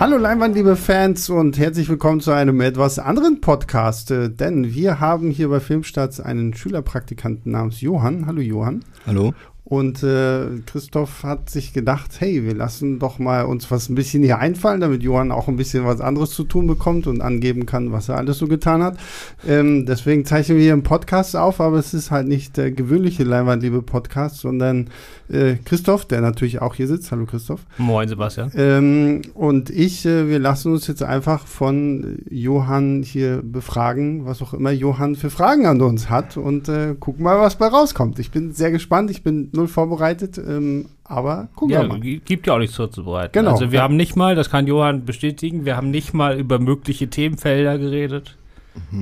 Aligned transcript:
Hallo 0.00 0.16
Leinwand, 0.16 0.54
liebe 0.54 0.76
Fans 0.76 1.28
und 1.28 1.58
herzlich 1.58 1.90
willkommen 1.90 2.22
zu 2.22 2.30
einem 2.30 2.62
etwas 2.62 2.98
anderen 2.98 3.42
Podcast, 3.42 4.10
äh, 4.10 4.30
denn 4.30 4.72
wir 4.72 4.98
haben 4.98 5.30
hier 5.30 5.50
bei 5.50 5.60
Filmstarts 5.60 6.20
einen 6.20 6.54
Schülerpraktikanten 6.54 7.52
namens 7.52 7.82
Johann. 7.82 8.24
Hallo 8.24 8.40
Johann. 8.40 8.82
Hallo. 9.06 9.34
Und 9.70 10.02
äh, 10.02 10.46
Christoph 10.66 11.22
hat 11.22 11.48
sich 11.48 11.72
gedacht, 11.72 12.16
hey, 12.18 12.44
wir 12.44 12.56
lassen 12.56 12.98
doch 12.98 13.20
mal 13.20 13.44
uns 13.44 13.70
was 13.70 13.88
ein 13.88 13.94
bisschen 13.94 14.24
hier 14.24 14.40
einfallen, 14.40 14.80
damit 14.80 15.04
Johann 15.04 15.30
auch 15.30 15.46
ein 15.46 15.54
bisschen 15.54 15.84
was 15.84 16.00
anderes 16.00 16.30
zu 16.30 16.42
tun 16.42 16.66
bekommt 16.66 17.06
und 17.06 17.20
angeben 17.20 17.66
kann, 17.66 17.92
was 17.92 18.08
er 18.08 18.16
alles 18.16 18.38
so 18.38 18.48
getan 18.48 18.82
hat. 18.82 18.98
Ähm, 19.46 19.86
deswegen 19.86 20.24
zeichnen 20.24 20.58
wir 20.58 20.64
hier 20.64 20.72
einen 20.72 20.82
Podcast 20.82 21.36
auf, 21.36 21.60
aber 21.60 21.78
es 21.78 21.94
ist 21.94 22.10
halt 22.10 22.26
nicht 22.26 22.56
der 22.56 22.72
gewöhnliche 22.72 23.22
Leinwandliebe 23.22 23.80
Podcast, 23.80 24.38
sondern 24.38 24.90
äh, 25.28 25.54
Christoph, 25.64 26.04
der 26.04 26.20
natürlich 26.20 26.60
auch 26.60 26.74
hier 26.74 26.88
sitzt. 26.88 27.12
Hallo 27.12 27.26
Christoph. 27.26 27.60
Moin 27.78 28.08
Sebastian. 28.08 28.50
Ähm, 28.56 29.22
und 29.34 29.70
ich, 29.70 30.04
äh, 30.04 30.28
wir 30.28 30.40
lassen 30.40 30.72
uns 30.72 30.88
jetzt 30.88 31.04
einfach 31.04 31.46
von 31.46 32.18
Johann 32.28 33.04
hier 33.04 33.40
befragen, 33.44 34.26
was 34.26 34.42
auch 34.42 34.52
immer 34.52 34.72
Johann 34.72 35.14
für 35.14 35.30
Fragen 35.30 35.66
an 35.66 35.80
uns 35.80 36.10
hat 36.10 36.36
und 36.36 36.68
äh, 36.68 36.96
gucken 36.98 37.22
mal, 37.22 37.38
was 37.38 37.54
bei 37.54 37.68
rauskommt. 37.68 38.18
Ich 38.18 38.32
bin 38.32 38.52
sehr 38.52 38.72
gespannt, 38.72 39.12
ich 39.12 39.22
bin 39.22 39.48
null 39.60 39.68
vorbereitet, 39.68 40.38
ähm, 40.38 40.86
aber 41.04 41.48
gucken 41.54 41.74
ja, 41.74 41.82
wir 41.82 41.88
mal. 41.88 42.00
Gibt 42.00 42.46
ja 42.46 42.54
auch 42.54 42.58
nichts 42.58 42.76
vorzubereiten. 42.76 43.32
Genau. 43.32 43.52
Also 43.52 43.70
wir 43.70 43.78
Ja. 43.78 43.82
haben 43.84 43.96
nicht 43.96 44.16
mal, 44.16 44.34
das 44.34 44.50
kann 44.50 44.66
Johann 44.66 45.04
bestätigen, 45.04 45.64
wir 45.64 45.76
haben 45.76 45.90
nicht 45.90 46.14
mal 46.14 46.38
über 46.38 46.58
mögliche 46.58 47.08
Themenfelder 47.08 47.78
geredet, 47.78 48.36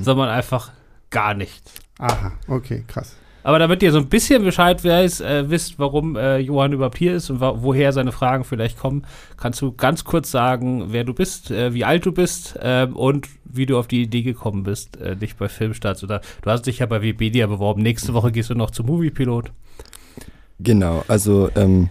sondern 0.01 0.29
einfach 0.29 0.71
gar 1.11 1.34
nichts. 1.34 1.73
Aha, 1.98 2.33
okay, 2.48 2.84
krass. 2.87 3.17
Aber 3.45 3.59
damit 3.59 3.83
ihr 3.83 3.93
so 3.93 3.98
ein 3.98 4.09
bisschen 4.09 4.45
Bescheid 4.45 4.84
weiß, 4.84 5.21
äh, 5.21 5.48
wisst, 5.48 5.79
warum 5.79 6.17
äh, 6.17 6.39
Johann 6.39 6.73
überhaupt 6.73 6.98
hier 6.98 7.15
ist 7.15 7.31
und 7.31 7.41
woher 7.41 7.93
seine 7.93 8.12
Fragen 8.12 8.45
vielleicht 8.45 8.78
kommen, 8.78 9.06
kannst 9.37 9.62
du 9.62 9.72
ganz 9.72 10.05
kurz 10.05 10.31
sagen, 10.31 10.87
wer 10.89 11.05
du 11.05 11.15
bist, 11.15 11.50
äh, 11.50 11.72
wie 11.72 11.84
alt 11.84 12.05
du 12.05 12.12
bist 12.12 12.59
ähm, 12.61 12.95
und 12.95 13.27
wie 13.45 13.65
du 13.65 13.78
auf 13.78 13.87
die 13.87 14.03
Idee 14.03 14.22
gekommen 14.22 14.65
bist, 14.65 15.00
äh, 15.00 15.17
dich 15.17 15.37
bei 15.37 15.48
Filmstarts 15.48 16.05
oder 16.05 16.20
du 16.43 16.50
hast 16.50 16.67
dich 16.67 16.81
ja 16.81 16.87
bei 16.87 17.00
Wikipedia 17.00 17.47
beworben. 17.47 17.83
Nächste 17.83 18.12
Woche 18.12 18.33
gehst 18.33 18.50
du 18.50 18.55
noch 18.55 18.70
zum 18.70 18.87
Moviepilot. 18.87 19.50
Genau, 20.61 21.05
also 21.09 21.51
ähm, 21.55 21.89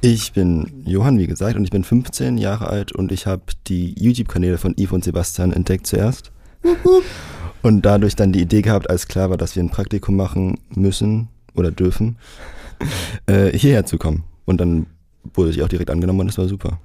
ich 0.00 0.32
bin 0.32 0.82
Johann, 0.84 1.18
wie 1.18 1.26
gesagt, 1.26 1.56
und 1.56 1.64
ich 1.64 1.70
bin 1.70 1.84
15 1.84 2.36
Jahre 2.38 2.68
alt 2.68 2.92
und 2.92 3.12
ich 3.12 3.26
habe 3.26 3.42
die 3.68 3.94
YouTube-Kanäle 3.98 4.58
von 4.58 4.74
Yves 4.76 4.92
und 4.92 5.04
Sebastian 5.04 5.52
entdeckt 5.52 5.86
zuerst. 5.86 6.32
und 7.62 7.82
dadurch 7.82 8.16
dann 8.16 8.32
die 8.32 8.40
Idee 8.42 8.62
gehabt, 8.62 8.90
als 8.90 9.08
klar 9.08 9.30
war, 9.30 9.36
dass 9.36 9.56
wir 9.56 9.62
ein 9.62 9.70
Praktikum 9.70 10.16
machen 10.16 10.58
müssen 10.74 11.28
oder 11.54 11.70
dürfen, 11.70 12.16
äh, 13.26 13.56
hierher 13.56 13.86
zu 13.86 13.98
kommen. 13.98 14.24
Und 14.44 14.60
dann 14.60 14.86
wurde 15.34 15.50
ich 15.50 15.62
auch 15.62 15.68
direkt 15.68 15.90
angenommen 15.90 16.20
und 16.20 16.26
das 16.26 16.38
war 16.38 16.48
super. 16.48 16.80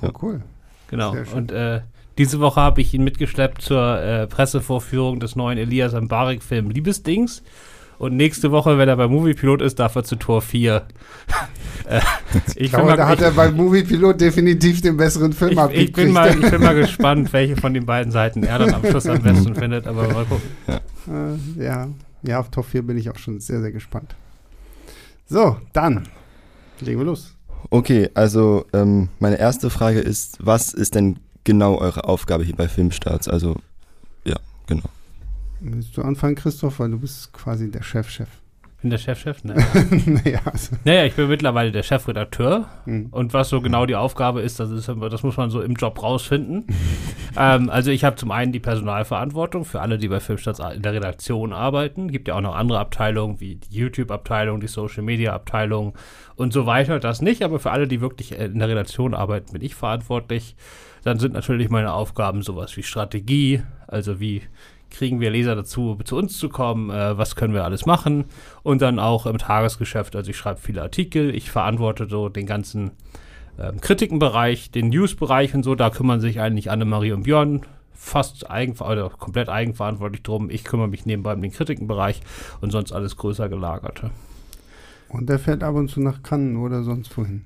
Cool, 0.00 0.08
Ja. 0.08 0.14
cool. 0.22 0.42
Genau. 0.88 1.16
Und 1.34 1.50
äh, 1.52 1.80
diese 2.18 2.38
Woche 2.40 2.60
habe 2.60 2.82
ich 2.82 2.92
ihn 2.92 3.02
mitgeschleppt 3.02 3.62
zur 3.62 3.98
äh, 4.00 4.26
Pressevorführung 4.26 5.20
des 5.20 5.36
neuen 5.36 5.56
Elias 5.56 5.94
Mbarek-Film 5.94 6.68
Liebesdings. 6.70 7.42
Und 8.02 8.16
nächste 8.16 8.50
Woche, 8.50 8.78
wenn 8.78 8.88
er 8.88 8.96
bei 8.96 9.06
Moviepilot 9.06 9.62
ist, 9.62 9.78
darf 9.78 9.94
er 9.94 10.02
zu 10.02 10.16
Tor 10.16 10.42
4. 10.42 10.88
äh, 11.88 12.00
ich, 12.56 12.62
Ich 12.62 12.70
glaube, 12.72 12.88
bin 12.88 12.96
da 12.96 13.04
mal, 13.04 13.08
hat 13.10 13.20
ich, 13.20 13.24
er 13.24 13.30
beim 13.30 13.54
Moviepilot 13.54 14.20
definitiv 14.20 14.80
den 14.80 14.96
besseren 14.96 15.32
Film 15.32 15.52
ich, 15.52 15.58
abgekriegt. 15.60 15.90
ich, 15.90 15.94
bin 15.94 16.12
mal, 16.12 16.36
ich 16.36 16.50
bin 16.50 16.60
mal 16.60 16.74
gespannt, 16.80 17.32
welche 17.32 17.54
von 17.54 17.72
den 17.74 17.86
beiden 17.86 18.10
Seiten 18.10 18.42
er 18.42 18.58
dann 18.58 18.74
am 18.74 18.84
Schluss 18.84 19.06
am 19.06 19.22
besten 19.22 19.54
findet. 19.54 19.86
Aber 19.86 20.08
mal 20.08 20.24
gucken. 20.24 20.42
Äh, 21.06 21.62
ja, 21.62 21.86
ja, 22.24 22.40
auf 22.40 22.50
Top 22.50 22.66
4 22.66 22.82
bin 22.82 22.98
ich 22.98 23.08
auch 23.08 23.18
schon 23.18 23.38
sehr, 23.38 23.60
sehr 23.60 23.70
gespannt. 23.70 24.16
So, 25.28 25.58
dann 25.72 26.08
legen 26.80 26.98
wir 26.98 27.06
los. 27.06 27.36
Okay, 27.70 28.10
also 28.14 28.66
ähm, 28.72 29.10
meine 29.20 29.38
erste 29.38 29.70
Frage 29.70 30.00
ist, 30.00 30.38
was 30.40 30.74
ist 30.74 30.96
denn 30.96 31.20
genau 31.44 31.78
eure 31.78 32.02
Aufgabe 32.02 32.42
hier 32.42 32.56
bei 32.56 32.66
Filmstarts? 32.66 33.28
Also, 33.28 33.54
ja, 34.24 34.38
genau. 34.66 34.88
Willst 35.64 35.96
du 35.96 36.02
anfangen, 36.02 36.34
Christoph, 36.34 36.80
weil 36.80 36.90
du 36.90 36.98
bist 36.98 37.32
quasi 37.32 37.70
der 37.70 37.82
Chef-Chef. 37.82 38.28
Ich 38.82 38.82
bin 38.82 38.90
der 38.90 38.98
Chefchef, 38.98 39.44
ne? 39.44 39.54
naja, 40.06 40.40
also, 40.44 40.74
Naja, 40.84 41.04
ich 41.04 41.14
bin 41.14 41.28
mittlerweile 41.28 41.70
der 41.70 41.84
Chefredakteur. 41.84 42.66
hm. 42.82 43.06
Und 43.12 43.32
was 43.32 43.48
so 43.48 43.60
genau 43.60 43.86
die 43.86 43.94
Aufgabe 43.94 44.40
ist, 44.40 44.58
das, 44.58 44.72
ist, 44.72 44.88
das 44.88 45.22
muss 45.22 45.36
man 45.36 45.50
so 45.50 45.60
im 45.62 45.74
Job 45.74 46.02
rausfinden. 46.02 46.66
ähm, 47.38 47.70
also 47.70 47.92
ich 47.92 48.02
habe 48.02 48.16
zum 48.16 48.32
einen 48.32 48.50
die 48.50 48.58
Personalverantwortung 48.58 49.64
für 49.64 49.80
alle, 49.80 49.98
die 49.98 50.08
bei 50.08 50.18
Filmstarts 50.18 50.58
in 50.74 50.82
der 50.82 50.94
Redaktion 50.94 51.52
arbeiten. 51.52 52.10
Gibt 52.10 52.26
ja 52.26 52.34
auch 52.34 52.40
noch 52.40 52.56
andere 52.56 52.80
Abteilungen 52.80 53.38
wie 53.38 53.54
die 53.54 53.72
YouTube-Abteilung, 53.72 54.58
die 54.58 54.66
Social-Media-Abteilung 54.66 55.94
und 56.34 56.52
so 56.52 56.66
weiter. 56.66 56.98
Das 56.98 57.22
nicht, 57.22 57.44
aber 57.44 57.60
für 57.60 57.70
alle, 57.70 57.86
die 57.86 58.00
wirklich 58.00 58.36
äh, 58.36 58.46
in 58.46 58.58
der 58.58 58.68
Redaktion 58.68 59.14
arbeiten, 59.14 59.52
bin 59.52 59.62
ich 59.62 59.76
verantwortlich. 59.76 60.56
Dann 61.04 61.20
sind 61.20 61.34
natürlich 61.34 61.70
meine 61.70 61.92
Aufgaben 61.92 62.42
sowas 62.42 62.76
wie 62.76 62.82
Strategie, 62.82 63.62
also 63.86 64.18
wie 64.18 64.42
kriegen 64.92 65.20
wir 65.20 65.30
Leser 65.30 65.56
dazu, 65.56 65.98
zu 66.04 66.16
uns 66.16 66.38
zu 66.38 66.48
kommen, 66.48 66.90
äh, 66.90 67.18
was 67.18 67.34
können 67.34 67.54
wir 67.54 67.64
alles 67.64 67.86
machen 67.86 68.26
und 68.62 68.82
dann 68.82 68.98
auch 68.98 69.26
im 69.26 69.38
Tagesgeschäft, 69.38 70.14
also 70.14 70.30
ich 70.30 70.36
schreibe 70.36 70.60
viele 70.60 70.82
Artikel, 70.82 71.34
ich 71.34 71.50
verantworte 71.50 72.06
so 72.08 72.28
den 72.28 72.46
ganzen 72.46 72.92
ähm, 73.58 73.80
Kritikenbereich, 73.80 74.70
den 74.70 74.88
Newsbereich 74.88 75.54
und 75.54 75.62
so, 75.62 75.74
da 75.74 75.90
kümmern 75.90 76.20
sich 76.20 76.40
eigentlich 76.40 76.70
Annemarie 76.70 77.12
und 77.12 77.24
Björn 77.24 77.62
fast 78.02 78.50
eigen, 78.50 78.76
oder 78.78 79.10
komplett 79.10 79.48
eigenverantwortlich 79.48 80.22
drum. 80.22 80.50
Ich 80.50 80.64
kümmere 80.64 80.88
mich 80.88 81.06
nebenbei 81.06 81.34
um 81.34 81.40
den 81.40 81.52
Kritikenbereich 81.52 82.20
und 82.60 82.70
sonst 82.70 82.92
alles 82.92 83.16
größer 83.16 83.48
gelagerte. 83.48 84.10
Und 85.08 85.28
der 85.28 85.38
fährt 85.38 85.62
ab 85.62 85.74
und 85.76 85.88
zu 85.88 86.00
nach 86.00 86.22
Cannes 86.22 86.58
oder 86.58 86.82
sonst 86.82 87.16
wohin. 87.16 87.44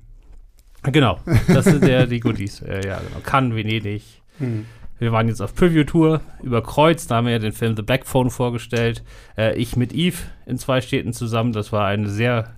Genau, 0.83 1.19
das 1.47 1.65
sind 1.65 1.83
ja 1.87 2.05
die 2.05 2.19
Goodies. 2.19 2.61
Äh, 2.61 2.87
ja, 2.87 2.97
genau. 2.97 3.19
Cannes, 3.23 3.55
Venedig. 3.55 4.03
Hm. 4.39 4.65
Wir 4.99 5.11
waren 5.11 5.27
jetzt 5.27 5.41
auf 5.41 5.53
Preview-Tour 5.53 6.21
über 6.41 6.63
Kreuz, 6.63 7.07
da 7.07 7.17
haben 7.17 7.25
wir 7.25 7.33
ja 7.33 7.39
den 7.39 7.51
Film 7.51 7.75
The 7.75 7.83
Backphone 7.83 8.29
vorgestellt. 8.31 9.03
Äh, 9.37 9.55
ich 9.57 9.75
mit 9.75 9.93
Yves 9.93 10.23
in 10.45 10.57
zwei 10.57 10.81
Städten 10.81 11.13
zusammen. 11.13 11.53
Das 11.53 11.71
war 11.71 11.85
eine 11.85 12.09
sehr, 12.09 12.55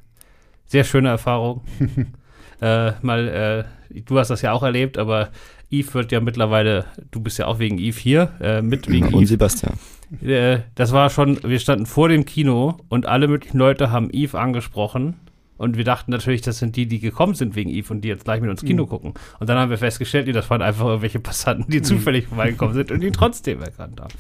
sehr 0.66 0.84
schöne 0.84 1.10
Erfahrung. 1.10 1.62
äh, 2.62 2.92
mal, 3.02 3.68
äh, 3.90 4.00
du 4.02 4.20
hast 4.20 4.30
das 4.30 4.42
ja 4.42 4.54
auch 4.54 4.64
erlebt, 4.64 4.98
aber 4.98 5.30
Yves 5.70 5.94
wird 5.94 6.12
ja 6.12 6.22
mittlerweile, 6.22 6.86
du 7.12 7.20
bist 7.20 7.38
ja 7.40 7.48
auch 7.48 7.60
wegen 7.60 7.78
Yves 7.78 7.98
hier, 7.98 8.32
äh, 8.40 8.62
mit 8.62 8.88
wegen 8.90 9.08
Und 9.08 9.24
Yves. 9.24 9.30
Sebastian. 9.30 9.74
Äh, 10.22 10.60
das 10.76 10.92
war 10.92 11.10
schon, 11.10 11.40
wir 11.44 11.60
standen 11.60 11.86
vor 11.86 12.10
dem 12.10 12.26
Kino 12.26 12.78
und 12.90 13.06
alle 13.06 13.28
möglichen 13.28 13.58
Leute 13.58 13.92
haben 13.92 14.10
Yves 14.12 14.36
angesprochen. 14.36 15.16
Und 15.60 15.78
wir 15.78 15.84
dachten 15.84 16.10
natürlich, 16.10 16.42
das 16.42 16.58
sind 16.58 16.76
die, 16.76 16.88
die 16.88 17.00
gekommen 17.00 17.36
sind 17.36 17.56
wegen 17.56 17.70
Yves 17.70 17.92
und 17.92 18.02
die 18.02 18.08
jetzt 18.08 18.24
gleich 18.24 18.42
mit 18.42 18.50
uns 18.50 18.64
Kino 18.64 18.86
Mhm. 18.86 18.90
gucken. 18.90 19.14
Und 19.40 19.48
dann 19.50 19.58
haben 19.60 19.70
wir 19.70 19.78
festgestellt, 19.78 20.26
nee, 20.26 20.34
das 20.34 20.50
waren 20.50 20.62
einfach 20.64 20.86
irgendwelche 20.86 21.20
Passanten, 21.20 21.70
die 21.70 21.82
zufällig 21.84 22.28
vorbeigekommen 22.28 22.74
sind 22.74 22.92
und 22.92 23.04
ihn 23.04 23.14
trotzdem 23.14 23.62
erkannt 23.62 24.00
haben. 24.02 24.14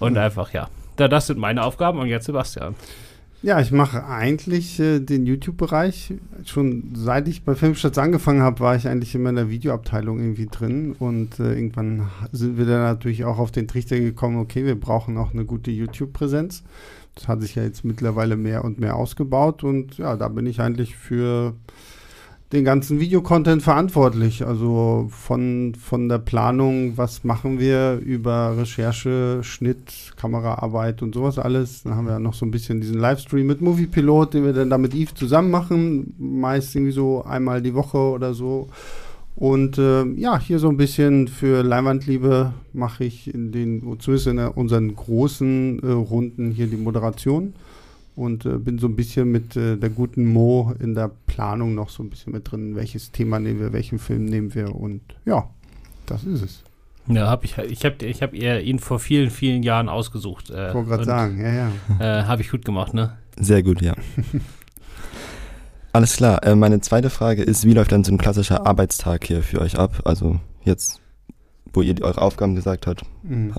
Und 0.00 0.18
einfach, 0.18 0.52
ja. 0.52 0.68
Da, 0.96 1.06
das 1.06 1.28
sind 1.28 1.38
meine 1.38 1.62
Aufgaben 1.64 1.98
und 1.98 2.08
jetzt 2.08 2.26
Sebastian. 2.26 2.74
Ja, 3.42 3.58
ich 3.58 3.72
mache 3.72 4.04
eigentlich 4.04 4.78
äh, 4.80 5.00
den 5.00 5.24
YouTube-Bereich. 5.24 6.12
Schon 6.44 6.90
seit 6.94 7.26
ich 7.26 7.42
bei 7.42 7.54
Filmstarts 7.54 7.96
angefangen 7.96 8.42
habe, 8.42 8.60
war 8.60 8.76
ich 8.76 8.86
eigentlich 8.86 9.14
immer 9.14 9.30
in 9.30 9.36
der 9.36 9.48
Videoabteilung 9.48 10.18
irgendwie 10.18 10.46
drin. 10.46 10.94
Und 10.98 11.40
äh, 11.40 11.54
irgendwann 11.54 12.08
sind 12.32 12.58
wir 12.58 12.66
dann 12.66 12.82
natürlich 12.82 13.24
auch 13.24 13.38
auf 13.38 13.50
den 13.50 13.66
Trichter 13.66 13.98
gekommen, 13.98 14.36
okay, 14.36 14.66
wir 14.66 14.78
brauchen 14.78 15.16
auch 15.16 15.32
eine 15.32 15.46
gute 15.46 15.70
YouTube-Präsenz. 15.70 16.64
Hat 17.28 17.42
sich 17.42 17.54
ja 17.54 17.62
jetzt 17.62 17.84
mittlerweile 17.84 18.36
mehr 18.36 18.64
und 18.64 18.78
mehr 18.80 18.96
ausgebaut. 18.96 19.64
Und 19.64 19.98
ja, 19.98 20.16
da 20.16 20.28
bin 20.28 20.46
ich 20.46 20.60
eigentlich 20.60 20.96
für 20.96 21.54
den 22.52 22.64
ganzen 22.64 22.98
Videocontent 22.98 23.62
verantwortlich. 23.62 24.44
Also 24.44 25.06
von, 25.10 25.74
von 25.76 26.08
der 26.08 26.18
Planung, 26.18 26.96
was 26.96 27.22
machen 27.22 27.60
wir 27.60 28.00
über 28.04 28.56
Recherche, 28.58 29.40
Schnitt, 29.42 30.12
Kameraarbeit 30.16 31.02
und 31.02 31.14
sowas 31.14 31.38
alles. 31.38 31.84
Dann 31.84 31.94
haben 31.94 32.08
wir 32.08 32.18
noch 32.18 32.34
so 32.34 32.44
ein 32.44 32.50
bisschen 32.50 32.80
diesen 32.80 32.98
Livestream 32.98 33.46
mit 33.46 33.60
Moviepilot, 33.60 34.34
den 34.34 34.44
wir 34.44 34.52
dann 34.52 34.70
da 34.70 34.78
mit 34.78 34.94
Yves 34.94 35.14
zusammen 35.14 35.50
machen. 35.50 36.14
Meist 36.18 36.74
irgendwie 36.74 36.92
so 36.92 37.24
einmal 37.24 37.62
die 37.62 37.74
Woche 37.74 37.98
oder 37.98 38.34
so. 38.34 38.68
Und 39.40 39.78
äh, 39.78 40.04
ja, 40.16 40.38
hier 40.38 40.58
so 40.58 40.68
ein 40.68 40.76
bisschen 40.76 41.26
für 41.26 41.62
Leinwandliebe 41.62 42.52
mache 42.74 43.04
ich 43.04 43.32
in 43.32 43.52
den, 43.52 43.80
zumindest 43.98 44.26
in 44.26 44.38
unseren 44.38 44.94
großen 44.94 45.82
äh, 45.82 45.90
Runden 45.92 46.50
hier 46.50 46.66
die 46.66 46.76
Moderation 46.76 47.54
und 48.16 48.44
äh, 48.44 48.58
bin 48.58 48.78
so 48.78 48.86
ein 48.86 48.96
bisschen 48.96 49.32
mit 49.32 49.56
äh, 49.56 49.78
der 49.78 49.88
guten 49.88 50.26
Mo 50.30 50.74
in 50.78 50.94
der 50.94 51.10
Planung 51.26 51.74
noch 51.74 51.88
so 51.88 52.02
ein 52.02 52.10
bisschen 52.10 52.34
mit 52.34 52.52
drin, 52.52 52.76
welches 52.76 53.12
Thema 53.12 53.40
nehmen 53.40 53.60
wir, 53.60 53.72
welchen 53.72 53.98
Film 53.98 54.26
nehmen 54.26 54.54
wir 54.54 54.74
und 54.76 55.00
ja, 55.24 55.48
das 56.04 56.24
ist 56.24 56.42
es. 56.42 56.62
Ja, 57.06 57.28
hab 57.28 57.42
ich 57.42 57.56
ich 57.56 57.82
habe 57.86 58.04
ich 58.04 58.20
hab 58.22 58.34
ihr 58.34 58.60
ihn 58.60 58.78
vor 58.78 58.98
vielen, 58.98 59.30
vielen 59.30 59.62
Jahren 59.62 59.88
ausgesucht. 59.88 60.50
Äh, 60.50 60.68
Ich 60.68 60.74
wollte 60.74 60.90
gerade 60.90 61.04
sagen, 61.04 61.40
ja, 61.40 61.50
ja. 61.54 61.70
Äh, 61.98 62.24
habe 62.24 62.42
ich 62.42 62.50
gut 62.50 62.66
gemacht, 62.66 62.92
ne? 62.92 63.16
Sehr 63.38 63.62
gut, 63.62 63.80
ja. 63.80 63.94
Alles 65.92 66.16
klar. 66.16 66.44
Äh, 66.44 66.54
meine 66.54 66.80
zweite 66.80 67.10
Frage 67.10 67.42
ist, 67.42 67.64
wie 67.64 67.72
läuft 67.72 67.92
dann 67.92 68.04
so 68.04 68.12
ein 68.12 68.18
klassischer 68.18 68.66
Arbeitstag 68.66 69.24
hier 69.24 69.42
für 69.42 69.60
euch 69.60 69.78
ab? 69.78 70.02
Also 70.04 70.38
jetzt, 70.62 71.00
wo 71.72 71.82
ihr 71.82 71.94
die, 71.94 72.02
eure 72.02 72.22
Aufgaben 72.22 72.54
gesagt 72.54 72.86
habt. 72.86 73.02
Mhm. 73.22 73.54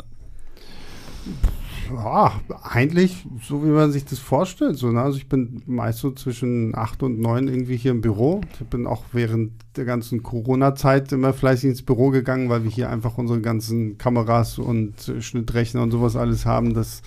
Ja, 1.93 2.39
eigentlich 2.63 3.25
so, 3.43 3.65
wie 3.65 3.69
man 3.69 3.91
sich 3.91 4.05
das 4.05 4.19
vorstellt. 4.19 4.77
So, 4.77 4.91
ne? 4.91 5.01
Also 5.01 5.17
ich 5.17 5.27
bin 5.27 5.61
meist 5.65 5.99
so 5.99 6.11
zwischen 6.11 6.73
acht 6.73 7.03
und 7.03 7.19
neun 7.19 7.49
irgendwie 7.49 7.75
hier 7.75 7.91
im 7.91 7.99
Büro. 7.99 8.39
Ich 8.61 8.67
bin 8.67 8.87
auch 8.87 9.03
während 9.11 9.51
der 9.75 9.83
ganzen 9.83 10.23
Corona-Zeit 10.23 11.11
immer 11.11 11.33
fleißig 11.33 11.69
ins 11.69 11.81
Büro 11.81 12.09
gegangen, 12.09 12.47
weil 12.47 12.63
wir 12.63 12.71
hier 12.71 12.89
einfach 12.89 13.17
unsere 13.17 13.41
ganzen 13.41 13.97
Kameras 13.97 14.57
und 14.57 14.93
Schnittrechner 15.19 15.81
und 15.81 15.91
sowas 15.91 16.15
alles 16.15 16.45
haben. 16.45 16.73
Das 16.73 17.01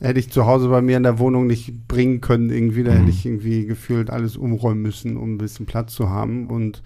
hätte 0.00 0.20
ich 0.20 0.30
zu 0.30 0.46
Hause 0.46 0.68
bei 0.68 0.80
mir 0.80 0.96
in 0.96 1.02
der 1.02 1.18
Wohnung 1.18 1.46
nicht 1.46 1.86
bringen 1.86 2.20
können 2.20 2.50
irgendwie. 2.50 2.82
Da 2.82 2.92
hätte 2.92 3.10
ich 3.10 3.26
irgendwie 3.26 3.66
gefühlt 3.66 4.10
alles 4.10 4.36
umräumen 4.36 4.82
müssen, 4.82 5.16
um 5.16 5.34
ein 5.34 5.38
bisschen 5.38 5.66
Platz 5.66 5.94
zu 5.94 6.08
haben. 6.10 6.46
Und 6.46 6.82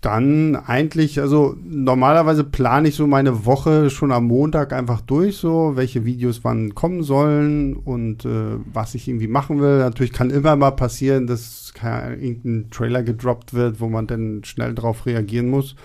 dann 0.00 0.56
eigentlich, 0.56 1.20
also 1.20 1.56
normalerweise 1.62 2.42
plane 2.42 2.88
ich 2.88 2.94
so 2.94 3.06
meine 3.06 3.44
Woche 3.44 3.90
schon 3.90 4.12
am 4.12 4.26
Montag 4.26 4.72
einfach 4.72 5.02
durch, 5.02 5.36
so 5.36 5.72
welche 5.74 6.06
Videos 6.06 6.40
wann 6.42 6.74
kommen 6.74 7.02
sollen 7.02 7.76
und 7.76 8.24
äh, 8.24 8.56
was 8.72 8.94
ich 8.94 9.08
irgendwie 9.08 9.28
machen 9.28 9.60
will. 9.60 9.78
Natürlich 9.78 10.12
kann 10.12 10.30
immer 10.30 10.56
mal 10.56 10.70
passieren, 10.70 11.26
dass 11.26 11.74
irgendein 11.82 12.70
Trailer 12.70 13.02
gedroppt 13.02 13.52
wird, 13.52 13.80
wo 13.80 13.88
man 13.88 14.06
dann 14.06 14.42
schnell 14.44 14.74
drauf 14.74 15.04
reagieren 15.06 15.50
muss. 15.50 15.76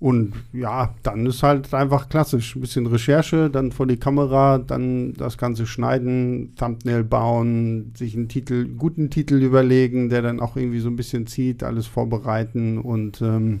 Und 0.00 0.32
ja, 0.54 0.94
dann 1.02 1.26
ist 1.26 1.42
halt 1.42 1.74
einfach 1.74 2.08
klassisch. 2.08 2.56
Ein 2.56 2.62
bisschen 2.62 2.86
Recherche, 2.86 3.50
dann 3.50 3.70
vor 3.70 3.86
die 3.86 3.98
Kamera, 3.98 4.56
dann 4.56 5.12
das 5.12 5.36
Ganze 5.36 5.66
schneiden, 5.66 6.54
Thumbnail 6.56 7.04
bauen, 7.04 7.92
sich 7.94 8.16
einen 8.16 8.28
Titel, 8.28 8.66
guten 8.66 9.10
Titel 9.10 9.34
überlegen, 9.42 10.08
der 10.08 10.22
dann 10.22 10.40
auch 10.40 10.56
irgendwie 10.56 10.80
so 10.80 10.88
ein 10.88 10.96
bisschen 10.96 11.26
zieht, 11.26 11.62
alles 11.62 11.86
vorbereiten 11.86 12.78
und 12.78 13.20
ähm, 13.20 13.60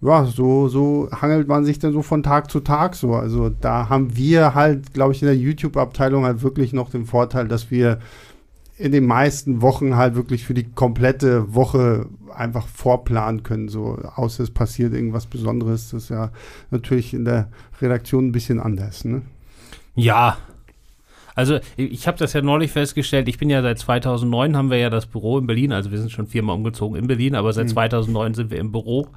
ja, 0.00 0.24
so, 0.24 0.68
so 0.68 1.08
hangelt 1.10 1.48
man 1.48 1.64
sich 1.64 1.78
dann 1.80 1.92
so 1.92 2.02
von 2.02 2.22
Tag 2.22 2.50
zu 2.50 2.60
Tag 2.60 2.94
so. 2.94 3.14
Also 3.14 3.48
da 3.48 3.88
haben 3.88 4.16
wir 4.16 4.54
halt, 4.54 4.92
glaube 4.92 5.14
ich, 5.14 5.22
in 5.22 5.26
der 5.26 5.36
YouTube-Abteilung 5.36 6.24
halt 6.24 6.42
wirklich 6.42 6.72
noch 6.72 6.90
den 6.90 7.06
Vorteil, 7.06 7.48
dass 7.48 7.70
wir 7.70 7.98
in 8.76 8.92
den 8.92 9.06
meisten 9.06 9.62
Wochen 9.62 9.96
halt 9.96 10.14
wirklich 10.14 10.44
für 10.44 10.54
die 10.54 10.64
komplette 10.64 11.54
Woche 11.54 12.06
einfach 12.34 12.66
vorplanen 12.66 13.42
können, 13.42 13.68
so 13.68 13.98
außer 14.16 14.42
es 14.42 14.50
passiert 14.50 14.92
irgendwas 14.92 15.26
Besonderes. 15.26 15.90
Das 15.90 16.04
ist 16.04 16.08
ja 16.08 16.32
natürlich 16.70 17.14
in 17.14 17.24
der 17.24 17.48
Redaktion 17.80 18.26
ein 18.26 18.32
bisschen 18.32 18.60
anders, 18.60 19.04
ne? 19.04 19.22
Ja. 19.94 20.38
Also 21.36 21.58
ich 21.76 22.06
habe 22.06 22.16
das 22.16 22.32
ja 22.32 22.42
neulich 22.42 22.70
festgestellt, 22.70 23.28
ich 23.28 23.38
bin 23.38 23.50
ja 23.50 23.60
seit 23.60 23.78
2009 23.80 24.56
haben 24.56 24.70
wir 24.70 24.78
ja 24.78 24.88
das 24.88 25.06
Büro 25.06 25.38
in 25.38 25.48
Berlin, 25.48 25.72
also 25.72 25.90
wir 25.90 25.98
sind 25.98 26.12
schon 26.12 26.28
viermal 26.28 26.54
umgezogen 26.54 26.96
in 26.96 27.08
Berlin, 27.08 27.34
aber 27.34 27.52
seit 27.52 27.66
mhm. 27.66 27.70
2009 27.70 28.34
sind 28.34 28.50
wir 28.52 28.58
im 28.58 28.70
Büro 28.70 29.08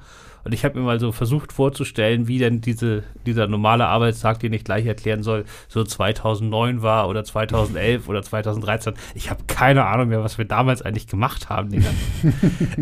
und 0.44 0.54
ich 0.54 0.64
habe 0.64 0.78
mir 0.78 0.84
mal 0.84 1.00
so 1.00 1.12
versucht 1.12 1.52
vorzustellen, 1.52 2.28
wie 2.28 2.38
denn 2.38 2.60
diese, 2.60 3.04
dieser 3.26 3.46
normale 3.46 3.86
Arbeitstag, 3.86 4.40
den 4.40 4.52
ich 4.52 4.64
gleich 4.64 4.86
erklären 4.86 5.22
soll, 5.22 5.44
so 5.68 5.84
2009 5.84 6.82
war 6.82 7.08
oder 7.08 7.24
2011 7.24 8.08
oder 8.08 8.22
2013. 8.22 8.94
Ich 9.14 9.30
habe 9.30 9.44
keine 9.46 9.84
Ahnung 9.86 10.08
mehr, 10.08 10.22
was 10.22 10.38
wir 10.38 10.44
damals 10.44 10.82
eigentlich 10.82 11.06
gemacht 11.06 11.48
haben. 11.48 11.70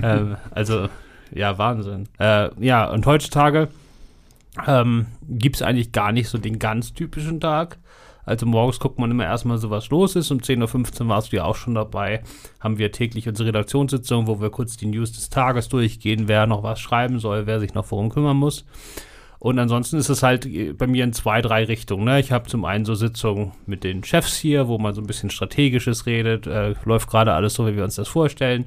ähm, 0.02 0.36
also, 0.50 0.88
ja, 1.32 1.58
Wahnsinn. 1.58 2.08
Äh, 2.18 2.50
ja, 2.64 2.88
und 2.88 3.06
heutzutage 3.06 3.68
ähm, 4.66 5.06
gibt 5.28 5.56
es 5.56 5.62
eigentlich 5.62 5.92
gar 5.92 6.12
nicht 6.12 6.28
so 6.28 6.38
den 6.38 6.58
ganz 6.58 6.94
typischen 6.94 7.40
Tag. 7.40 7.78
Also 8.26 8.44
morgens 8.44 8.80
guckt 8.80 8.98
man 8.98 9.10
immer 9.10 9.24
erstmal 9.24 9.56
so, 9.56 9.70
was 9.70 9.88
los 9.88 10.16
ist. 10.16 10.30
Um 10.30 10.38
10.15 10.38 11.02
Uhr 11.02 11.08
warst 11.08 11.32
du 11.32 11.36
ja 11.36 11.44
auch 11.44 11.56
schon 11.56 11.74
dabei. 11.74 12.22
Haben 12.60 12.76
wir 12.76 12.92
täglich 12.92 13.28
unsere 13.28 13.48
Redaktionssitzung, 13.48 14.26
wo 14.26 14.40
wir 14.40 14.50
kurz 14.50 14.76
die 14.76 14.86
News 14.86 15.12
des 15.12 15.30
Tages 15.30 15.68
durchgehen, 15.68 16.26
wer 16.26 16.46
noch 16.46 16.62
was 16.62 16.80
schreiben 16.80 17.20
soll, 17.20 17.46
wer 17.46 17.60
sich 17.60 17.72
noch 17.72 17.90
worum 17.90 18.10
kümmern 18.10 18.36
muss. 18.36 18.66
Und 19.38 19.58
ansonsten 19.58 19.96
ist 19.96 20.08
es 20.08 20.22
halt 20.22 20.44
äh, 20.46 20.72
bei 20.72 20.86
mir 20.86 21.04
in 21.04 21.12
zwei, 21.12 21.40
drei 21.40 21.64
Richtungen. 21.64 22.04
Ne? 22.04 22.18
Ich 22.18 22.32
habe 22.32 22.48
zum 22.48 22.64
einen 22.64 22.84
so 22.84 22.94
Sitzungen 22.94 23.52
mit 23.66 23.84
den 23.84 24.02
Chefs 24.02 24.36
hier, 24.36 24.66
wo 24.66 24.78
man 24.78 24.94
so 24.94 25.00
ein 25.00 25.06
bisschen 25.06 25.30
Strategisches 25.30 26.06
redet. 26.06 26.46
Äh, 26.46 26.74
läuft 26.84 27.08
gerade 27.08 27.32
alles 27.32 27.54
so, 27.54 27.66
wie 27.66 27.76
wir 27.76 27.84
uns 27.84 27.94
das 27.94 28.08
vorstellen. 28.08 28.64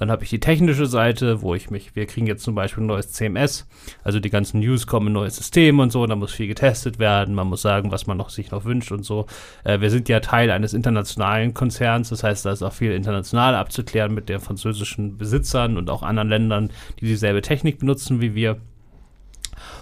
Dann 0.00 0.10
habe 0.10 0.24
ich 0.24 0.30
die 0.30 0.40
technische 0.40 0.86
Seite, 0.86 1.42
wo 1.42 1.54
ich 1.54 1.70
mich, 1.70 1.94
wir 1.94 2.06
kriegen 2.06 2.26
jetzt 2.26 2.42
zum 2.42 2.54
Beispiel 2.54 2.82
ein 2.82 2.86
neues 2.86 3.12
CMS, 3.12 3.68
also 4.02 4.18
die 4.18 4.30
ganzen 4.30 4.60
News 4.60 4.86
kommen 4.86 5.08
in 5.08 5.12
ein 5.12 5.20
neues 5.20 5.36
System 5.36 5.78
und 5.78 5.92
so, 5.92 6.06
da 6.06 6.16
muss 6.16 6.32
viel 6.32 6.48
getestet 6.48 6.98
werden, 6.98 7.34
man 7.34 7.48
muss 7.48 7.60
sagen, 7.60 7.92
was 7.92 8.06
man 8.06 8.16
noch 8.16 8.30
sich 8.30 8.50
noch 8.50 8.64
wünscht 8.64 8.92
und 8.92 9.04
so. 9.04 9.26
Äh, 9.62 9.82
wir 9.82 9.90
sind 9.90 10.08
ja 10.08 10.20
Teil 10.20 10.50
eines 10.50 10.72
internationalen 10.72 11.52
Konzerns, 11.52 12.08
das 12.08 12.24
heißt, 12.24 12.46
da 12.46 12.52
ist 12.52 12.62
auch 12.62 12.72
viel 12.72 12.92
international 12.92 13.54
abzuklären 13.54 14.14
mit 14.14 14.30
den 14.30 14.40
französischen 14.40 15.18
Besitzern 15.18 15.76
und 15.76 15.90
auch 15.90 16.02
anderen 16.02 16.30
Ländern, 16.30 16.70
die 16.98 17.04
dieselbe 17.04 17.42
Technik 17.42 17.78
benutzen 17.78 18.22
wie 18.22 18.34
wir. 18.34 18.56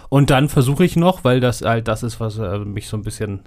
Und 0.09 0.31
dann 0.31 0.49
versuche 0.49 0.83
ich 0.83 0.97
noch, 0.97 1.23
weil 1.23 1.39
das 1.39 1.61
halt 1.61 1.87
das 1.87 2.03
ist, 2.03 2.19
was 2.19 2.37
äh, 2.37 2.59
mich 2.59 2.89
so 2.89 2.97
ein 2.97 3.03
bisschen 3.03 3.43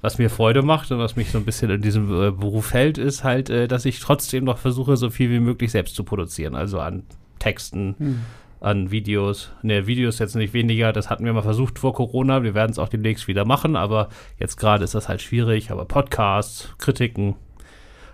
was 0.00 0.18
mir 0.18 0.30
Freude 0.30 0.62
macht 0.62 0.90
und 0.92 0.98
was 0.98 1.16
mich 1.16 1.30
so 1.30 1.38
ein 1.38 1.44
bisschen 1.44 1.70
in 1.70 1.82
diesem 1.82 2.10
äh, 2.10 2.30
Beruf 2.30 2.72
hält, 2.72 2.98
ist 2.98 3.24
halt, 3.24 3.50
äh, 3.50 3.66
dass 3.66 3.84
ich 3.84 3.98
trotzdem 4.00 4.44
noch 4.44 4.58
versuche, 4.58 4.96
so 4.96 5.10
viel 5.10 5.30
wie 5.30 5.40
möglich 5.40 5.72
selbst 5.72 5.94
zu 5.94 6.04
produzieren. 6.04 6.54
Also 6.54 6.78
an 6.78 7.02
Texten, 7.38 7.96
hm. 7.98 8.20
an 8.60 8.90
Videos. 8.90 9.50
Ne, 9.62 9.86
Videos 9.86 10.18
jetzt 10.20 10.36
nicht 10.36 10.54
weniger. 10.54 10.92
Das 10.92 11.10
hatten 11.10 11.24
wir 11.24 11.32
mal 11.32 11.42
versucht 11.42 11.78
vor 11.78 11.94
Corona. 11.94 12.42
Wir 12.42 12.54
werden 12.54 12.70
es 12.70 12.78
auch 12.78 12.88
demnächst 12.88 13.26
wieder 13.26 13.44
machen, 13.44 13.74
aber 13.74 14.08
jetzt 14.38 14.56
gerade 14.56 14.84
ist 14.84 14.94
das 14.94 15.08
halt 15.08 15.20
schwierig. 15.20 15.72
Aber 15.72 15.84
Podcasts, 15.84 16.74
Kritiken, 16.78 17.34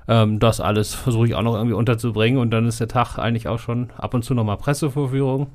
ähm, 0.08 0.38
das 0.38 0.60
alles 0.60 0.94
versuche 0.94 1.26
ich 1.26 1.34
auch 1.34 1.42
noch 1.42 1.54
irgendwie 1.54 1.74
unterzubringen. 1.74 2.38
Und 2.40 2.50
dann 2.50 2.66
ist 2.66 2.80
der 2.80 2.88
Tag 2.88 3.18
eigentlich 3.18 3.46
auch 3.46 3.58
schon 3.58 3.90
ab 3.98 4.14
und 4.14 4.24
zu 4.24 4.32
nochmal 4.32 4.56
Pressevorführung. 4.56 5.48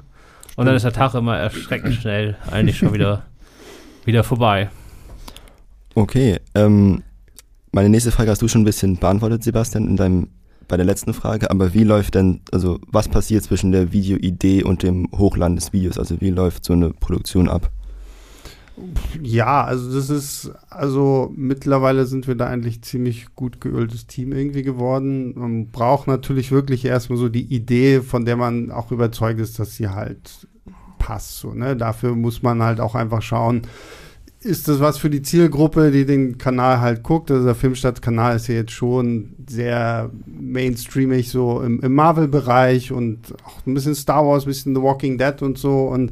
Und 0.55 0.65
dann 0.65 0.75
ist 0.75 0.83
der 0.83 0.93
Tag 0.93 1.15
immer 1.15 1.37
erschreckend 1.37 1.95
schnell 1.95 2.37
eigentlich 2.51 2.77
schon 2.77 2.93
wieder, 2.93 3.23
wieder 4.05 4.23
vorbei. 4.23 4.69
Okay, 5.95 6.39
ähm, 6.55 7.03
meine 7.71 7.89
nächste 7.89 8.11
Frage 8.11 8.31
hast 8.31 8.41
du 8.41 8.47
schon 8.47 8.61
ein 8.61 8.65
bisschen 8.65 8.97
beantwortet, 8.97 9.43
Sebastian, 9.43 9.87
in 9.87 9.97
deinem 9.97 10.27
bei 10.69 10.77
der 10.77 10.85
letzten 10.85 11.13
Frage, 11.13 11.49
aber 11.49 11.73
wie 11.73 11.83
läuft 11.83 12.15
denn, 12.15 12.41
also 12.51 12.79
was 12.87 13.09
passiert 13.09 13.43
zwischen 13.43 13.71
der 13.71 13.91
Videoidee 13.91 14.63
und 14.63 14.83
dem 14.83 15.09
Hochladen 15.11 15.55
des 15.55 15.73
Videos? 15.73 15.97
Also 15.97 16.21
wie 16.21 16.29
läuft 16.29 16.63
so 16.63 16.73
eine 16.73 16.91
Produktion 16.91 17.49
ab? 17.49 17.71
Ja, 19.21 19.65
also 19.65 19.93
das 19.93 20.09
ist, 20.09 20.51
also 20.69 21.33
mittlerweile 21.35 22.05
sind 22.05 22.27
wir 22.27 22.35
da 22.35 22.45
eigentlich 22.45 22.81
ziemlich 22.81 23.35
gut 23.35 23.59
geöltes 23.59 24.07
Team 24.07 24.31
irgendwie 24.31 24.61
geworden. 24.61 25.33
Man 25.37 25.67
braucht 25.67 26.07
natürlich 26.07 26.51
wirklich 26.51 26.85
erstmal 26.85 27.17
so 27.17 27.27
die 27.27 27.53
Idee, 27.53 28.01
von 28.01 28.23
der 28.23 28.37
man 28.37 28.71
auch 28.71 28.91
überzeugt 28.91 29.39
ist, 29.39 29.59
dass 29.59 29.75
sie 29.75 29.89
halt 29.89 30.47
passt. 30.97 31.39
So, 31.39 31.53
ne? 31.53 31.75
Dafür 31.75 32.15
muss 32.15 32.41
man 32.41 32.63
halt 32.63 32.79
auch 32.79 32.95
einfach 32.95 33.21
schauen, 33.21 33.63
ist 34.41 34.67
das 34.69 34.79
was 34.79 34.97
für 34.97 35.09
die 35.09 35.21
Zielgruppe, 35.21 35.91
die 35.91 36.05
den 36.05 36.37
Kanal 36.37 36.79
halt 36.79 37.03
guckt. 37.03 37.29
Also 37.29 37.45
der 37.45 37.55
Filmstadt-Kanal 37.55 38.37
ist 38.37 38.47
ja 38.47 38.55
jetzt 38.55 38.71
schon 38.71 39.35
sehr 39.49 40.09
mainstreamig 40.25 41.29
so 41.29 41.61
im, 41.61 41.81
im 41.81 41.93
Marvel-Bereich 41.93 42.91
und 42.91 43.33
auch 43.45 43.65
ein 43.67 43.73
bisschen 43.73 43.95
Star 43.95 44.25
Wars, 44.25 44.45
ein 44.45 44.49
bisschen 44.49 44.75
The 44.75 44.81
Walking 44.81 45.17
Dead 45.17 45.41
und 45.41 45.57
so. 45.57 45.87
Und 45.87 46.11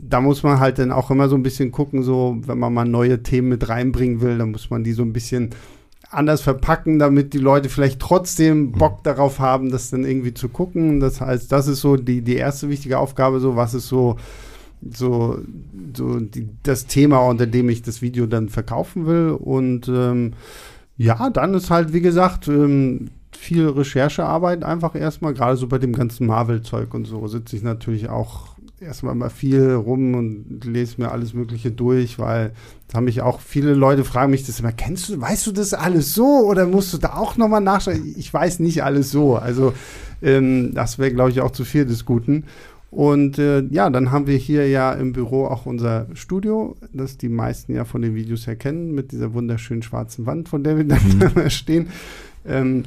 da 0.00 0.20
muss 0.20 0.44
man 0.44 0.60
halt 0.60 0.78
dann 0.78 0.92
auch 0.92 1.10
immer 1.10 1.28
so 1.28 1.34
ein 1.34 1.42
bisschen 1.42 1.72
gucken, 1.72 2.02
so 2.04 2.36
wenn 2.46 2.58
man 2.58 2.72
mal 2.72 2.84
neue 2.84 3.22
Themen 3.22 3.48
mit 3.48 3.68
reinbringen 3.68 4.20
will, 4.20 4.38
dann 4.38 4.52
muss 4.52 4.70
man 4.70 4.84
die 4.84 4.92
so 4.92 5.02
ein 5.02 5.12
bisschen 5.12 5.50
anders 6.10 6.42
verpacken, 6.42 7.00
damit 7.00 7.32
die 7.32 7.38
Leute 7.38 7.68
vielleicht 7.68 7.98
trotzdem 7.98 8.72
Bock 8.72 9.02
darauf 9.02 9.40
haben, 9.40 9.70
das 9.70 9.90
dann 9.90 10.04
irgendwie 10.04 10.34
zu 10.34 10.48
gucken. 10.48 11.00
Das 11.00 11.20
heißt, 11.20 11.50
das 11.50 11.66
ist 11.66 11.80
so 11.80 11.96
die, 11.96 12.22
die 12.22 12.36
erste 12.36 12.68
wichtige 12.68 12.98
Aufgabe, 12.98 13.40
so 13.40 13.56
was 13.56 13.74
ist 13.74 13.88
so 13.88 14.16
so, 14.94 15.38
so 15.94 16.20
die, 16.20 16.48
das 16.62 16.86
Thema, 16.86 17.18
unter 17.20 17.46
dem 17.46 17.68
ich 17.68 17.82
das 17.82 18.02
Video 18.02 18.26
dann 18.26 18.48
verkaufen 18.48 19.06
will. 19.06 19.30
Und 19.30 19.88
ähm, 19.88 20.34
ja, 20.96 21.30
dann 21.30 21.54
ist 21.54 21.70
halt, 21.70 21.92
wie 21.92 22.00
gesagt, 22.00 22.48
ähm, 22.48 23.10
viel 23.36 23.68
Recherchearbeit 23.68 24.64
einfach 24.64 24.94
erstmal, 24.94 25.34
gerade 25.34 25.56
so 25.56 25.68
bei 25.68 25.78
dem 25.78 25.92
ganzen 25.92 26.26
Marvel-Zeug 26.26 26.94
und 26.94 27.06
so, 27.06 27.26
sitze 27.28 27.56
ich 27.56 27.62
natürlich 27.62 28.08
auch 28.08 28.56
erstmal 28.80 29.14
mal 29.14 29.30
viel 29.30 29.72
rum 29.72 30.14
und 30.14 30.64
lese 30.64 31.00
mir 31.00 31.10
alles 31.10 31.32
Mögliche 31.32 31.70
durch, 31.70 32.18
weil 32.18 32.52
da 32.88 32.98
haben 32.98 33.04
mich 33.04 33.22
auch 33.22 33.40
viele 33.40 33.74
Leute 33.74 34.04
fragen 34.04 34.30
mich 34.30 34.46
das 34.46 34.60
immer, 34.60 34.72
kennst 34.72 35.08
du, 35.08 35.20
weißt 35.20 35.46
du 35.46 35.52
das 35.52 35.72
alles 35.72 36.14
so 36.14 36.46
oder 36.46 36.66
musst 36.66 36.92
du 36.92 36.98
da 36.98 37.14
auch 37.14 37.36
nochmal 37.36 37.62
nachschauen? 37.62 38.14
Ich 38.16 38.32
weiß 38.32 38.60
nicht 38.60 38.84
alles 38.84 39.10
so. 39.10 39.36
Also 39.36 39.72
ähm, 40.22 40.74
das 40.74 40.98
wäre, 40.98 41.12
glaube 41.12 41.30
ich, 41.30 41.40
auch 41.40 41.50
zu 41.50 41.64
viel 41.64 41.86
des 41.86 42.04
Guten. 42.04 42.44
Und 42.96 43.38
äh, 43.38 43.62
ja, 43.68 43.90
dann 43.90 44.10
haben 44.10 44.26
wir 44.26 44.38
hier 44.38 44.66
ja 44.70 44.90
im 44.94 45.12
Büro 45.12 45.44
auch 45.44 45.66
unser 45.66 46.06
Studio, 46.14 46.76
das 46.94 47.18
die 47.18 47.28
meisten 47.28 47.74
ja 47.74 47.84
von 47.84 48.00
den 48.00 48.14
Videos 48.14 48.46
erkennen, 48.46 48.94
mit 48.94 49.12
dieser 49.12 49.34
wunderschönen 49.34 49.82
schwarzen 49.82 50.24
Wand, 50.24 50.48
von 50.48 50.64
der 50.64 50.78
wir 50.78 50.84
mhm. 50.84 51.20
da 51.34 51.50
stehen. 51.50 51.88
Ähm, 52.46 52.84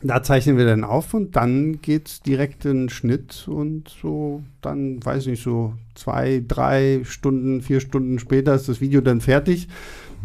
da 0.00 0.22
zeichnen 0.22 0.58
wir 0.58 0.64
dann 0.64 0.84
auf 0.84 1.12
und 1.12 1.34
dann 1.34 1.82
geht 1.82 2.06
es 2.06 2.22
direkt 2.22 2.66
in 2.66 2.82
den 2.82 2.88
Schnitt 2.88 3.48
und 3.48 3.88
so, 4.00 4.44
dann 4.62 5.04
weiß 5.04 5.22
ich 5.22 5.30
nicht, 5.30 5.42
so 5.42 5.72
zwei, 5.96 6.40
drei 6.46 7.00
Stunden, 7.02 7.60
vier 7.60 7.80
Stunden 7.80 8.20
später 8.20 8.54
ist 8.54 8.68
das 8.68 8.80
Video 8.80 9.00
dann 9.00 9.20
fertig. 9.20 9.66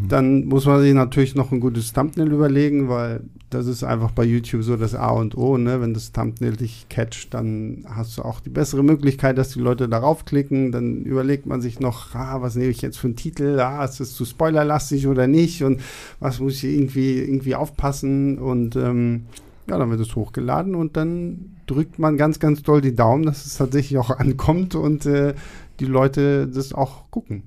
Dann 0.10 0.46
muss 0.46 0.66
man 0.66 0.82
sich 0.82 0.94
natürlich 0.94 1.36
noch 1.36 1.52
ein 1.52 1.60
gutes 1.60 1.94
Thumbnail 1.94 2.32
überlegen, 2.32 2.90
weil 2.90 3.22
das 3.50 3.68
ist 3.68 3.84
einfach 3.84 4.12
bei 4.12 4.24
YouTube 4.24 4.64
so 4.64 4.76
das 4.76 4.96
A 4.96 5.12
und 5.12 5.38
O. 5.38 5.58
Ne? 5.58 5.80
Wenn 5.82 5.94
das 5.94 6.12
Thumbnail 6.12 6.56
dich 6.56 6.88
catcht, 6.90 7.34
dann 7.34 7.86
hast 7.88 8.18
du 8.18 8.24
auch 8.24 8.40
die 8.40 8.50
bessere 8.50 8.84
Möglichkeit, 8.84 9.38
dass 9.38 9.50
die 9.50 9.60
Leute 9.60 9.88
darauf 9.88 10.26
klicken. 10.26 10.72
Dann 10.72 11.04
überlegt 11.04 11.46
man 11.46 11.62
sich 11.62 11.80
noch, 11.80 12.16
ah, 12.16 12.42
was 12.42 12.56
nehme 12.56 12.72
ich 12.72 12.82
jetzt 12.82 12.98
für 12.98 13.08
einen 13.08 13.16
Titel? 13.16 13.60
Ah, 13.60 13.86
ist 13.86 14.00
das 14.00 14.14
zu 14.14 14.26
spoilerlastig 14.26 15.08
oder 15.08 15.28
nicht? 15.28 15.64
Und 15.64 15.82
was 16.20 16.40
muss 16.40 16.56
ich 16.56 16.64
irgendwie, 16.66 17.20
irgendwie 17.20 17.56
aufpassen? 17.56 18.40
Und 18.40 18.76
ähm, 18.76 19.26
ja, 19.70 19.78
dann 19.78 19.90
wird 19.90 20.02
es 20.02 20.16
hochgeladen 20.16 20.76
und 20.76 20.98
dann 20.98 21.56
drückt 21.68 22.00
man 22.00 22.18
ganz, 22.18 22.40
ganz 22.40 22.64
doll 22.64 22.82
die 22.82 22.96
Daumen, 22.96 23.24
dass 23.24 23.46
es 23.46 23.58
tatsächlich 23.58 23.98
auch 23.98 24.10
ankommt 24.18 24.76
und 24.76 25.06
äh, 25.06 25.36
die 25.80 25.86
Leute 25.86 26.48
das 26.48 26.74
auch 26.74 27.10
gucken. 27.12 27.44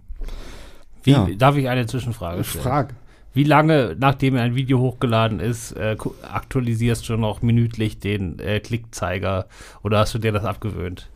Wie, 1.06 1.12
ja. 1.12 1.28
Darf 1.38 1.56
ich 1.56 1.68
eine 1.68 1.86
Zwischenfrage 1.86 2.44
stellen? 2.44 2.62
Frage. 2.62 2.94
Wie 3.32 3.44
lange, 3.44 3.96
nachdem 3.98 4.36
ein 4.36 4.54
Video 4.54 4.78
hochgeladen 4.78 5.40
ist, 5.40 5.72
äh, 5.72 5.96
aktualisierst 6.22 7.08
du 7.08 7.16
noch 7.16 7.42
minütlich 7.42 8.00
den 8.00 8.38
äh, 8.38 8.60
Klickzeiger 8.60 9.46
oder 9.82 9.98
hast 9.98 10.14
du 10.14 10.18
dir 10.18 10.32
das 10.32 10.44
abgewöhnt? 10.44 11.10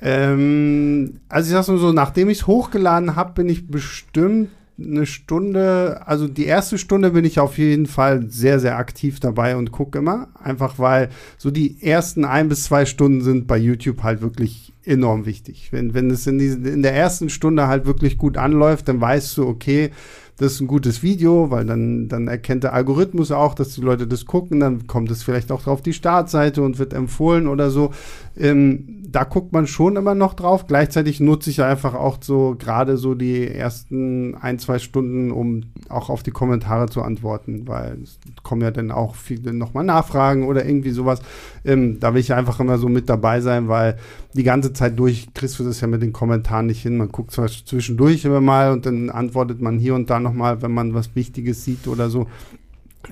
Ähm, 0.00 1.20
also 1.28 1.48
ich 1.48 1.52
sag's 1.52 1.68
nur 1.68 1.78
so, 1.78 1.92
nachdem 1.92 2.30
ich 2.30 2.38
es 2.38 2.46
hochgeladen 2.46 3.16
habe, 3.16 3.34
bin 3.34 3.48
ich 3.48 3.68
bestimmt 3.68 4.48
eine 4.84 5.06
Stunde, 5.06 6.02
also 6.06 6.28
die 6.28 6.46
erste 6.46 6.78
Stunde 6.78 7.10
bin 7.10 7.24
ich 7.24 7.40
auf 7.40 7.58
jeden 7.58 7.86
Fall 7.86 8.28
sehr, 8.28 8.60
sehr 8.60 8.76
aktiv 8.76 9.20
dabei 9.20 9.56
und 9.56 9.72
gucke 9.72 9.98
immer. 9.98 10.28
Einfach 10.42 10.78
weil 10.78 11.08
so 11.38 11.50
die 11.50 11.82
ersten 11.82 12.24
ein 12.24 12.48
bis 12.48 12.64
zwei 12.64 12.86
Stunden 12.86 13.22
sind 13.22 13.46
bei 13.46 13.58
YouTube 13.58 14.02
halt 14.02 14.20
wirklich 14.20 14.72
enorm 14.84 15.26
wichtig. 15.26 15.68
Wenn, 15.70 15.94
wenn 15.94 16.10
es 16.10 16.26
in, 16.26 16.38
die, 16.38 16.48
in 16.48 16.82
der 16.82 16.94
ersten 16.94 17.28
Stunde 17.28 17.68
halt 17.68 17.86
wirklich 17.86 18.18
gut 18.18 18.36
anläuft, 18.36 18.88
dann 18.88 19.00
weißt 19.00 19.36
du, 19.36 19.46
okay, 19.46 19.90
das 20.38 20.54
ist 20.54 20.60
ein 20.60 20.66
gutes 20.66 21.02
Video, 21.02 21.50
weil 21.50 21.64
dann, 21.66 22.08
dann 22.08 22.26
erkennt 22.26 22.64
der 22.64 22.72
Algorithmus 22.72 23.30
auch, 23.30 23.54
dass 23.54 23.74
die 23.74 23.80
Leute 23.80 24.06
das 24.06 24.24
gucken, 24.24 24.60
dann 24.60 24.86
kommt 24.86 25.10
es 25.10 25.22
vielleicht 25.22 25.52
auch 25.52 25.66
auf 25.66 25.82
die 25.82 25.92
Startseite 25.92 26.62
und 26.62 26.78
wird 26.78 26.94
empfohlen 26.94 27.46
oder 27.46 27.70
so. 27.70 27.92
Ähm, 28.36 29.02
da 29.12 29.24
guckt 29.24 29.52
man 29.52 29.66
schon 29.66 29.96
immer 29.96 30.14
noch 30.14 30.34
drauf. 30.34 30.66
Gleichzeitig 30.66 31.20
nutze 31.20 31.50
ich 31.50 31.62
einfach 31.62 31.94
auch 31.94 32.18
so 32.20 32.56
gerade 32.58 32.96
so 32.96 33.14
die 33.14 33.46
ersten 33.46 34.34
ein, 34.34 34.58
zwei 34.58 34.78
Stunden, 34.78 35.30
um 35.30 35.64
auch 35.90 36.08
auf 36.08 36.22
die 36.22 36.30
Kommentare 36.30 36.88
zu 36.88 37.02
antworten, 37.02 37.68
weil 37.68 37.98
es 38.02 38.18
kommen 38.42 38.62
ja 38.62 38.70
dann 38.70 38.90
auch 38.90 39.14
viele 39.14 39.52
nochmal 39.52 39.84
Nachfragen 39.84 40.46
oder 40.46 40.64
irgendwie 40.64 40.90
sowas. 40.90 41.20
Ähm, 41.64 42.00
da 42.00 42.14
will 42.14 42.20
ich 42.20 42.32
einfach 42.32 42.58
immer 42.58 42.78
so 42.78 42.88
mit 42.88 43.08
dabei 43.10 43.40
sein, 43.40 43.68
weil 43.68 43.98
die 44.32 44.44
ganze 44.44 44.72
Zeit 44.72 44.98
durch 44.98 45.34
kriegst 45.34 45.58
du 45.58 45.64
das 45.64 45.82
ja 45.82 45.86
mit 45.86 46.00
den 46.00 46.14
Kommentaren 46.14 46.66
nicht 46.66 46.82
hin. 46.82 46.96
Man 46.96 47.08
guckt 47.08 47.32
zwar 47.32 47.48
zwischendurch 47.48 48.24
immer 48.24 48.40
mal 48.40 48.72
und 48.72 48.86
dann 48.86 49.10
antwortet 49.10 49.60
man 49.60 49.78
hier 49.78 49.94
und 49.94 50.08
da 50.08 50.20
nochmal, 50.20 50.62
wenn 50.62 50.72
man 50.72 50.94
was 50.94 51.14
Wichtiges 51.14 51.64
sieht 51.64 51.86
oder 51.86 52.08
so. 52.08 52.28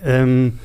Ähm, 0.02 0.58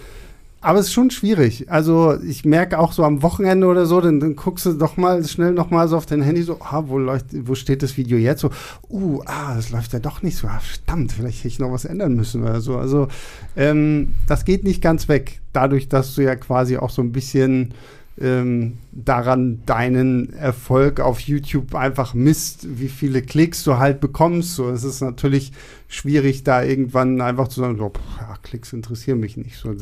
aber 0.66 0.80
es 0.80 0.88
ist 0.88 0.94
schon 0.94 1.12
schwierig. 1.12 1.70
Also 1.70 2.20
ich 2.24 2.44
merke 2.44 2.80
auch 2.80 2.92
so 2.92 3.04
am 3.04 3.22
Wochenende 3.22 3.68
oder 3.68 3.86
so, 3.86 4.02
dann, 4.02 4.20
dann 4.20 4.36
guckst 4.36 4.66
du 4.66 4.74
doch 4.74 4.98
mal 4.98 5.24
schnell 5.24 5.52
noch 5.52 5.70
mal 5.70 5.88
so 5.88 5.96
auf 5.96 6.08
dein 6.08 6.24
Handy 6.24 6.42
so, 6.42 6.58
ah, 6.60 6.86
wo, 6.88 6.98
läuft, 6.98 7.28
wo 7.48 7.54
steht 7.54 7.84
das 7.84 7.98
Video 7.98 8.18
jetzt? 8.18 8.42
So, 8.42 8.50
uh, 8.90 9.22
ah, 9.28 9.54
das 9.56 9.70
läuft 9.70 9.94
ja 9.94 10.00
doch 10.00 10.24
nicht 10.24 10.38
so. 10.38 10.48
Ah, 10.48 10.60
verdammt, 10.60 11.12
vielleicht 11.12 11.38
hätte 11.38 11.50
ich 11.50 11.60
noch 11.60 11.72
was 11.72 11.86
ändern 11.86 12.16
müssen 12.16 12.42
oder 12.42 12.62
so. 12.62 12.78
Also 12.78 13.10
ähm, 13.56 14.16
das 14.26 14.44
geht 14.44 14.64
nicht 14.64 14.82
ganz 14.82 15.08
weg. 15.08 15.40
Dadurch, 15.54 15.88
dass 15.88 16.16
du 16.16 16.24
ja 16.24 16.36
quasi 16.36 16.78
auch 16.78 16.90
so 16.90 17.04
ein 17.04 17.12
bisschen 17.12 17.76
ähm, 18.20 18.78
daran 18.94 19.62
deinen 19.66 20.34
Erfolg 20.34 21.02
auf 21.02 21.20
YouTube 21.20 21.76
einfach 21.76 22.14
misst, 22.14 22.80
wie 22.80 22.88
viele 22.88 23.22
Klicks 23.22 23.64
du 23.66 23.78
halt 23.78 24.00
bekommst. 24.00 24.56
So, 24.56 24.70
es 24.70 24.86
ist 24.86 25.02
natürlich 25.02 25.52
schwierig, 25.90 26.44
da 26.44 26.64
irgendwann 26.64 27.20
einfach 27.20 27.50
zu 27.50 27.60
sagen, 27.60 27.78
so, 27.78 27.92
ja, 28.20 28.36
Klicks 28.42 28.72
interessieren 28.72 29.20
mich 29.20 29.36
nicht. 29.36 29.58
So, 29.58 29.74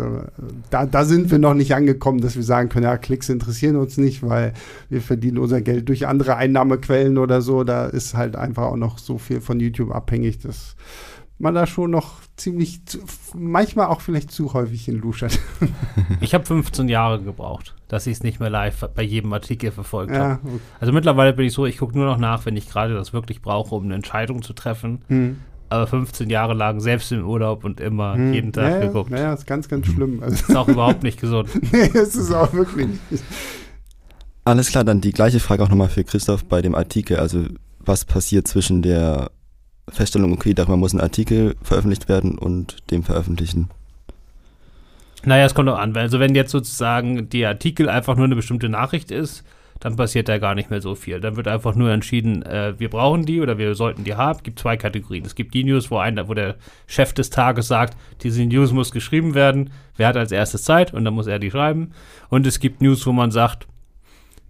da, 0.70 0.86
da 0.86 1.06
sind 1.06 1.30
wir 1.30 1.38
noch 1.38 1.54
nicht 1.54 1.76
angekommen, 1.76 2.22
dass 2.22 2.36
wir 2.36 2.44
sagen 2.44 2.70
können, 2.70 2.86
ja, 2.86 2.98
Klicks 2.98 3.30
interessieren 3.30 3.76
uns 3.76 3.98
nicht, 3.98 4.24
weil 4.24 4.54
wir 4.90 5.02
verdienen 5.02 5.38
unser 5.38 5.62
Geld 5.62 5.88
durch 5.88 6.08
andere 6.08 6.36
Einnahmequellen 6.36 7.20
oder 7.20 7.42
so. 7.42 7.64
Da 7.64 7.86
ist 7.86 8.16
halt 8.16 8.36
einfach 8.36 8.64
auch 8.64 8.78
noch 8.78 8.98
so 8.98 9.20
viel 9.20 9.42
von 9.42 9.60
YouTube 9.60 9.92
abhängig, 9.92 10.40
dass 10.40 10.76
man 11.44 11.54
da 11.54 11.68
schon 11.68 11.92
noch 11.92 12.22
ziemlich, 12.38 12.86
zu, 12.86 13.00
manchmal 13.36 13.88
auch 13.88 14.00
vielleicht 14.00 14.32
zu 14.32 14.54
häufig 14.54 14.88
in 14.88 15.00
luschert. 15.00 15.38
ich 16.22 16.34
habe 16.34 16.46
15 16.46 16.88
Jahre 16.88 17.22
gebraucht, 17.22 17.76
dass 17.90 18.08
ich 18.08 18.14
es 18.14 18.24
nicht 18.24 18.40
mehr 18.40 18.50
live 18.50 18.90
bei 18.96 19.04
jedem 19.04 19.34
Artikel 19.34 19.72
verfolgt 19.72 20.14
ja, 20.14 20.20
habe. 20.20 20.40
Okay. 20.42 20.60
Also 20.80 20.94
mittlerweile 20.94 21.34
bin 21.34 21.46
ich 21.46 21.54
so, 21.54 21.66
ich 21.66 21.78
gucke 21.78 21.98
nur 21.98 22.06
noch 22.06 22.18
nach, 22.18 22.46
wenn 22.46 22.56
ich 22.56 22.70
gerade 22.70 22.96
das 22.96 23.12
wirklich 23.12 23.42
brauche, 23.42 23.76
um 23.76 23.84
eine 23.84 23.96
Entscheidung 23.96 24.42
zu 24.42 24.54
treffen. 24.54 25.04
Hm. 25.10 25.40
Aber 25.68 25.86
15 25.86 26.30
Jahre 26.30 26.54
lang, 26.54 26.80
selbst 26.80 27.12
im 27.12 27.28
Urlaub 27.28 27.66
und 27.66 27.82
immer 27.82 28.14
hm. 28.14 28.34
jeden 28.34 28.54
Tag 28.54 28.76
ja, 28.76 28.80
geguckt. 28.80 29.12
Ja, 29.12 29.18
naja, 29.18 29.34
ist 29.34 29.46
ganz, 29.46 29.68
ganz 29.68 29.88
schlimm. 29.88 30.24
Also 30.24 30.36
ist 30.36 30.56
auch 30.56 30.70
überhaupt 30.70 31.04
nicht 31.04 31.20
gesund. 31.20 31.50
nee, 31.74 31.92
es 31.94 32.16
ist 32.16 32.34
auch 32.34 32.54
wirklich 32.54 32.88
nicht. 33.10 33.24
Alles 34.46 34.70
klar, 34.70 34.86
dann 34.86 35.02
die 35.02 35.12
gleiche 35.12 35.42
Frage 35.42 35.64
auch 35.64 35.70
nochmal 35.70 35.90
für 35.90 36.06
Christoph 36.06 36.46
bei 36.46 36.62
dem 36.62 36.74
Artikel. 36.74 37.18
Also 37.18 37.46
was 37.80 38.06
passiert 38.06 38.48
zwischen 38.48 38.82
der 38.82 39.30
Feststellung, 39.90 40.34
okay, 40.34 40.54
darüber 40.54 40.78
muss 40.78 40.94
ein 40.94 41.02
Artikel 41.02 41.56
veröffentlicht 41.62 42.10
werden 42.10 42.38
und 42.38 42.78
dem 42.92 43.04
Veröffentlichen? 43.04 43.70
Naja, 45.26 45.46
es 45.46 45.54
kommt 45.54 45.70
auch 45.70 45.78
an. 45.78 45.96
Also 45.96 46.20
wenn 46.20 46.36
jetzt 46.36 46.52
sozusagen 46.52 47.30
der 47.30 47.50
Artikel 47.50 47.90
einfach 47.90 48.16
nur 48.16 48.26
eine 48.26 48.36
bestimmte 48.36 48.70
Nachricht 48.70 49.12
ist, 49.12 49.44
dann 49.80 49.96
passiert 49.98 50.30
da 50.30 50.38
gar 50.38 50.56
nicht 50.56 50.70
mehr 50.70 50.82
so 50.82 50.96
viel. 50.96 51.20
Dann 51.20 51.36
wird 51.36 51.48
einfach 51.48 51.76
nur 51.76 51.92
entschieden, 51.92 52.42
äh, 52.44 52.74
wir 52.78 52.90
brauchen 52.90 53.26
die 53.26 53.42
oder 53.42 53.58
wir 53.58 53.76
sollten 53.76 54.06
die 54.06 54.16
haben. 54.16 54.38
Es 54.38 54.44
gibt 54.44 54.60
zwei 54.60 54.78
Kategorien. 54.78 55.26
Es 55.26 55.36
gibt 55.36 55.54
die 55.54 55.66
News, 55.66 55.92
wo, 55.92 55.98
ein, 55.98 56.26
wo 56.28 56.34
der 56.34 56.56
Chef 56.88 57.12
des 57.14 57.30
Tages 57.30 57.68
sagt, 57.68 57.98
diese 58.22 58.46
News 58.46 58.72
muss 58.72 58.92
geschrieben 58.92 59.34
werden. 59.34 59.72
Wer 59.98 60.08
hat 60.08 60.18
als 60.18 60.32
erstes 60.32 60.64
Zeit 60.64 60.94
und 60.94 61.04
dann 61.04 61.14
muss 61.14 61.28
er 61.28 61.40
die 61.40 61.52
schreiben. 61.52 61.92
Und 62.30 62.48
es 62.48 62.60
gibt 62.60 62.82
News, 62.82 63.06
wo 63.06 63.12
man 63.12 63.32
sagt, 63.32 63.68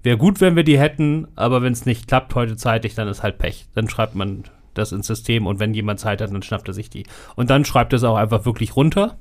wäre 0.04 0.18
gut, 0.18 0.40
wenn 0.40 0.56
wir 0.56 0.64
die 0.64 0.80
hätten, 0.80 1.28
aber 1.36 1.64
wenn 1.64 1.74
es 1.74 1.88
nicht 1.88 2.08
klappt 2.08 2.36
heute 2.36 2.56
zeitig, 2.56 2.94
dann 2.94 3.08
ist 3.08 3.24
halt 3.24 3.40
Pech. 3.40 3.66
Dann 3.74 3.90
schreibt 3.90 4.14
man 4.14 4.44
das 4.74 4.92
ins 4.92 5.08
System 5.08 5.48
und 5.48 5.60
wenn 5.60 5.74
jemand 5.74 6.00
Zeit 6.00 6.22
hat, 6.22 6.32
dann 6.32 6.44
schnappt 6.44 6.68
er 6.68 6.74
sich 6.74 6.90
die. 6.90 7.06
Und 7.36 7.50
dann 7.50 7.66
schreibt 7.66 7.94
er 7.94 7.98
es 7.98 8.04
auch 8.04 8.18
einfach 8.18 8.46
wirklich 8.46 8.76
runter. 8.76 9.18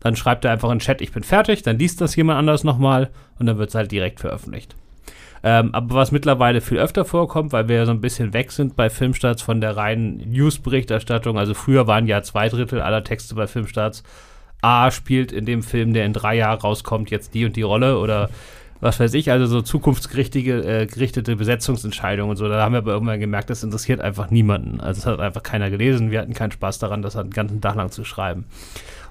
Dann 0.00 0.16
schreibt 0.16 0.44
er 0.44 0.52
einfach 0.52 0.70
in 0.70 0.78
Chat, 0.78 1.02
ich 1.02 1.12
bin 1.12 1.22
fertig, 1.22 1.62
dann 1.62 1.78
liest 1.78 2.00
das 2.00 2.16
jemand 2.16 2.38
anders 2.38 2.64
nochmal 2.64 3.10
und 3.38 3.46
dann 3.46 3.58
wird 3.58 3.68
es 3.68 3.74
halt 3.74 3.92
direkt 3.92 4.20
veröffentlicht. 4.20 4.74
Ähm, 5.42 5.74
aber 5.74 5.94
was 5.94 6.12
mittlerweile 6.12 6.60
viel 6.60 6.78
öfter 6.78 7.04
vorkommt, 7.04 7.52
weil 7.52 7.68
wir 7.68 7.76
ja 7.76 7.86
so 7.86 7.92
ein 7.92 8.00
bisschen 8.00 8.32
weg 8.32 8.52
sind 8.52 8.76
bei 8.76 8.90
Filmstarts 8.90 9.42
von 9.42 9.60
der 9.60 9.76
reinen 9.76 10.18
News-Berichterstattung. 10.30 11.38
Also 11.38 11.54
früher 11.54 11.86
waren 11.86 12.06
ja 12.06 12.22
zwei 12.22 12.48
Drittel 12.48 12.80
aller 12.80 13.04
Texte 13.04 13.34
bei 13.34 13.46
Filmstarts. 13.46 14.02
A 14.62 14.90
spielt 14.90 15.32
in 15.32 15.46
dem 15.46 15.62
Film, 15.62 15.94
der 15.94 16.04
in 16.04 16.12
drei 16.12 16.36
Jahren 16.36 16.60
rauskommt, 16.60 17.10
jetzt 17.10 17.32
die 17.32 17.46
und 17.46 17.56
die 17.56 17.62
Rolle 17.62 17.98
oder 17.98 18.28
was 18.80 18.98
weiß 18.98 19.14
ich, 19.14 19.30
also 19.30 19.46
so 19.46 19.62
zukunftsgerichtete 19.62 20.82
äh, 20.82 20.86
gerichtete 20.86 21.36
Besetzungsentscheidungen 21.36 22.30
und 22.30 22.36
so. 22.36 22.48
Da 22.48 22.62
haben 22.62 22.72
wir 22.72 22.78
aber 22.78 22.92
irgendwann 22.92 23.20
gemerkt, 23.20 23.50
das 23.50 23.62
interessiert 23.62 24.00
einfach 24.00 24.30
niemanden. 24.30 24.80
Also 24.80 25.00
es 25.00 25.06
hat 25.06 25.20
einfach 25.20 25.42
keiner 25.42 25.70
gelesen. 25.70 26.10
Wir 26.10 26.20
hatten 26.20 26.34
keinen 26.34 26.52
Spaß 26.52 26.78
daran, 26.78 27.02
das 27.02 27.16
einen 27.16 27.30
ganzen 27.30 27.60
Tag 27.60 27.74
lang 27.74 27.90
zu 27.90 28.04
schreiben. 28.04 28.46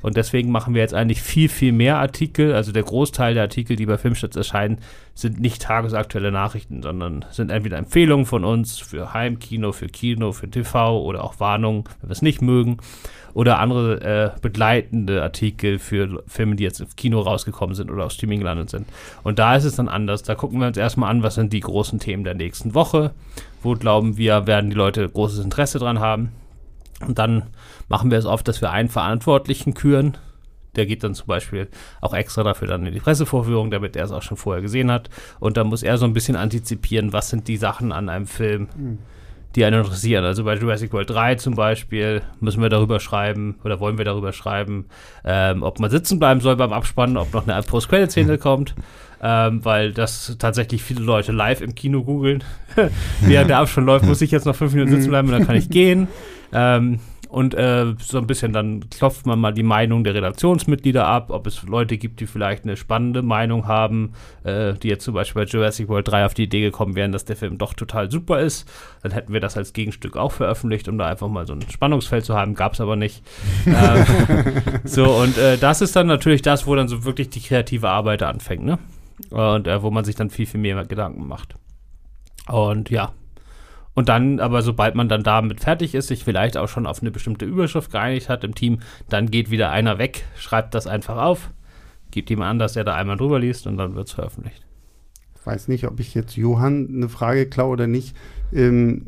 Und 0.01 0.15
deswegen 0.17 0.51
machen 0.51 0.73
wir 0.73 0.81
jetzt 0.81 0.93
eigentlich 0.93 1.21
viel, 1.21 1.49
viel 1.49 1.71
mehr 1.71 1.97
Artikel. 1.97 2.53
Also 2.53 2.71
der 2.71 2.83
Großteil 2.83 3.33
der 3.33 3.43
Artikel, 3.43 3.75
die 3.75 3.85
bei 3.85 3.97
Filmstarts 3.97 4.35
erscheinen, 4.35 4.79
sind 5.13 5.39
nicht 5.41 5.61
tagesaktuelle 5.61 6.31
Nachrichten, 6.31 6.81
sondern 6.81 7.25
sind 7.31 7.51
entweder 7.51 7.77
Empfehlungen 7.77 8.25
von 8.25 8.45
uns 8.45 8.77
für 8.79 9.13
Heimkino, 9.13 9.73
für 9.73 9.87
Kino, 9.87 10.31
für 10.31 10.49
TV 10.49 11.01
oder 11.01 11.23
auch 11.23 11.39
Warnungen, 11.39 11.83
wenn 11.99 12.09
wir 12.09 12.13
es 12.13 12.21
nicht 12.21 12.41
mögen 12.41 12.77
oder 13.33 13.59
andere 13.59 14.01
äh, 14.01 14.39
begleitende 14.41 15.21
Artikel 15.21 15.79
für 15.79 16.23
Filme, 16.27 16.55
die 16.55 16.63
jetzt 16.63 16.79
im 16.79 16.87
Kino 16.95 17.19
rausgekommen 17.19 17.75
sind 17.75 17.91
oder 17.91 18.05
auf 18.05 18.11
Streaming 18.11 18.39
gelandet 18.39 18.69
sind. 18.69 18.87
Und 19.23 19.39
da 19.39 19.55
ist 19.55 19.65
es 19.65 19.75
dann 19.75 19.87
anders. 19.87 20.23
Da 20.23 20.35
gucken 20.35 20.59
wir 20.59 20.67
uns 20.67 20.77
erstmal 20.77 21.09
an, 21.09 21.23
was 21.23 21.35
sind 21.35 21.53
die 21.53 21.59
großen 21.59 21.99
Themen 21.99 22.23
der 22.23 22.35
nächsten 22.35 22.73
Woche. 22.73 23.11
Wo 23.61 23.73
glauben 23.73 24.17
wir, 24.17 24.47
werden 24.47 24.69
die 24.69 24.75
Leute 24.75 25.07
großes 25.07 25.43
Interesse 25.43 25.79
dran 25.79 25.99
haben. 25.99 26.31
Und 27.05 27.19
dann 27.19 27.43
machen 27.87 28.11
wir 28.11 28.17
es 28.17 28.25
oft, 28.25 28.47
dass 28.47 28.61
wir 28.61 28.71
einen 28.71 28.89
Verantwortlichen 28.89 29.73
küren. 29.73 30.17
Der 30.75 30.85
geht 30.85 31.03
dann 31.03 31.15
zum 31.15 31.27
Beispiel 31.27 31.67
auch 31.99 32.13
extra 32.13 32.43
dafür 32.43 32.67
dann 32.67 32.85
in 32.85 32.93
die 32.93 32.99
Pressevorführung, 32.99 33.71
damit 33.71 33.95
er 33.95 34.05
es 34.05 34.11
auch 34.11 34.21
schon 34.21 34.37
vorher 34.37 34.61
gesehen 34.61 34.91
hat. 34.91 35.09
Und 35.39 35.57
dann 35.57 35.67
muss 35.67 35.83
er 35.83 35.97
so 35.97 36.05
ein 36.05 36.13
bisschen 36.13 36.35
antizipieren, 36.35 37.11
was 37.11 37.29
sind 37.29 37.47
die 37.47 37.57
Sachen 37.57 37.91
an 37.91 38.09
einem 38.09 38.27
Film, 38.27 38.67
mhm 38.77 38.97
die 39.55 39.65
einen 39.65 39.81
interessieren. 39.81 40.23
Also 40.25 40.43
bei 40.43 40.55
Jurassic 40.55 40.93
World 40.93 41.09
3 41.09 41.35
zum 41.35 41.55
Beispiel 41.55 42.21
müssen 42.39 42.61
wir 42.61 42.69
darüber 42.69 42.99
schreiben 42.99 43.55
oder 43.63 43.79
wollen 43.79 43.97
wir 43.97 44.05
darüber 44.05 44.31
schreiben, 44.31 44.85
ähm, 45.25 45.63
ob 45.63 45.79
man 45.79 45.89
sitzen 45.89 46.19
bleiben 46.19 46.41
soll 46.41 46.55
beim 46.55 46.71
Abspannen, 46.71 47.17
ob 47.17 47.33
noch 47.33 47.47
eine 47.47 47.61
Post-Credit-Szene 47.63 48.33
mhm. 48.33 48.39
kommt, 48.39 48.75
ähm, 49.21 49.65
weil 49.65 49.91
das 49.91 50.35
tatsächlich 50.37 50.83
viele 50.83 51.01
Leute 51.01 51.31
live 51.31 51.61
im 51.61 51.73
Kino 51.73 52.03
googeln. 52.03 52.43
Während 53.21 53.49
der 53.49 53.57
Abspann 53.57 53.85
läuft, 53.85 54.05
muss 54.05 54.21
ich 54.21 54.31
jetzt 54.31 54.45
noch 54.45 54.55
fünf 54.55 54.73
Minuten 54.73 54.91
sitzen 54.91 55.09
bleiben 55.09 55.27
und 55.29 55.33
dann 55.33 55.47
kann 55.47 55.55
ich 55.55 55.69
gehen. 55.69 56.07
Ähm, 56.51 56.99
und 57.29 57.53
äh, 57.53 57.93
so 57.99 58.17
ein 58.17 58.25
bisschen 58.25 58.53
dann 58.53 58.89
klopft 58.89 59.27
man 59.27 59.39
mal 59.39 59.53
die 59.53 59.63
Meinung 59.63 60.03
der 60.03 60.15
Redaktionsmitglieder 60.15 61.05
ab, 61.05 61.29
ob 61.29 61.45
es 61.45 61.61
Leute 61.61 61.99
gibt, 61.99 62.19
die 62.19 62.25
vielleicht 62.25 62.63
eine 62.63 62.75
spannende 62.75 63.21
Meinung 63.21 63.67
haben, 63.67 64.13
äh, 64.43 64.73
die 64.73 64.87
jetzt 64.87 65.05
zum 65.05 65.13
Beispiel 65.13 65.43
bei 65.43 65.47
Jurassic 65.47 65.87
World 65.89 66.07
3 66.07 66.25
auf 66.25 66.33
die 66.33 66.43
Idee 66.43 66.61
gekommen 66.61 66.95
wären, 66.95 67.11
dass 67.11 67.25
der 67.25 67.35
Film 67.35 67.59
doch 67.59 67.75
total 67.75 68.09
super 68.09 68.39
ist. 68.39 68.67
Dann 69.03 69.11
hätten 69.11 69.31
wir 69.31 69.39
das 69.39 69.57
als 69.57 69.73
Gegenstück 69.73 70.17
auch 70.17 70.31
veröffentlicht, 70.31 70.87
um 70.87 70.97
da 70.97 71.05
einfach 71.05 71.27
mal 71.27 71.45
so 71.45 71.53
ein 71.53 71.61
Spannungsfeld 71.69 72.25
zu 72.25 72.33
haben. 72.33 72.55
Gab 72.55 72.73
es 72.73 72.81
aber 72.81 72.95
nicht. 72.95 73.23
ähm, 73.67 74.05
so, 74.83 75.05
und 75.05 75.37
äh, 75.37 75.59
das 75.59 75.81
ist 75.81 75.95
dann 75.95 76.07
natürlich 76.07 76.41
das, 76.41 76.65
wo 76.65 76.73
dann 76.73 76.87
so 76.87 77.05
wirklich 77.05 77.29
die 77.29 77.41
kreative 77.41 77.89
Arbeit 77.89 78.23
anfängt, 78.23 78.65
ne? 78.65 78.79
Und 79.29 79.67
äh, 79.67 79.83
wo 79.83 79.91
man 79.91 80.03
sich 80.03 80.15
dann 80.15 80.31
viel, 80.31 80.47
viel 80.47 80.59
mehr 80.59 80.83
Gedanken 80.85 81.27
macht. 81.27 81.55
Und 82.47 82.89
ja, 82.89 83.11
und 83.99 84.07
dann, 84.07 84.39
aber 84.39 84.61
sobald 84.61 84.95
man 84.95 85.09
dann 85.09 85.23
damit 85.23 85.59
fertig 85.59 85.93
ist, 85.93 86.07
sich 86.07 86.23
vielleicht 86.23 86.55
auch 86.55 86.69
schon 86.69 86.87
auf 86.87 87.01
eine 87.01 87.11
bestimmte 87.11 87.43
Überschrift 87.43 87.91
geeinigt 87.91 88.29
hat 88.29 88.45
im 88.45 88.55
Team, 88.55 88.79
dann 89.09 89.29
geht 89.29 89.51
wieder 89.51 89.71
einer 89.71 89.97
weg, 89.97 90.23
schreibt 90.37 90.73
das 90.73 90.87
einfach 90.87 91.17
auf, 91.17 91.49
gibt 92.09 92.29
jemand 92.29 92.51
an, 92.51 92.59
dass 92.59 92.71
der 92.71 92.85
da 92.85 92.95
einmal 92.95 93.17
drüber 93.17 93.41
liest 93.41 93.67
und 93.67 93.75
dann 93.75 93.95
wird 93.95 94.07
es 94.07 94.13
veröffentlicht. 94.13 94.65
Ich 95.35 95.45
weiß 95.45 95.67
nicht, 95.67 95.85
ob 95.85 95.99
ich 95.99 96.13
jetzt 96.13 96.37
Johann 96.37 96.87
eine 96.95 97.09
Frage 97.09 97.45
klaue 97.47 97.73
oder 97.73 97.87
nicht. 97.87 98.15
Ähm, 98.53 99.07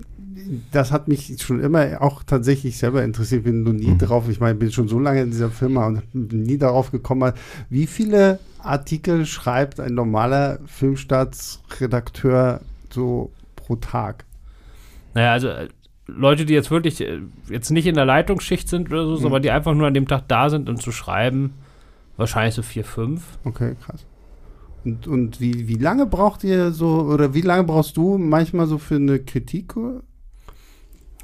das 0.74 0.92
hat 0.92 1.08
mich 1.08 1.42
schon 1.42 1.62
immer 1.62 2.02
auch 2.02 2.24
tatsächlich 2.24 2.78
selber 2.78 3.02
interessiert. 3.02 3.46
Bin 3.46 3.64
nur 3.64 3.72
nie 3.72 3.92
mhm. 3.92 3.98
drauf, 3.98 4.28
ich 4.28 4.42
meine, 4.42 4.56
bin 4.56 4.74
schon 4.74 4.90
so 4.90 5.00
lange 5.00 5.22
in 5.22 5.32
dieser 5.32 5.52
Firma 5.52 5.88
und 5.88 6.02
bin 6.12 6.44
nie 6.44 6.58
darauf 6.58 6.92
gekommen, 6.92 7.32
wie 7.70 7.88
viele 7.88 8.40
Artikel 8.60 9.26
schreibt 9.26 9.80
ein 9.80 9.94
normaler 9.94 10.60
Filmstaatsredakteur 10.66 12.60
so 12.90 13.32
pro 13.56 13.78
Tag? 13.78 14.26
Naja, 15.14 15.32
also 15.32 15.48
äh, 15.50 15.68
Leute, 16.08 16.46
die 16.46 16.54
jetzt 16.54 16.72
wirklich 16.72 17.02
äh, 17.02 17.20
jetzt 17.50 17.70
nicht 17.72 17.88
in 17.88 17.96
der 17.96 18.06
Leitungsschicht 18.06 18.68
sind 18.68 18.92
oder 18.92 19.06
so, 19.06 19.12
mhm. 19.12 19.18
sondern 19.18 19.42
die 19.42 19.52
einfach 19.52 19.74
nur 19.74 19.88
an 19.88 19.94
dem 19.94 20.08
Tag 20.08 20.28
da 20.28 20.50
sind 20.50 20.70
und 20.70 20.82
zu 20.82 20.92
schreiben, 20.92 21.54
wahrscheinlich 22.18 22.56
so 22.56 22.62
vier, 22.62 22.84
fünf. 22.84 23.38
Okay, 23.44 23.76
krass. 23.84 24.06
Und, 24.84 25.08
und 25.08 25.40
wie, 25.40 25.68
wie 25.68 25.76
lange 25.76 26.06
braucht 26.06 26.44
ihr 26.44 26.72
so, 26.72 27.02
oder 27.02 27.34
wie 27.34 27.42
lange 27.42 27.64
brauchst 27.64 27.98
du 27.98 28.18
manchmal 28.18 28.68
so 28.68 28.78
für 28.78 28.96
eine 28.96 29.20
Kritik? 29.20 29.74
Für 29.74 30.02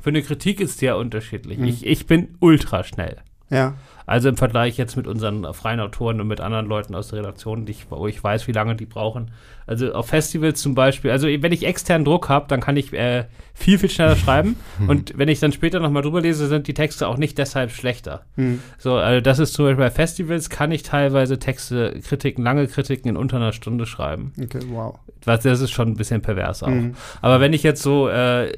eine 0.06 0.22
Kritik 0.22 0.60
ist 0.60 0.78
sehr 0.78 0.98
unterschiedlich. 0.98 1.58
Mhm. 1.58 1.66
Ich, 1.66 1.86
ich 1.86 2.06
bin 2.06 2.36
ultra 2.40 2.84
schnell. 2.84 3.18
Ja. 3.50 3.76
Also 4.08 4.30
im 4.30 4.38
Vergleich 4.38 4.78
jetzt 4.78 4.96
mit 4.96 5.06
unseren 5.06 5.54
freien 5.54 5.82
Autoren 5.82 6.22
und 6.22 6.28
mit 6.28 6.40
anderen 6.40 6.66
Leuten 6.66 6.96
aus 6.96 7.10
der 7.10 7.20
Redaktion, 7.20 7.66
die 7.66 7.74
ich, 7.74 7.92
wo 7.92 8.08
ich 8.08 8.24
weiß, 8.24 8.48
wie 8.48 8.54
lange 8.54 8.78
die 8.78 8.86
brauchen. 8.86 9.32
Also 9.66 9.92
auf 9.94 10.08
Festivals 10.08 10.62
zum 10.62 10.76
Beispiel, 10.76 11.12
also 11.12 11.28
wenn 11.28 11.52
ich 11.52 11.66
externen 11.66 12.06
Druck 12.06 12.30
habe, 12.30 12.46
dann 12.48 12.62
kann 12.62 12.78
ich 12.78 12.94
äh, 12.94 13.26
viel, 13.54 13.78
viel 13.78 13.90
schneller 13.90 14.16
schreiben. 14.16 14.56
und 14.88 15.18
wenn 15.18 15.28
ich 15.28 15.42
dann 15.42 15.52
später 15.52 15.82
nochmal 15.82 16.04
drüber 16.04 16.22
lese, 16.22 16.48
sind 16.48 16.68
die 16.70 16.74
Texte 16.74 17.06
auch 17.06 17.18
nicht 17.18 17.38
deshalb 17.38 17.72
schlechter. 17.72 18.24
Mhm. 18.38 18.62
So, 18.78 18.96
also 18.96 19.20
das 19.20 19.40
ist 19.40 19.54
zum 19.54 19.66
Beispiel 19.66 19.84
bei 19.84 19.92
Festivals 19.92 20.50
kann 20.50 20.72
ich 20.72 20.84
teilweise 20.84 21.38
Texte, 21.38 22.00
Kritiken, 22.02 22.46
lange 22.46 22.66
Kritiken 22.68 23.10
in 23.10 23.18
unter 23.18 23.36
einer 23.36 23.52
Stunde 23.52 23.86
schreiben. 23.86 24.32
Okay, 24.42 24.62
wow. 24.70 24.98
Was, 25.26 25.42
das 25.42 25.60
ist 25.60 25.72
schon 25.72 25.90
ein 25.90 25.98
bisschen 25.98 26.22
pervers 26.22 26.64
auch. 26.64 26.70
Mhm. 26.70 26.96
Aber 27.22 27.42
wenn 27.42 27.52
ich 27.52 27.62
jetzt 27.62 27.84
so 27.84 28.08
äh, 28.08 28.54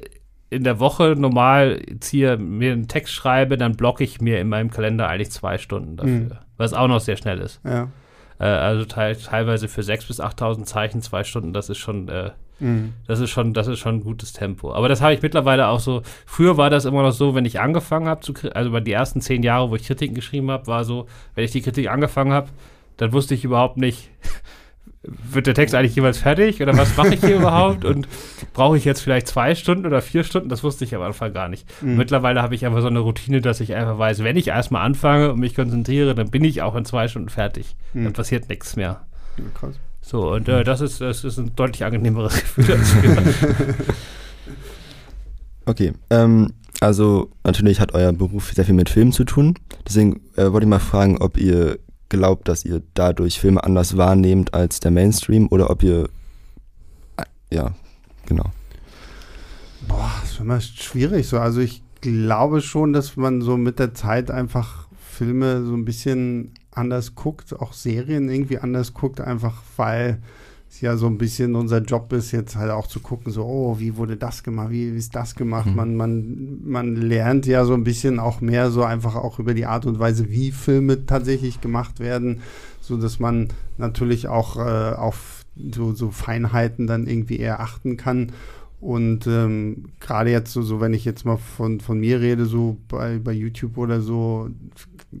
in 0.50 0.64
der 0.64 0.80
Woche 0.80 1.14
normal 1.16 1.80
ziehe, 2.00 2.36
mir 2.36 2.72
einen 2.72 2.88
Text 2.88 3.14
schreibe, 3.14 3.56
dann 3.56 3.76
blocke 3.76 4.02
ich 4.02 4.20
mir 4.20 4.40
in 4.40 4.48
meinem 4.48 4.70
Kalender 4.70 5.08
eigentlich 5.08 5.30
zwei 5.30 5.58
Stunden 5.58 5.96
dafür. 5.96 6.12
Mhm. 6.12 6.32
Was 6.56 6.74
auch 6.74 6.88
noch 6.88 7.00
sehr 7.00 7.16
schnell 7.16 7.38
ist. 7.38 7.60
Ja. 7.64 7.88
Äh, 8.40 8.44
also 8.44 8.84
te 8.84 9.16
teilweise 9.16 9.68
für 9.68 9.82
6.000 9.82 10.06
bis 10.08 10.20
8.000 10.20 10.64
Zeichen 10.64 11.02
zwei 11.02 11.22
Stunden, 11.22 11.52
das 11.52 11.68
ist 11.68 11.78
schon, 11.78 12.08
äh, 12.08 12.32
mhm. 12.58 12.94
das 13.06 13.20
ist 13.20 13.30
schon, 13.30 13.54
das 13.54 13.68
ist 13.68 13.78
schon 13.78 13.96
ein 13.96 14.02
gutes 14.02 14.32
Tempo. 14.32 14.74
Aber 14.74 14.88
das 14.88 15.00
habe 15.00 15.14
ich 15.14 15.22
mittlerweile 15.22 15.68
auch 15.68 15.80
so. 15.80 16.02
Früher 16.26 16.56
war 16.56 16.68
das 16.68 16.84
immer 16.84 17.02
noch 17.02 17.12
so, 17.12 17.36
wenn 17.36 17.44
ich 17.44 17.60
angefangen 17.60 18.08
habe 18.08 18.20
zu, 18.20 18.34
also 18.52 18.72
bei 18.72 18.80
die 18.80 18.92
ersten 18.92 19.20
zehn 19.20 19.44
Jahre, 19.44 19.70
wo 19.70 19.76
ich 19.76 19.84
Kritiken 19.86 20.16
geschrieben 20.16 20.50
habe, 20.50 20.66
war 20.66 20.84
so, 20.84 21.06
wenn 21.36 21.44
ich 21.44 21.52
die 21.52 21.62
Kritik 21.62 21.88
angefangen 21.88 22.32
habe, 22.32 22.48
dann 22.96 23.12
wusste 23.12 23.34
ich 23.34 23.44
überhaupt 23.44 23.76
nicht, 23.76 24.10
wird 25.02 25.46
der 25.46 25.54
Text 25.54 25.74
eigentlich 25.74 25.96
jeweils 25.96 26.18
fertig 26.18 26.62
oder 26.62 26.76
was 26.76 26.94
mache 26.96 27.14
ich 27.14 27.20
hier 27.20 27.36
überhaupt 27.38 27.84
und 27.84 28.06
brauche 28.52 28.76
ich 28.76 28.84
jetzt 28.84 29.00
vielleicht 29.00 29.28
zwei 29.28 29.54
Stunden 29.54 29.86
oder 29.86 30.02
vier 30.02 30.24
Stunden? 30.24 30.50
Das 30.50 30.62
wusste 30.62 30.84
ich 30.84 30.94
am 30.94 31.00
Anfang 31.02 31.32
gar 31.32 31.48
nicht. 31.48 31.66
Mhm. 31.80 31.96
Mittlerweile 31.96 32.42
habe 32.42 32.54
ich 32.54 32.66
einfach 32.66 32.82
so 32.82 32.88
eine 32.88 32.98
Routine, 32.98 33.40
dass 33.40 33.60
ich 33.60 33.74
einfach 33.74 33.98
weiß, 33.98 34.22
wenn 34.22 34.36
ich 34.36 34.48
erstmal 34.48 34.84
anfange 34.84 35.32
und 35.32 35.40
mich 35.40 35.54
konzentriere, 35.54 36.14
dann 36.14 36.30
bin 36.30 36.44
ich 36.44 36.60
auch 36.60 36.74
in 36.76 36.84
zwei 36.84 37.08
Stunden 37.08 37.30
fertig. 37.30 37.76
Mhm. 37.94 38.04
Dann 38.04 38.12
passiert 38.12 38.48
nichts 38.50 38.76
mehr. 38.76 39.06
Ja, 39.38 39.44
krass. 39.54 39.76
So, 40.02 40.32
und 40.32 40.48
äh, 40.48 40.64
das, 40.64 40.80
ist, 40.80 41.00
das 41.00 41.24
ist 41.24 41.38
ein 41.38 41.54
deutlich 41.56 41.84
angenehmeres 41.84 42.34
Gefühl 42.40 42.72
als 42.72 42.94
Okay, 45.66 45.92
ähm, 46.10 46.52
also 46.80 47.30
natürlich 47.44 47.80
hat 47.80 47.94
euer 47.94 48.12
Beruf 48.12 48.52
sehr 48.52 48.64
viel 48.64 48.74
mit 48.74 48.90
Filmen 48.90 49.12
zu 49.12 49.24
tun. 49.24 49.54
Deswegen 49.86 50.20
äh, 50.36 50.50
wollte 50.50 50.64
ich 50.64 50.70
mal 50.70 50.78
fragen, 50.78 51.18
ob 51.18 51.36
ihr 51.36 51.78
glaubt, 52.10 52.48
dass 52.48 52.64
ihr 52.64 52.82
dadurch 52.94 53.40
Filme 53.40 53.64
anders 53.64 53.96
wahrnehmt 53.96 54.52
als 54.52 54.80
der 54.80 54.90
Mainstream 54.90 55.48
oder 55.50 55.70
ob 55.70 55.82
ihr. 55.82 56.08
Ja, 57.50 57.74
genau. 58.26 58.52
Boah, 59.88 60.12
das 60.20 60.32
ist 60.32 60.40
immer 60.40 60.60
schwierig 60.60 61.26
so. 61.26 61.38
Also 61.38 61.60
ich 61.60 61.82
glaube 62.00 62.60
schon, 62.60 62.92
dass 62.92 63.16
man 63.16 63.40
so 63.40 63.56
mit 63.56 63.78
der 63.78 63.94
Zeit 63.94 64.30
einfach 64.30 64.88
Filme 65.00 65.64
so 65.64 65.74
ein 65.74 65.84
bisschen 65.84 66.54
anders 66.70 67.14
guckt, 67.14 67.58
auch 67.58 67.72
Serien 67.72 68.28
irgendwie 68.28 68.58
anders 68.58 68.94
guckt, 68.94 69.20
einfach 69.20 69.62
weil 69.76 70.22
es 70.70 70.80
ja 70.80 70.96
so 70.96 71.06
ein 71.06 71.18
bisschen 71.18 71.56
unser 71.56 71.78
Job 71.78 72.12
ist, 72.12 72.30
jetzt 72.30 72.54
halt 72.54 72.70
auch 72.70 72.86
zu 72.86 73.00
gucken, 73.00 73.32
so, 73.32 73.44
oh, 73.44 73.80
wie 73.80 73.96
wurde 73.96 74.16
das 74.16 74.44
gemacht, 74.44 74.70
wie, 74.70 74.92
wie 74.92 74.98
ist 74.98 75.16
das 75.16 75.34
gemacht? 75.34 75.66
Mhm. 75.66 75.74
Man, 75.74 75.96
man, 75.96 76.58
man 76.64 76.96
lernt 76.96 77.46
ja 77.46 77.64
so 77.64 77.74
ein 77.74 77.82
bisschen 77.82 78.20
auch 78.20 78.40
mehr 78.40 78.70
so 78.70 78.84
einfach 78.84 79.16
auch 79.16 79.40
über 79.40 79.52
die 79.52 79.66
Art 79.66 79.84
und 79.84 79.98
Weise, 79.98 80.30
wie 80.30 80.52
Filme 80.52 81.06
tatsächlich 81.06 81.60
gemacht 81.60 81.98
werden, 81.98 82.40
so 82.80 82.96
dass 82.96 83.18
man 83.18 83.48
natürlich 83.78 84.28
auch 84.28 84.56
äh, 84.56 84.94
auf 84.94 85.44
so, 85.74 85.92
so 85.92 86.10
Feinheiten 86.10 86.86
dann 86.86 87.08
irgendwie 87.08 87.38
eher 87.38 87.60
achten 87.60 87.96
kann. 87.96 88.32
Und 88.80 89.26
ähm, 89.26 89.90
gerade 89.98 90.30
jetzt 90.30 90.52
so, 90.52 90.62
so, 90.62 90.80
wenn 90.80 90.94
ich 90.94 91.04
jetzt 91.04 91.26
mal 91.26 91.36
von, 91.36 91.80
von 91.80 92.00
mir 92.00 92.20
rede, 92.20 92.46
so 92.46 92.78
bei, 92.88 93.18
bei 93.18 93.32
YouTube 93.32 93.76
oder 93.76 94.00
so, 94.00 94.48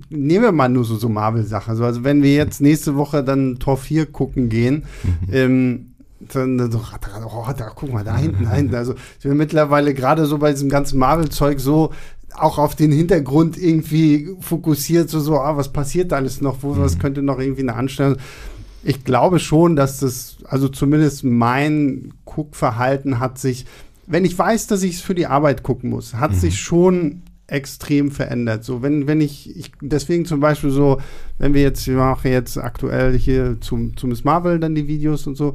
nehmen 0.08 0.44
wir 0.44 0.52
mal 0.52 0.68
nur 0.68 0.84
so, 0.84 0.96
so 0.96 1.08
Marvel-Sachen. 1.08 1.70
Also, 1.70 1.84
also 1.84 2.04
wenn 2.04 2.22
wir 2.22 2.34
jetzt 2.34 2.60
nächste 2.60 2.96
Woche 2.96 3.24
dann 3.24 3.58
Tor 3.58 3.76
4 3.76 4.06
gucken 4.06 4.48
gehen, 4.48 4.84
mhm. 5.02 5.34
ähm, 5.34 5.86
dann 6.32 6.70
so, 6.70 6.80
oh, 6.80 7.52
da 7.56 7.72
guck 7.74 7.92
mal, 7.92 8.04
da 8.04 8.16
hinten, 8.16 8.44
da 8.44 8.52
hinten. 8.52 8.74
Also 8.74 8.94
ich 9.18 9.24
bin 9.24 9.36
mittlerweile 9.36 9.94
gerade 9.94 10.26
so 10.26 10.38
bei 10.38 10.52
diesem 10.52 10.68
ganzen 10.68 10.98
Marvel-Zeug 10.98 11.60
so 11.60 11.92
auch 12.36 12.58
auf 12.58 12.74
den 12.74 12.92
Hintergrund 12.92 13.58
irgendwie 13.58 14.28
fokussiert, 14.40 15.10
so, 15.10 15.18
so, 15.18 15.38
ah, 15.38 15.56
was 15.56 15.72
passiert 15.72 16.12
da 16.12 16.16
alles 16.16 16.40
noch, 16.40 16.58
wo, 16.62 16.76
was 16.76 16.96
mhm. 16.96 17.00
könnte 17.00 17.22
noch 17.22 17.38
irgendwie 17.38 17.62
eine 17.62 17.74
Anstellung. 17.74 18.16
Ich 18.84 19.04
glaube 19.04 19.40
schon, 19.40 19.76
dass 19.76 20.00
das, 20.00 20.36
also 20.44 20.68
zumindest 20.68 21.24
mein 21.24 22.12
Guckverhalten 22.24 23.18
hat 23.18 23.38
sich, 23.38 23.66
wenn 24.06 24.24
ich 24.24 24.38
weiß, 24.38 24.68
dass 24.68 24.82
ich 24.82 24.96
es 24.96 25.00
für 25.00 25.14
die 25.14 25.26
Arbeit 25.26 25.62
gucken 25.62 25.90
muss, 25.90 26.14
hat 26.14 26.32
mhm. 26.32 26.36
sich 26.36 26.60
schon 26.60 27.22
extrem 27.50 28.10
verändert. 28.10 28.64
So, 28.64 28.82
wenn, 28.82 29.06
wenn 29.06 29.20
ich, 29.20 29.56
ich, 29.56 29.72
deswegen 29.80 30.24
zum 30.24 30.40
Beispiel 30.40 30.70
so, 30.70 31.00
wenn 31.38 31.54
wir 31.54 31.62
jetzt, 31.62 31.86
wir 31.86 31.96
machen 31.96 32.30
jetzt 32.30 32.56
aktuell 32.56 33.16
hier 33.18 33.60
zum, 33.60 33.96
zum 33.96 34.10
Miss 34.10 34.24
Marvel 34.24 34.60
dann 34.60 34.74
die 34.74 34.88
Videos 34.88 35.26
und 35.26 35.36
so, 35.36 35.54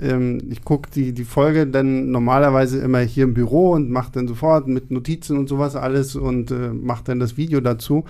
ähm, 0.00 0.40
ich 0.50 0.64
gucke 0.64 0.90
die, 0.90 1.12
die 1.12 1.24
Folge 1.24 1.66
dann 1.66 2.10
normalerweise 2.10 2.80
immer 2.80 3.00
hier 3.00 3.24
im 3.24 3.34
Büro 3.34 3.72
und 3.72 3.90
mache 3.90 4.12
dann 4.12 4.28
sofort 4.28 4.68
mit 4.68 4.90
Notizen 4.90 5.38
und 5.38 5.48
sowas 5.48 5.76
alles 5.76 6.16
und 6.16 6.50
äh, 6.50 6.72
mache 6.72 7.04
dann 7.04 7.20
das 7.20 7.36
Video 7.36 7.60
dazu. 7.60 8.04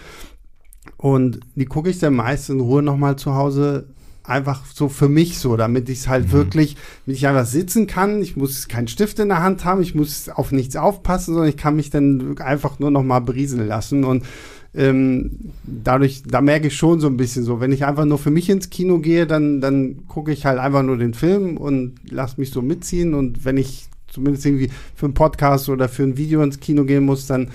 Und 0.96 1.40
die 1.54 1.66
gucke 1.66 1.90
ich 1.90 1.98
dann 1.98 2.14
meist 2.14 2.50
in 2.50 2.60
Ruhe 2.60 2.82
nochmal 2.82 3.16
zu 3.16 3.34
Hause 3.34 3.86
einfach 4.30 4.64
so 4.66 4.88
für 4.88 5.08
mich 5.08 5.38
so, 5.38 5.56
damit 5.56 5.88
ich 5.88 6.00
es 6.00 6.08
halt 6.08 6.28
mhm. 6.28 6.32
wirklich, 6.32 6.76
damit 7.04 7.18
ich 7.18 7.26
einfach 7.26 7.46
sitzen 7.46 7.86
kann. 7.86 8.22
Ich 8.22 8.36
muss 8.36 8.68
keinen 8.68 8.88
Stift 8.88 9.18
in 9.18 9.28
der 9.28 9.42
Hand 9.42 9.64
haben, 9.64 9.82
ich 9.82 9.94
muss 9.94 10.28
auf 10.28 10.52
nichts 10.52 10.76
aufpassen, 10.76 11.34
sondern 11.34 11.50
ich 11.50 11.56
kann 11.56 11.76
mich 11.76 11.90
dann 11.90 12.38
einfach 12.38 12.78
nur 12.78 12.90
noch 12.90 13.02
mal 13.02 13.20
berieseln 13.20 13.66
lassen 13.66 14.04
und 14.04 14.24
ähm, 14.72 15.52
dadurch, 15.64 16.22
da 16.24 16.40
merke 16.40 16.68
ich 16.68 16.76
schon 16.76 17.00
so 17.00 17.08
ein 17.08 17.16
bisschen 17.16 17.42
so, 17.42 17.60
wenn 17.60 17.72
ich 17.72 17.84
einfach 17.84 18.04
nur 18.04 18.18
für 18.18 18.30
mich 18.30 18.48
ins 18.48 18.70
Kino 18.70 19.00
gehe, 19.00 19.26
dann, 19.26 19.60
dann 19.60 20.06
gucke 20.06 20.30
ich 20.32 20.46
halt 20.46 20.60
einfach 20.60 20.84
nur 20.84 20.96
den 20.96 21.12
Film 21.12 21.56
und 21.56 21.96
lasse 22.08 22.38
mich 22.38 22.50
so 22.50 22.62
mitziehen 22.62 23.14
und 23.14 23.44
wenn 23.44 23.56
ich 23.56 23.88
zumindest 24.06 24.46
irgendwie 24.46 24.70
für 24.94 25.06
einen 25.06 25.14
Podcast 25.14 25.68
oder 25.68 25.88
für 25.88 26.04
ein 26.04 26.16
Video 26.16 26.42
ins 26.42 26.60
Kino 26.60 26.84
gehen 26.84 27.04
muss, 27.04 27.26
dann 27.26 27.50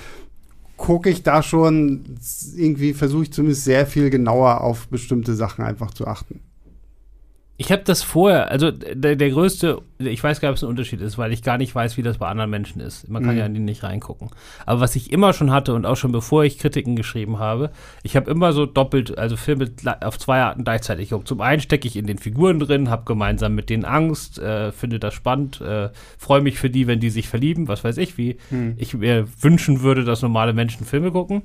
gucke 0.77 1.09
ich 1.09 1.23
da 1.23 1.41
schon 1.41 2.17
irgendwie, 2.55 2.93
versuche 2.93 3.23
ich 3.23 3.31
zumindest 3.31 3.63
sehr 3.63 3.85
viel 3.85 4.09
genauer 4.09 4.61
auf 4.61 4.87
bestimmte 4.89 5.35
Sachen 5.35 5.63
einfach 5.63 5.91
zu 5.91 6.05
achten 6.07 6.41
ich 7.57 7.71
habe 7.71 7.83
das 7.83 8.03
vorher, 8.03 8.51
also 8.51 8.71
der, 8.71 9.15
der 9.15 9.29
größte 9.29 9.81
ich 9.97 10.21
weiß 10.23 10.41
gar 10.41 10.49
nicht, 10.49 10.53
ob 10.53 10.57
es 10.57 10.63
ein 10.63 10.69
Unterschied 10.69 10.99
ist, 11.01 11.17
weil 11.17 11.31
ich 11.31 11.41
gar 11.41 11.57
nicht 11.57 11.73
weiß, 11.73 11.95
wie 11.97 12.01
das 12.01 12.17
bei 12.17 12.27
anderen 12.27 12.49
Menschen 12.49 12.81
ist. 12.81 13.07
Man 13.09 13.23
kann 13.23 13.33
Mhm. 13.33 13.39
ja 13.39 13.45
in 13.45 13.53
die 13.53 13.59
nicht 13.61 13.83
reingucken. 13.83 14.29
Aber 14.65 14.81
was 14.81 14.95
ich 14.95 15.11
immer 15.13 15.31
schon 15.33 15.51
hatte 15.51 15.73
und 15.73 15.85
auch 15.85 15.95
schon 15.95 16.11
bevor 16.11 16.43
ich 16.43 16.59
Kritiken 16.59 16.95
geschrieben 16.95 17.39
habe, 17.39 17.71
ich 18.03 18.15
habe 18.15 18.29
immer 18.29 18.51
so 18.53 18.65
doppelt, 18.65 19.17
also 19.17 19.37
Filme 19.37 19.71
auf 20.01 20.19
zwei 20.19 20.41
Arten 20.41 20.63
gleichzeitig 20.63 21.09
geguckt. 21.09 21.27
Zum 21.27 21.39
einen 21.41 21.61
stecke 21.61 21.87
ich 21.87 21.95
in 21.95 22.07
den 22.07 22.17
Figuren 22.17 22.59
drin, 22.59 22.89
habe 22.89 23.03
gemeinsam 23.05 23.55
mit 23.55 23.69
denen 23.69 23.85
Angst, 23.85 24.37
äh, 24.39 24.71
finde 24.71 24.99
das 24.99 25.13
spannend, 25.13 25.61
äh, 25.61 25.89
freue 26.17 26.41
mich 26.41 26.57
für 26.59 26.69
die, 26.69 26.87
wenn 26.87 26.99
die 26.99 27.09
sich 27.09 27.27
verlieben, 27.29 27.67
was 27.67 27.83
weiß 27.83 27.97
ich, 27.97 28.17
wie 28.17 28.37
Hm. 28.49 28.73
ich 28.77 28.93
mir 28.95 29.27
wünschen 29.39 29.81
würde, 29.81 30.03
dass 30.03 30.21
normale 30.21 30.53
Menschen 30.53 30.85
Filme 30.85 31.11
gucken. 31.11 31.43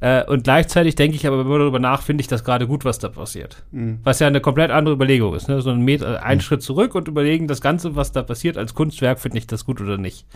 Äh, 0.00 0.24
und 0.24 0.44
gleichzeitig 0.44 0.96
denke 0.96 1.16
ich 1.16 1.26
aber 1.26 1.40
immer 1.42 1.58
darüber 1.58 1.78
nach, 1.78 2.02
finde 2.02 2.22
ich 2.22 2.26
das 2.28 2.42
gerade 2.42 2.66
gut, 2.66 2.84
was 2.84 2.98
da 2.98 3.08
passiert. 3.08 3.62
Hm. 3.72 4.00
Was 4.02 4.18
ja 4.18 4.26
eine 4.26 4.40
komplett 4.40 4.70
andere 4.70 4.94
Überlegung 4.94 5.34
ist. 5.34 5.48
Ne? 5.48 5.60
So 5.60 5.70
ein 5.70 5.82
Meter, 5.82 6.22
einen 6.24 6.40
Schritt 6.40 6.62
zurück 6.62 6.94
und 6.94 7.06
überlegen, 7.06 7.46
das 7.46 7.60
Ganze, 7.60 7.83
was 7.84 8.12
da 8.12 8.22
passiert 8.22 8.56
als 8.56 8.74
Kunstwerk, 8.74 9.20
finde 9.20 9.38
ich 9.38 9.46
das 9.46 9.64
gut 9.64 9.80
oder 9.80 9.98
nicht. 9.98 10.26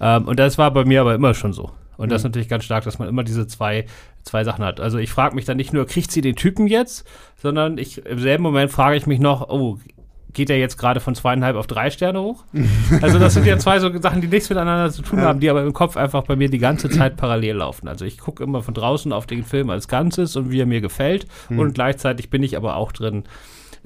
Ähm, 0.00 0.26
und 0.26 0.38
das 0.38 0.58
war 0.58 0.70
bei 0.70 0.84
mir 0.84 1.00
aber 1.00 1.14
immer 1.14 1.34
schon 1.34 1.52
so. 1.52 1.70
Und 1.96 2.12
das 2.12 2.20
ist 2.20 2.24
natürlich 2.24 2.48
ganz 2.48 2.64
stark, 2.64 2.84
dass 2.84 2.98
man 2.98 3.08
immer 3.08 3.24
diese 3.24 3.46
zwei, 3.46 3.86
zwei 4.22 4.44
Sachen 4.44 4.64
hat. 4.64 4.80
Also 4.80 4.98
ich 4.98 5.10
frage 5.10 5.34
mich 5.34 5.44
dann 5.44 5.56
nicht 5.56 5.72
nur, 5.72 5.86
kriegt 5.86 6.10
sie 6.10 6.20
den 6.20 6.36
Typen 6.36 6.66
jetzt, 6.66 7.06
sondern 7.40 7.78
ich 7.78 8.04
im 8.04 8.18
selben 8.18 8.42
Moment 8.42 8.70
frage 8.70 8.96
ich 8.96 9.06
mich 9.06 9.18
noch, 9.18 9.48
oh, 9.48 9.78
geht 10.34 10.50
er 10.50 10.58
jetzt 10.58 10.76
gerade 10.76 11.00
von 11.00 11.14
zweieinhalb 11.14 11.56
auf 11.56 11.66
drei 11.66 11.90
Sterne 11.90 12.20
hoch? 12.20 12.44
Also 13.00 13.18
das 13.18 13.34
sind 13.34 13.46
ja 13.46 13.58
zwei 13.58 13.78
so 13.80 13.90
Sachen, 14.00 14.20
die 14.20 14.28
nichts 14.28 14.50
miteinander 14.50 14.92
zu 14.92 15.02
tun 15.02 15.22
haben, 15.22 15.40
die 15.40 15.48
aber 15.48 15.62
im 15.62 15.72
Kopf 15.72 15.96
einfach 15.96 16.24
bei 16.24 16.36
mir 16.36 16.50
die 16.50 16.58
ganze 16.58 16.90
Zeit 16.90 17.16
parallel 17.16 17.56
laufen. 17.56 17.88
Also 17.88 18.04
ich 18.04 18.18
gucke 18.18 18.44
immer 18.44 18.62
von 18.62 18.74
draußen 18.74 19.12
auf 19.12 19.26
den 19.26 19.42
Film 19.42 19.70
als 19.70 19.88
Ganzes 19.88 20.36
und 20.36 20.50
wie 20.50 20.60
er 20.60 20.66
mir 20.66 20.82
gefällt 20.82 21.26
und 21.48 21.72
gleichzeitig 21.72 22.28
bin 22.28 22.42
ich 22.42 22.56
aber 22.56 22.76
auch 22.76 22.92
drin, 22.92 23.24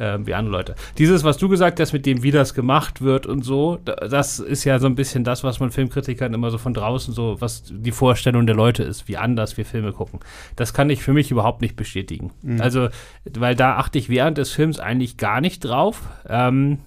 ähm, 0.01 0.27
wie 0.27 0.35
andere 0.35 0.53
Leute. 0.57 0.75
Dieses, 0.99 1.23
was 1.25 1.37
du 1.37 1.49
gesagt 1.49 1.79
hast, 1.79 1.93
mit 1.93 2.07
dem, 2.07 2.23
wie 2.23 2.31
das 2.31 2.55
gemacht 2.55 3.03
wird 3.03 3.27
und 3.27 3.43
so, 3.45 3.79
da- 3.85 3.95
das 3.97 4.39
ist 4.41 4.65
ja 4.65 4.79
so 4.79 4.87
ein 4.87 4.95
bisschen 4.95 5.23
das, 5.25 5.45
was 5.45 5.61
man 5.61 5.71
Filmkritikern 5.71 6.33
immer 6.33 6.51
so 6.51 6.57
von 6.59 6.73
draußen 6.75 7.13
so, 7.13 7.37
was 7.41 7.65
die 7.71 7.93
Vorstellung 7.93 8.47
der 8.47 8.57
Leute 8.57 8.83
ist, 8.83 9.07
wie 9.09 9.19
anders 9.19 9.57
wir 9.59 9.65
Filme 9.67 9.93
gucken. 9.93 10.21
Das 10.57 10.73
kann 10.73 10.89
ich 10.91 11.03
für 11.03 11.13
mich 11.13 11.31
überhaupt 11.31 11.61
nicht 11.61 11.77
bestätigen. 11.77 12.33
Also, 12.61 12.89
weil 13.39 13.55
da 13.55 13.77
achte 13.77 13.99
ich 13.99 14.09
während 14.09 14.39
des 14.39 14.51
Films 14.51 14.81
eigentlich 14.81 15.19
gar 15.19 15.41
nicht 15.43 15.61
drauf, 15.61 16.01
ähm, 16.29 16.79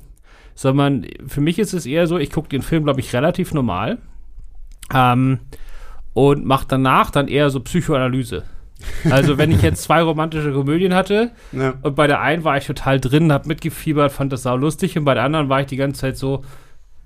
sondern 0.56 1.06
für 1.28 1.42
mich 1.42 1.60
ist 1.60 1.74
es 1.74 1.86
eher 1.86 2.08
so, 2.08 2.18
ich 2.18 2.32
gucke 2.32 2.50
den 2.50 2.62
Film, 2.64 2.84
glaube 2.84 3.00
ich, 3.00 3.14
relativ 3.14 3.54
normal 3.54 4.00
ähm, 4.94 5.40
und 6.14 6.46
mache 6.46 6.66
danach 6.68 7.10
dann 7.12 7.28
eher 7.28 7.50
so 7.50 7.60
Psychoanalyse. 7.60 8.44
Also 9.10 9.38
wenn 9.38 9.52
ich 9.52 9.62
jetzt 9.62 9.84
zwei 9.84 10.02
romantische 10.02 10.52
Komödien 10.54 10.94
hatte, 10.94 11.32
Ja. 11.52 11.74
und 11.82 11.96
bei 11.96 12.08
der 12.08 12.22
einen 12.22 12.44
war 12.44 12.58
ich 12.58 12.66
total 12.66 13.00
drin, 13.00 13.32
hab 13.32 13.46
mitgefiebert, 13.46 14.12
fand 14.12 14.34
das 14.34 14.44
sau 14.44 14.56
lustig. 14.58 14.98
Und 14.98 15.06
bei 15.06 15.14
der 15.14 15.24
anderen 15.24 15.50
war 15.50 15.62
ich 15.62 15.68
die 15.68 15.78
ganze 15.78 16.02
Zeit 16.02 16.18
so, 16.18 16.44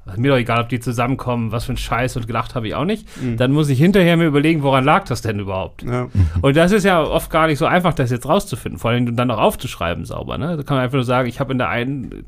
"Ach, 0.09 0.15
mir 0.15 0.29
doch 0.31 0.37
egal, 0.37 0.61
ob 0.61 0.69
die 0.69 0.79
zusammenkommen, 0.79 1.51
was 1.51 1.65
für 1.65 1.73
ein 1.73 1.77
Scheiß 1.77 2.15
und 2.15 2.27
gelacht 2.27 2.55
habe 2.55 2.65
ich 2.67 2.75
auch 2.75 2.85
nicht. 2.85 3.05
Dann 3.35 3.51
muss 3.51 3.67
ich 3.67 3.77
hinterher 3.77 4.15
mir 4.15 4.25
überlegen, 4.25 4.63
woran 4.63 4.85
lag 4.85 5.03
das 5.03 5.21
denn 5.21 5.37
überhaupt? 5.39 5.83
Ja. 5.83 6.07
Und 6.41 6.55
das 6.55 6.71
ist 6.71 6.85
ja 6.85 7.03
oft 7.03 7.29
gar 7.29 7.47
nicht 7.47 7.57
so 7.59 7.65
einfach, 7.65 7.93
das 7.93 8.09
jetzt 8.09 8.25
rauszufinden, 8.25 8.79
vor 8.79 8.91
allem 8.91 9.17
dann 9.17 9.29
auch 9.31 9.37
aufzuschreiben 9.39 10.05
sauber. 10.05 10.37
Ne? 10.37 10.55
Da 10.55 10.63
kann 10.63 10.77
man 10.77 10.85
einfach 10.85 10.95
nur 10.95 11.03
sagen, 11.03 11.27
ich 11.27 11.41
habe 11.41 11.51
in 11.51 11.57
der 11.57 11.67
einen, 11.67 12.23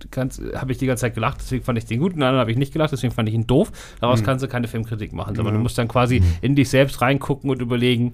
habe 0.57 0.71
ich 0.73 0.77
die 0.77 0.87
ganze 0.87 1.01
Zeit 1.01 1.15
gelacht, 1.15 1.37
deswegen 1.39 1.63
fand 1.63 1.77
ich 1.77 1.85
den 1.85 2.01
gut, 2.01 2.11
in 2.13 2.19
der 2.19 2.27
anderen 2.27 2.41
habe 2.41 2.51
ich 2.51 2.57
nicht 2.57 2.73
gelacht, 2.73 2.91
deswegen 2.91 3.13
fand 3.13 3.29
ich 3.29 3.35
ihn 3.35 3.47
doof. 3.47 3.71
Daraus 4.01 4.23
kannst 4.25 4.43
du 4.43 4.49
keine 4.49 4.67
Filmkritik 4.67 5.13
machen, 5.13 5.35
sondern 5.35 5.53
du 5.53 5.61
musst 5.61 5.77
dann 5.77 5.87
quasi 5.87 6.21
in 6.41 6.55
dich 6.55 6.69
selbst 6.69 7.01
reingucken 7.01 7.49
und 7.49 7.61
überlegen, 7.61 8.11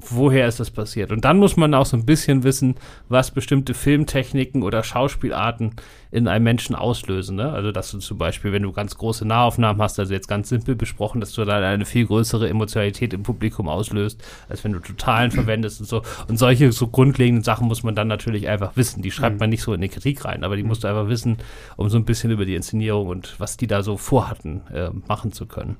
woher 0.00 0.46
ist 0.46 0.60
das 0.60 0.70
passiert? 0.70 1.10
Und 1.10 1.24
dann 1.24 1.38
muss 1.38 1.56
man 1.56 1.74
auch 1.74 1.86
so 1.86 1.96
ein 1.96 2.06
bisschen 2.06 2.44
wissen, 2.44 2.76
was 3.08 3.30
bestimmte 3.30 3.74
Filmtechniken 3.74 4.62
oder 4.62 4.82
Schauspielarten 4.82 5.72
in 6.10 6.28
einem 6.28 6.44
Menschen 6.44 6.74
auslösen. 6.74 7.36
Ne? 7.36 7.50
Also, 7.50 7.72
dass 7.72 7.90
du 7.90 7.98
zum 7.98 8.16
Beispiel, 8.16 8.52
wenn 8.52 8.62
du 8.62 8.72
ganz 8.72 8.96
große 8.96 9.26
Nahaufnahmen 9.26 9.82
hast, 9.82 9.98
also 9.98 10.14
jetzt 10.14 10.28
ganz 10.28 10.48
simpel 10.48 10.74
besprochen, 10.74 11.20
dass 11.20 11.32
du 11.32 11.44
dann 11.44 11.62
eine 11.62 11.84
viel 11.84 12.06
größere 12.06 12.48
Emotionalität 12.48 13.12
im 13.12 13.22
Publikum 13.22 13.68
auslöst, 13.68 14.22
als 14.48 14.64
wenn 14.64 14.72
du 14.72 14.78
Totalen 14.78 15.30
verwendest 15.30 15.80
und 15.80 15.86
so. 15.86 16.02
Und 16.28 16.38
solche 16.38 16.72
so 16.72 16.86
grundlegenden 16.86 17.44
Sachen 17.44 17.66
muss 17.66 17.82
man 17.82 17.94
dann 17.94 18.08
natürlich 18.08 18.48
einfach 18.48 18.76
wissen. 18.76 19.02
Die 19.02 19.10
schreibt 19.10 19.40
man 19.40 19.50
nicht 19.50 19.62
so 19.62 19.74
in 19.74 19.80
die 19.80 19.88
Kritik 19.88 20.24
rein, 20.24 20.44
aber 20.44 20.56
die 20.56 20.62
musst 20.62 20.84
du 20.84 20.88
einfach 20.88 21.08
wissen, 21.08 21.38
um 21.76 21.90
so 21.90 21.98
ein 21.98 22.04
bisschen 22.04 22.30
über 22.30 22.46
die 22.46 22.54
Inszenierung 22.54 23.08
und 23.08 23.34
was 23.38 23.56
die 23.56 23.66
da 23.66 23.82
so 23.82 23.96
vorhatten, 23.96 24.62
äh, 24.72 24.90
machen 25.08 25.32
zu 25.32 25.46
können. 25.46 25.76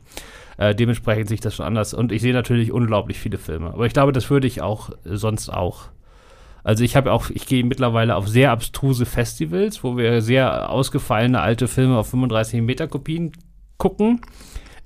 Äh, 0.59 0.75
dementsprechend 0.75 1.29
sich 1.29 1.41
das 1.41 1.55
schon 1.55 1.67
anders. 1.67 1.95
Und 1.95 2.11
ich 2.11 2.21
sehe 2.21 2.35
natürlich 2.35 2.73
unglaublich 2.73 3.19
viele 3.19 3.39
Filme. 3.39 3.73
Aber 3.73 3.87
ich 3.87 3.93
glaube, 3.93 4.13
das 4.13 4.29
würde 4.29 4.49
ich 4.49 4.61
auch 4.61 4.91
äh, 4.91 5.17
sonst 5.17 5.49
auch. 5.49 5.85
Also 6.65 6.83
ich 6.83 6.97
habe 6.97 7.13
auch, 7.13 7.31
ich 7.31 7.47
gehe 7.47 7.65
mittlerweile 7.65 8.17
auf 8.17 8.29
sehr 8.29 8.51
abstruse 8.51 9.07
Festivals, 9.07 9.85
wo 9.85 9.97
wir 9.97 10.21
sehr 10.21 10.69
ausgefallene 10.69 11.41
alte 11.41 11.69
Filme 11.69 11.97
auf 11.97 12.11
35 12.11 12.61
Meter 12.61 12.89
Kopien 12.89 13.33
gucken, 13.79 14.21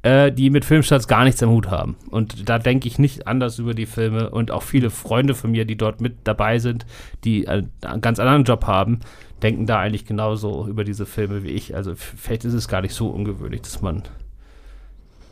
äh, 0.03 0.31
die 0.31 0.51
mit 0.51 0.67
Filmstarts 0.67 1.09
gar 1.09 1.25
nichts 1.25 1.43
am 1.43 1.49
Hut 1.49 1.71
haben. 1.71 1.97
Und 2.11 2.51
da 2.51 2.59
denke 2.59 2.87
ich 2.87 2.99
nicht 2.99 3.27
anders 3.27 3.59
über 3.59 3.73
die 3.73 3.87
Filme 3.87 4.29
und 4.29 4.51
auch 4.51 4.63
viele 4.63 4.91
Freunde 4.91 5.35
von 5.35 5.53
mir, 5.53 5.65
die 5.65 5.77
dort 5.77 6.03
mit 6.03 6.19
dabei 6.25 6.59
sind, 6.59 6.85
die 7.25 7.47
äh, 7.47 7.65
einen 7.81 8.01
ganz 8.03 8.19
anderen 8.19 8.45
Job 8.45 8.67
haben, 8.67 9.01
denken 9.43 9.67
da 9.67 9.79
eigentlich 9.79 10.05
genauso 10.05 10.69
über 10.69 10.85
diese 10.85 11.07
Filme 11.07 11.43
wie 11.43 11.51
ich. 11.51 11.75
Also 11.75 11.95
vielleicht 11.97 12.45
ist 12.45 12.53
es 12.53 12.69
gar 12.69 12.83
nicht 12.83 12.95
so 12.95 13.09
ungewöhnlich, 13.09 13.63
dass 13.63 13.81
man 13.81 14.03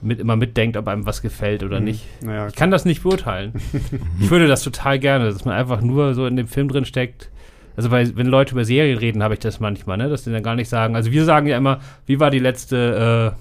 mit, 0.03 0.21
immer 0.21 0.37
mitdenkt, 0.37 0.77
ob 0.77 0.89
einem 0.89 1.07
was 1.07 1.23
gefällt 1.23 1.63
oder 1.63 1.81
nicht. 1.81 2.05
Naja, 2.23 2.49
Ich 2.49 2.55
kann 2.55 2.71
das 2.71 2.85
nicht 2.85 3.03
beurteilen. 3.03 3.53
ich 4.21 4.31
würde 4.31 4.49
das 4.49 4.63
total 4.63 4.99
gerne, 4.99 5.27
dass 5.27 5.45
man 5.45 5.55
einfach 5.55 5.81
nur 5.81 6.15
so 6.15 6.27
in 6.27 6.37
dem 6.37 6.49
Film 6.49 6.69
drin 6.69 6.85
steckt. 6.85 7.31
Also 7.77 7.89
bei, 7.89 8.17
wenn 8.17 8.27
Leute 8.27 8.53
über 8.53 8.65
Serien 8.65 8.99
reden, 8.99 9.23
habe 9.23 9.35
ich 9.35 9.41
das 9.41 9.61
manchmal, 9.61 9.97
ne? 9.97 10.09
dass 10.09 10.25
die 10.25 10.33
dann 10.33 10.43
gar 10.43 10.55
nicht 10.55 10.69
sagen. 10.69 10.97
Also 10.97 11.13
wir 11.13 11.25
sagen 11.25 11.47
ja 11.47 11.57
immer, 11.57 11.81
wie 12.07 12.21
war 12.21 12.31
die 12.31 12.39
letzte 12.39 13.35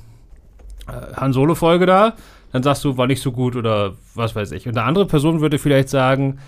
äh, 0.87 0.91
äh, 0.91 1.15
Han 1.15 1.33
Solo 1.33 1.55
Folge 1.55 1.85
da? 1.85 2.13
Dann 2.51 2.63
sagst 2.63 2.83
du, 2.83 2.97
war 2.97 3.07
nicht 3.07 3.21
so 3.21 3.31
gut 3.31 3.55
oder 3.55 3.93
was 4.15 4.35
weiß 4.35 4.51
ich. 4.53 4.67
Und 4.67 4.77
eine 4.77 4.85
andere 4.85 5.05
Person 5.05 5.41
würde 5.41 5.59
vielleicht 5.59 5.89
sagen, 5.89 6.39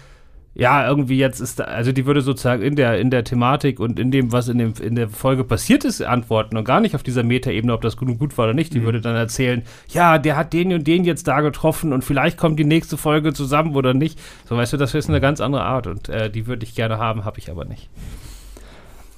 ja, 0.53 0.85
irgendwie 0.85 1.17
jetzt 1.17 1.39
ist 1.39 1.59
da, 1.59 1.63
also 1.63 1.93
die 1.93 2.05
würde 2.05 2.21
sozusagen 2.21 2.61
in 2.61 2.75
der, 2.75 2.99
in 2.99 3.09
der 3.09 3.23
Thematik 3.23 3.79
und 3.79 3.99
in 3.99 4.11
dem, 4.11 4.33
was 4.33 4.49
in, 4.49 4.57
dem, 4.57 4.73
in 4.81 4.95
der 4.95 5.07
Folge 5.07 5.45
passiert 5.45 5.85
ist, 5.85 6.01
antworten 6.01 6.57
und 6.57 6.65
gar 6.65 6.81
nicht 6.81 6.93
auf 6.93 7.03
dieser 7.03 7.23
Metaebene, 7.23 7.73
ob 7.73 7.81
das 7.81 7.95
gut, 7.95 8.19
gut 8.19 8.37
war 8.37 8.45
oder 8.45 8.53
nicht. 8.53 8.73
Die 8.73 8.83
würde 8.83 8.99
dann 8.99 9.15
erzählen, 9.15 9.63
ja, 9.89 10.17
der 10.17 10.35
hat 10.35 10.51
den 10.51 10.73
und 10.73 10.85
den 10.85 11.05
jetzt 11.05 11.27
da 11.27 11.39
getroffen 11.39 11.93
und 11.93 12.03
vielleicht 12.03 12.37
kommt 12.37 12.59
die 12.59 12.65
nächste 12.65 12.97
Folge 12.97 13.31
zusammen 13.31 13.75
oder 13.75 13.93
nicht. 13.93 14.19
So, 14.47 14.57
weißt 14.57 14.73
du, 14.73 14.77
das 14.77 14.93
ist 14.93 15.07
eine 15.07 15.21
ganz 15.21 15.39
andere 15.39 15.63
Art 15.63 15.87
und 15.87 16.09
äh, 16.09 16.29
die 16.29 16.47
würde 16.47 16.65
ich 16.65 16.75
gerne 16.75 16.97
haben, 16.97 17.23
habe 17.23 17.39
ich 17.39 17.49
aber 17.49 17.63
nicht. 17.63 17.89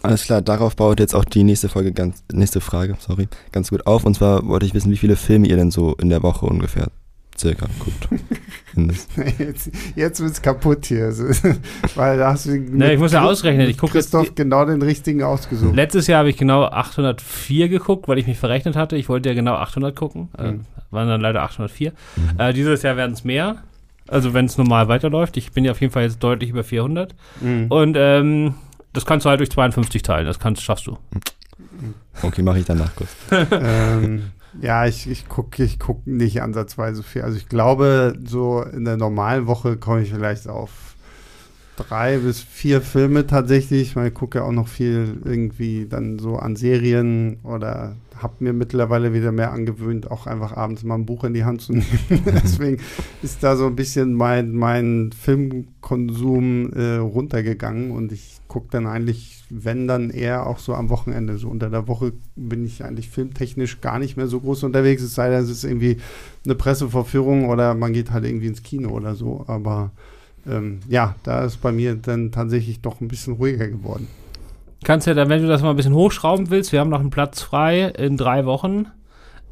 Alles 0.04 0.26
klar, 0.26 0.42
darauf 0.42 0.76
baut 0.76 1.00
jetzt 1.00 1.16
auch 1.16 1.26
die 1.26 1.44
nächste 1.44 1.70
Folge 1.70 1.94
ganz, 1.94 2.24
nächste 2.32 2.62
Frage, 2.62 2.96
sorry, 3.00 3.28
ganz 3.52 3.70
gut 3.70 3.88
auf. 3.88 4.06
Und 4.06 4.16
zwar 4.16 4.46
wollte 4.46 4.66
ich 4.66 4.74
wissen, 4.74 4.92
wie 4.92 4.98
viele 4.98 5.16
Filme 5.16 5.48
ihr 5.48 5.56
denn 5.56 5.72
so 5.72 5.96
in 5.96 6.10
der 6.10 6.22
Woche 6.22 6.46
ungefähr 6.46 6.90
circa 7.38 7.68
guckt. 7.80 8.08
Jetzt, 9.38 9.70
jetzt 9.96 10.20
wird's 10.20 10.42
kaputt 10.42 10.88
hier. 10.88 11.06
Also, 11.06 11.26
Weil 11.96 12.18
da 12.18 12.32
hast 12.32 12.48
du 12.48 12.58
Ne, 12.58 12.94
ich 12.94 13.00
muss 13.00 13.12
ja 13.12 13.22
ausrechnen. 13.22 13.70
Ich 13.70 13.78
gucke 13.78 13.94
jetzt. 14.00 14.12
Christoph 14.12 14.34
genau 14.34 14.66
den 14.66 14.82
richtigen 14.82 15.22
ausgesucht. 15.22 15.76
Letztes 15.76 16.08
Jahr 16.08 16.20
habe 16.20 16.32
ich 16.32 16.38
genau 16.38 16.64
804 16.66 17.70
geguckt, 17.70 18.08
weil 18.08 18.18
ich 18.18 18.26
mich 18.26 18.40
verrechnet 18.40 18.76
hatte. 18.76 18.96
Ich 18.96 19.10
wollte 19.10 19.30
ja 19.30 19.36
genau 19.36 19.54
800 19.56 19.96
gucken. 19.96 20.30
Äh, 20.40 20.54
Mhm. 20.54 20.62
waren 20.90 21.08
dann 21.08 21.22
leider 21.22 21.44
804. 21.44 21.92
Äh, 22.40 22.54
dieses 22.54 22.82
Jahr 22.82 22.98
werden 22.98 23.12
es 23.14 23.24
mehr. 23.24 23.58
Also 24.08 24.34
wenn 24.34 24.46
es 24.46 24.58
normal 24.58 24.88
weiterläuft. 24.88 25.38
Ich 25.38 25.52
bin 25.52 25.64
ja 25.66 25.72
auf 25.72 25.80
jeden 25.82 25.94
Fall 25.94 26.04
jetzt 26.04 26.24
deutlich 26.24 26.50
über 26.50 26.64
400. 26.64 27.14
Mhm. 27.42 27.68
Und 27.70 27.96
ähm, 28.00 28.56
das 28.94 29.06
kannst 29.06 29.26
du 29.28 29.30
halt 29.30 29.40
durch 29.40 29.52
52 29.52 30.02
teilen. 30.02 30.26
Das 30.26 30.40
kannst, 30.40 30.64
schaffst 30.64 30.88
du. 30.88 30.98
Okay, 32.24 32.42
mache 32.42 32.58
ich 32.60 32.66
danach 32.66 32.96
kurz. 32.96 33.10
ähm, 33.52 34.24
ja, 34.62 34.86
ich, 34.86 35.10
ich 35.10 35.28
gucke 35.28 35.64
ich 35.64 35.80
guck 35.80 36.06
nicht 36.06 36.42
ansatzweise 36.42 37.04
viel. 37.04 37.24
Also 37.24 37.38
ich 37.38 37.50
glaube, 37.50 38.18
so 38.26 38.62
in 38.62 38.86
der 38.86 38.98
normalen 38.98 39.48
Woche 39.48 39.78
komme 39.78 40.02
ich 40.02 40.12
vielleicht 40.12 40.48
auf 40.48 40.96
drei 41.76 42.18
bis 42.18 42.42
vier 42.42 42.82
Filme 42.82 43.26
tatsächlich. 43.26 43.96
Ich 43.96 43.96
ich 43.96 44.14
gucke 44.14 44.40
ja 44.40 44.46
auch 44.46 44.52
noch 44.52 44.68
viel 44.68 45.18
irgendwie 45.26 45.88
dann 45.90 46.20
so 46.20 46.38
an 46.38 46.56
Serien 46.56 47.38
oder 47.44 47.96
habe 48.24 48.36
mir 48.40 48.54
mittlerweile 48.54 49.14
wieder 49.14 49.32
mehr 49.32 49.52
angewöhnt, 49.52 50.10
auch 50.10 50.26
einfach 50.26 50.54
abends 50.54 50.84
mal 50.84 50.96
ein 50.96 51.06
Buch 51.06 51.24
in 51.24 51.34
die 51.34 51.44
Hand 51.44 51.62
zu 51.62 51.74
nehmen. 51.74 51.86
Deswegen 52.26 52.78
ist 53.22 53.44
da 53.44 53.56
so 53.56 53.68
ein 53.68 53.76
bisschen 53.76 54.14
mein, 54.14 54.54
mein 54.54 55.12
Filmkonsum 55.12 56.74
äh, 56.74 56.96
runtergegangen 56.96 57.92
und 57.92 58.12
ich 58.12 58.40
gucke 58.48 58.68
dann 58.72 58.88
eigentlich, 58.88 59.44
wenn 59.50 59.88
dann 59.88 60.10
eher 60.10 60.48
auch 60.48 60.60
so 60.60 60.74
am 60.74 60.90
Wochenende. 60.90 61.38
So 61.38 61.50
unter 61.50 61.70
der 61.70 61.88
Woche 61.88 62.14
bin 62.36 62.66
ich 62.66 62.84
eigentlich 62.84 63.10
filmtechnisch 63.10 63.82
gar 63.82 64.00
nicht 64.00 64.16
mehr 64.16 64.28
so 64.28 64.40
groß 64.40 64.64
unterwegs, 64.64 65.02
es 65.02 65.16
sei 65.16 65.30
denn, 65.30 65.44
es 65.44 65.50
ist 65.50 65.64
irgendwie 65.64 65.98
eine 66.46 66.56
Presseverführung 66.56 67.50
oder 67.50 67.74
man 67.74 67.94
geht 67.94 68.12
halt 68.12 68.26
irgendwie 68.26 68.48
ins 68.48 68.64
Kino 68.64 68.90
oder 68.90 69.16
so. 69.16 69.44
Aber 69.48 69.92
ähm, 70.48 70.80
ja, 70.88 71.16
da 71.24 71.46
ist 71.46 71.62
bei 71.62 71.72
mir 71.72 71.96
dann 71.96 72.32
tatsächlich 72.32 72.82
doch 72.82 73.02
ein 73.02 73.08
bisschen 73.08 73.34
ruhiger 73.34 73.68
geworden. 73.68 74.08
Kannst 74.84 75.08
ja 75.08 75.14
dann, 75.14 75.30
wenn 75.30 75.42
du 75.42 75.48
das 75.48 75.62
mal 75.62 75.70
ein 75.72 75.76
bisschen 75.76 75.94
hochschrauben 75.94 76.50
willst, 76.50 76.72
wir 76.72 76.80
haben 76.80 76.90
noch 76.90 77.00
einen 77.00 77.10
Platz 77.10 77.42
frei 77.42 77.84
in 77.86 78.18
drei 78.18 78.46
Wochen. 78.46 78.88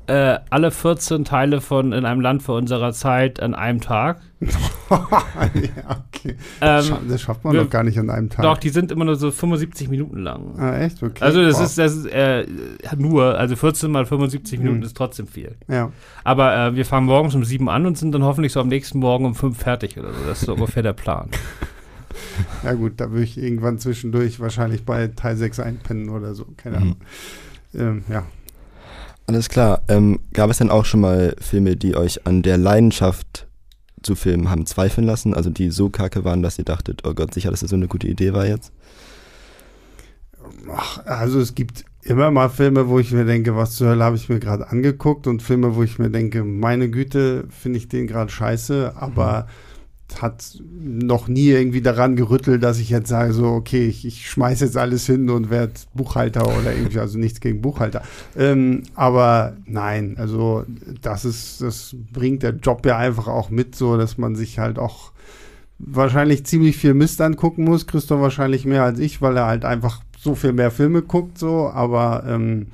äh, 0.08 0.39
alle 0.50 0.72
14 0.72 1.24
Teile 1.26 1.62
von 1.62 1.94
In 1.94 2.06
einem 2.06 2.20
Land 2.22 2.44
vor 2.44 2.58
unserer 2.58 2.91
Zeit 2.91 3.39
an 3.41 3.54
einem 3.54 3.80
Tag. 3.82 4.20
ja, 4.89 6.04
okay. 6.10 6.36
Ähm, 6.60 6.86
das 7.08 7.22
schafft 7.22 7.44
man 7.46 7.54
wir- 7.54 7.63
doch 7.63 7.70
gar 7.70 7.84
nicht 7.84 7.98
an 8.00 8.10
einem 8.10 8.30
Tag. 8.30 8.44
Doch, 8.44 8.58
die 8.58 8.70
sind 8.70 8.91
immer 8.91 9.06
nur 9.06 9.15
so 9.15 9.32
75 9.32 9.88
Minuten 9.89 10.17
lang. 10.17 10.56
Ah, 10.58 10.78
echt? 10.80 11.02
Okay. 11.02 11.24
Also 11.24 11.41
das 11.44 11.56
Wow. 11.58 11.63
ist, 11.65 11.78
das 11.78 11.96
ist 11.96 12.06
äh, 12.08 12.46
nur, 12.98 13.38
also 13.38 13.56
14 13.56 13.89
mal 13.91 14.06
75 14.06 14.60
Minuten 14.60 14.80
Mhm. 14.80 14.84
ist 14.84 14.98
trotzdem 14.98 15.28
viel. 15.28 15.56
Ja. 15.70 15.91
Aber 16.26 16.56
äh, 16.58 16.76
wir 16.76 16.86
fangen 16.86 17.06
morgens 17.06 17.36
um 17.36 17.46
7 17.46 17.70
an 17.70 17.86
und 17.86 17.98
sind 17.98 18.12
dann 18.13 18.24
hoffentlich 18.24 18.52
so 18.52 18.60
am 18.60 18.67
nächsten 18.67 19.00
Morgen 19.00 19.24
um 19.26 19.36
5 19.36 19.58
fertig 19.58 19.98
oder 19.98 20.10
so. 20.12 20.20
Das 20.28 20.39
ist 20.41 20.46
so 20.48 20.54
ungefähr 20.56 20.84
der 20.84 20.94
Plan. 20.94 21.30
ja, 22.63 22.74
gut, 22.74 22.93
da 22.97 23.12
würde 23.12 23.24
ich 23.24 23.38
irgendwann 23.38 23.80
zwischendurch 23.80 24.39
wahrscheinlich 24.39 24.86
bei 24.86 25.08
Teil 25.08 25.36
6 25.38 25.60
einpennen 25.60 26.10
oder 26.10 26.34
so. 26.36 26.45
Keine 26.58 26.78
Mhm. 26.78 26.82
Ahnung. 26.84 26.95
Ähm, 27.74 28.04
ja. 28.10 28.26
Alles 29.28 29.50
klar. 29.50 29.82
Ähm, 29.88 30.19
gab 30.34 30.50
es 30.50 30.58
denn 30.58 30.69
auch 30.69 30.86
schon 30.86 31.02
mal 31.02 31.36
Filme, 31.39 31.76
die 31.76 31.95
euch 31.95 32.26
an 32.28 32.41
der 32.41 32.58
Leidenschaft 32.58 33.47
zu 34.04 34.15
filmen 34.15 34.50
haben 34.50 34.65
zweifeln 34.65 35.06
lassen? 35.06 35.34
Also 35.34 35.50
die 35.50 35.69
so 35.69 35.89
kacke 35.89 36.24
waren, 36.26 36.41
dass 36.41 36.58
ihr 36.58 36.65
dachtet, 36.65 37.04
oh 37.06 37.13
Gott, 37.13 37.34
sicher, 37.34 37.52
dass 37.52 37.62
das 37.62 37.69
so 37.69 37.76
eine 37.76 37.88
gute 37.88 38.08
Idee 38.08 38.34
war 38.34 38.45
jetzt? 38.45 38.74
Ach, 40.76 41.06
also 41.06 41.39
es 41.39 41.56
gibt 41.56 41.86
immer 42.04 42.32
mal 42.32 42.50
Filme, 42.50 42.88
wo 42.88 43.00
ich 43.00 43.12
mir 43.12 43.26
denke, 43.26 43.56
was 43.56 43.76
zur 43.76 43.89
Hölle 43.89 44.04
habe 44.04 44.15
ich 44.15 44.28
mir 44.28 44.39
gerade 44.39 44.67
angeguckt 44.69 45.28
und 45.28 45.41
Filme, 45.43 45.76
wo 45.76 45.84
ich 45.84 46.00
mir 46.00 46.10
denke, 46.10 46.43
meine 46.43 46.89
Güte, 46.89 47.45
finde 47.50 47.78
ich 47.78 47.88
den 47.89 48.08
gerade 48.08 48.32
scheiße, 48.32 48.93
aber 48.95 49.47
hat 50.19 50.60
noch 50.80 51.28
nie 51.28 51.50
irgendwie 51.50 51.82
daran 51.82 52.15
gerüttelt, 52.15 52.63
dass 52.63 52.80
ich 52.80 52.89
jetzt 52.89 53.10
sage, 53.10 53.34
so, 53.34 53.47
okay, 53.47 53.86
ich, 53.86 54.06
ich 54.06 54.30
schmeiße 54.30 54.65
jetzt 54.65 54.78
alles 54.78 55.06
hin 55.06 55.30
und 55.30 55.50
werde 55.50 55.74
Buchhalter 55.93 56.47
oder 56.47 56.76
irgendwie, 56.76 57.00
also 57.00 57.19
nichts 57.19 57.39
gegen 57.39 57.62
Buchhalter. 57.62 58.02
Ähm, 58.36 58.84
aber 58.95 59.58
nein, 59.65 60.15
also 60.17 60.65
das 61.02 61.26
ist, 61.26 61.62
das 61.62 61.95
bringt 62.12 62.43
der 62.43 62.56
Job 62.56 62.86
ja 62.86 62.97
einfach 62.97 63.28
auch 63.28 63.50
mit, 63.50 63.76
so 63.76 63.97
dass 63.97 64.17
man 64.17 64.36
sich 64.36 64.60
halt 64.60 64.80
auch 64.80 65.12
wahrscheinlich 65.80 66.45
ziemlich 66.45 66.78
viel 66.78 66.93
Mist 66.93 67.21
angucken 67.21 67.63
muss. 67.63 67.88
Christoph 67.88 68.21
wahrscheinlich 68.21 68.65
mehr 68.65 68.84
als 68.84 69.00
ich, 69.00 69.21
weil 69.21 69.38
er 69.38 69.45
halt 69.45 69.65
einfach 69.65 70.02
so 70.17 70.36
viel 70.36 70.54
mehr 70.54 70.71
Filme 70.71 71.02
guckt, 71.02 71.38
so, 71.38 71.69
aber 71.69 72.24
ähm, 72.28 72.67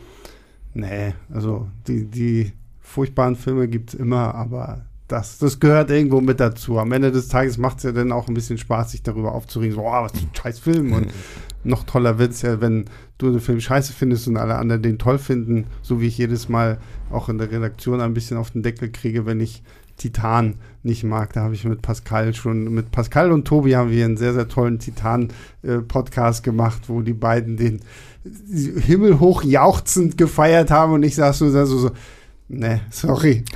nee, 0.73 1.13
also 1.33 1.67
die, 1.87 2.05
die 2.05 2.51
furchtbaren 2.81 3.35
Filme 3.35 3.67
gibt 3.67 3.93
es 3.93 3.99
immer, 3.99 4.35
aber 4.35 4.86
das, 5.07 5.37
das 5.37 5.59
gehört 5.59 5.89
irgendwo 5.89 6.19
mit 6.19 6.39
dazu. 6.39 6.79
Am 6.79 6.91
Ende 6.91 7.11
des 7.11 7.29
Tages 7.29 7.57
macht 7.57 7.77
es 7.77 7.83
ja 7.83 7.91
dann 7.91 8.11
auch 8.11 8.27
ein 8.27 8.33
bisschen 8.33 8.57
Spaß, 8.57 8.91
sich 8.91 9.03
darüber 9.03 9.33
aufzuregen, 9.33 9.75
so, 9.75 9.81
oh, 9.81 9.91
was 9.91 10.11
für 10.11 10.19
ein 10.19 10.31
scheiß 10.33 10.59
Film. 10.59 10.91
Und 10.91 11.07
noch 11.63 11.85
toller 11.85 12.19
wird 12.19 12.31
es 12.31 12.41
ja, 12.41 12.59
wenn 12.59 12.85
du 13.17 13.31
den 13.31 13.39
Film 13.39 13.61
scheiße 13.61 13.93
findest 13.93 14.27
und 14.27 14.37
alle 14.37 14.57
anderen 14.57 14.81
den 14.81 14.97
toll 14.97 15.17
finden, 15.17 15.65
so 15.81 16.01
wie 16.01 16.07
ich 16.07 16.17
jedes 16.17 16.49
Mal 16.49 16.79
auch 17.09 17.29
in 17.29 17.37
der 17.37 17.51
Redaktion 17.51 18.01
ein 18.01 18.13
bisschen 18.13 18.37
auf 18.37 18.51
den 18.51 18.63
Deckel 18.63 18.89
kriege, 18.89 19.25
wenn 19.25 19.39
ich 19.39 19.63
Titan 19.95 20.55
nicht 20.83 21.03
mag. 21.03 21.33
Da 21.33 21.41
habe 21.41 21.55
ich 21.55 21.63
mit 21.63 21.81
Pascal 21.81 22.33
schon, 22.33 22.73
mit 22.73 22.91
Pascal 22.91 23.31
und 23.31 23.45
Tobi 23.45 23.75
haben 23.75 23.89
wir 23.89 24.05
einen 24.05 24.17
sehr, 24.17 24.33
sehr 24.33 24.47
tollen 24.47 24.79
Titan-Podcast 24.79 26.43
gemacht, 26.43 26.83
wo 26.87 27.01
die 27.01 27.13
beiden 27.13 27.57
den 27.57 27.81
himmelhoch 28.45 29.43
jauchzend 29.43 30.17
gefeiert 30.17 30.69
haben 30.69 30.93
und 30.93 31.03
ich 31.03 31.15
saß 31.15 31.37
so, 31.37 31.49
so, 31.49 31.65
so 31.65 31.91
ne, 32.47 32.81
sorry. 32.89 33.43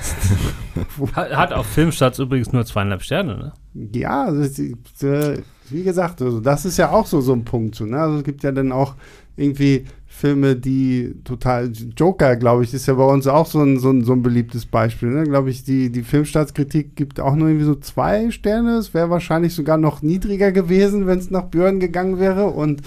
Hat, 1.14 1.36
hat 1.36 1.52
auf 1.52 1.66
Filmstarts 1.66 2.18
übrigens 2.18 2.52
nur 2.52 2.64
zweieinhalb 2.64 3.02
Sterne, 3.02 3.36
ne? 3.36 3.52
Ja, 3.94 4.24
also, 4.24 4.62
äh, 5.06 5.38
wie 5.68 5.82
gesagt, 5.82 6.22
also 6.22 6.40
das 6.40 6.64
ist 6.64 6.78
ja 6.78 6.90
auch 6.90 7.06
so, 7.06 7.20
so 7.20 7.32
ein 7.32 7.44
Punkt. 7.44 7.74
So, 7.74 7.84
ne? 7.84 7.98
Also 7.98 8.18
es 8.18 8.24
gibt 8.24 8.42
ja 8.42 8.52
dann 8.52 8.72
auch 8.72 8.94
irgendwie 9.36 9.84
Filme, 10.06 10.56
die 10.56 11.14
total. 11.24 11.72
Joker, 11.96 12.36
glaube 12.36 12.64
ich, 12.64 12.74
ist 12.74 12.86
ja 12.86 12.94
bei 12.94 13.04
uns 13.04 13.26
auch 13.26 13.46
so 13.46 13.62
ein, 13.62 13.78
so 13.78 13.90
ein, 13.90 14.04
so 14.04 14.12
ein 14.12 14.22
beliebtes 14.22 14.66
Beispiel. 14.66 15.08
Ne? 15.08 15.24
Glaube 15.24 15.50
ich, 15.50 15.64
die, 15.64 15.90
die 15.90 16.02
Filmstartskritik 16.02 16.94
gibt 16.94 17.18
auch 17.18 17.34
nur 17.34 17.48
irgendwie 17.48 17.66
so 17.66 17.74
zwei 17.74 18.30
Sterne. 18.30 18.76
Es 18.76 18.92
wäre 18.94 19.10
wahrscheinlich 19.10 19.54
sogar 19.54 19.78
noch 19.78 20.02
niedriger 20.02 20.52
gewesen, 20.52 21.06
wenn 21.06 21.18
es 21.18 21.30
nach 21.30 21.44
Björn 21.44 21.80
gegangen 21.80 22.20
wäre. 22.20 22.46
Und 22.46 22.82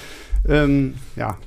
ähm, 0.48 0.94
ja, 1.16 1.38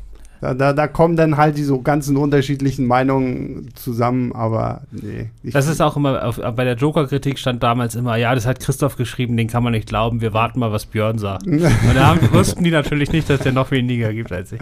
da, 0.40 0.54
da, 0.54 0.72
da 0.72 0.86
kommen 0.86 1.16
dann 1.16 1.36
halt 1.36 1.56
die 1.58 1.62
so 1.64 1.80
ganzen 1.80 2.16
unterschiedlichen 2.16 2.86
Meinungen 2.86 3.70
zusammen, 3.74 4.32
aber 4.32 4.82
nee. 4.90 5.30
ich- 5.42 5.52
Das 5.52 5.66
ist 5.68 5.80
auch 5.80 5.96
immer, 5.96 6.24
auf, 6.24 6.36
bei 6.56 6.64
der 6.64 6.74
Joker-Kritik 6.76 7.38
stand 7.38 7.62
damals 7.62 7.94
immer, 7.94 8.16
ja, 8.16 8.34
das 8.34 8.46
hat 8.46 8.60
Christoph 8.60 8.96
geschrieben, 8.96 9.36
den 9.36 9.48
kann 9.48 9.62
man 9.62 9.72
nicht 9.72 9.88
glauben, 9.88 10.20
wir 10.20 10.32
warten 10.32 10.58
mal, 10.60 10.72
was 10.72 10.86
Björn 10.86 11.18
sagt. 11.18 11.46
Und 11.46 11.60
da 11.94 12.06
haben, 12.06 12.20
wussten 12.32 12.64
die 12.64 12.70
natürlich 12.70 13.10
nicht, 13.12 13.28
dass 13.30 13.40
der 13.40 13.52
noch 13.52 13.70
weniger 13.70 14.12
gibt 14.12 14.32
als 14.32 14.52
ich. 14.52 14.60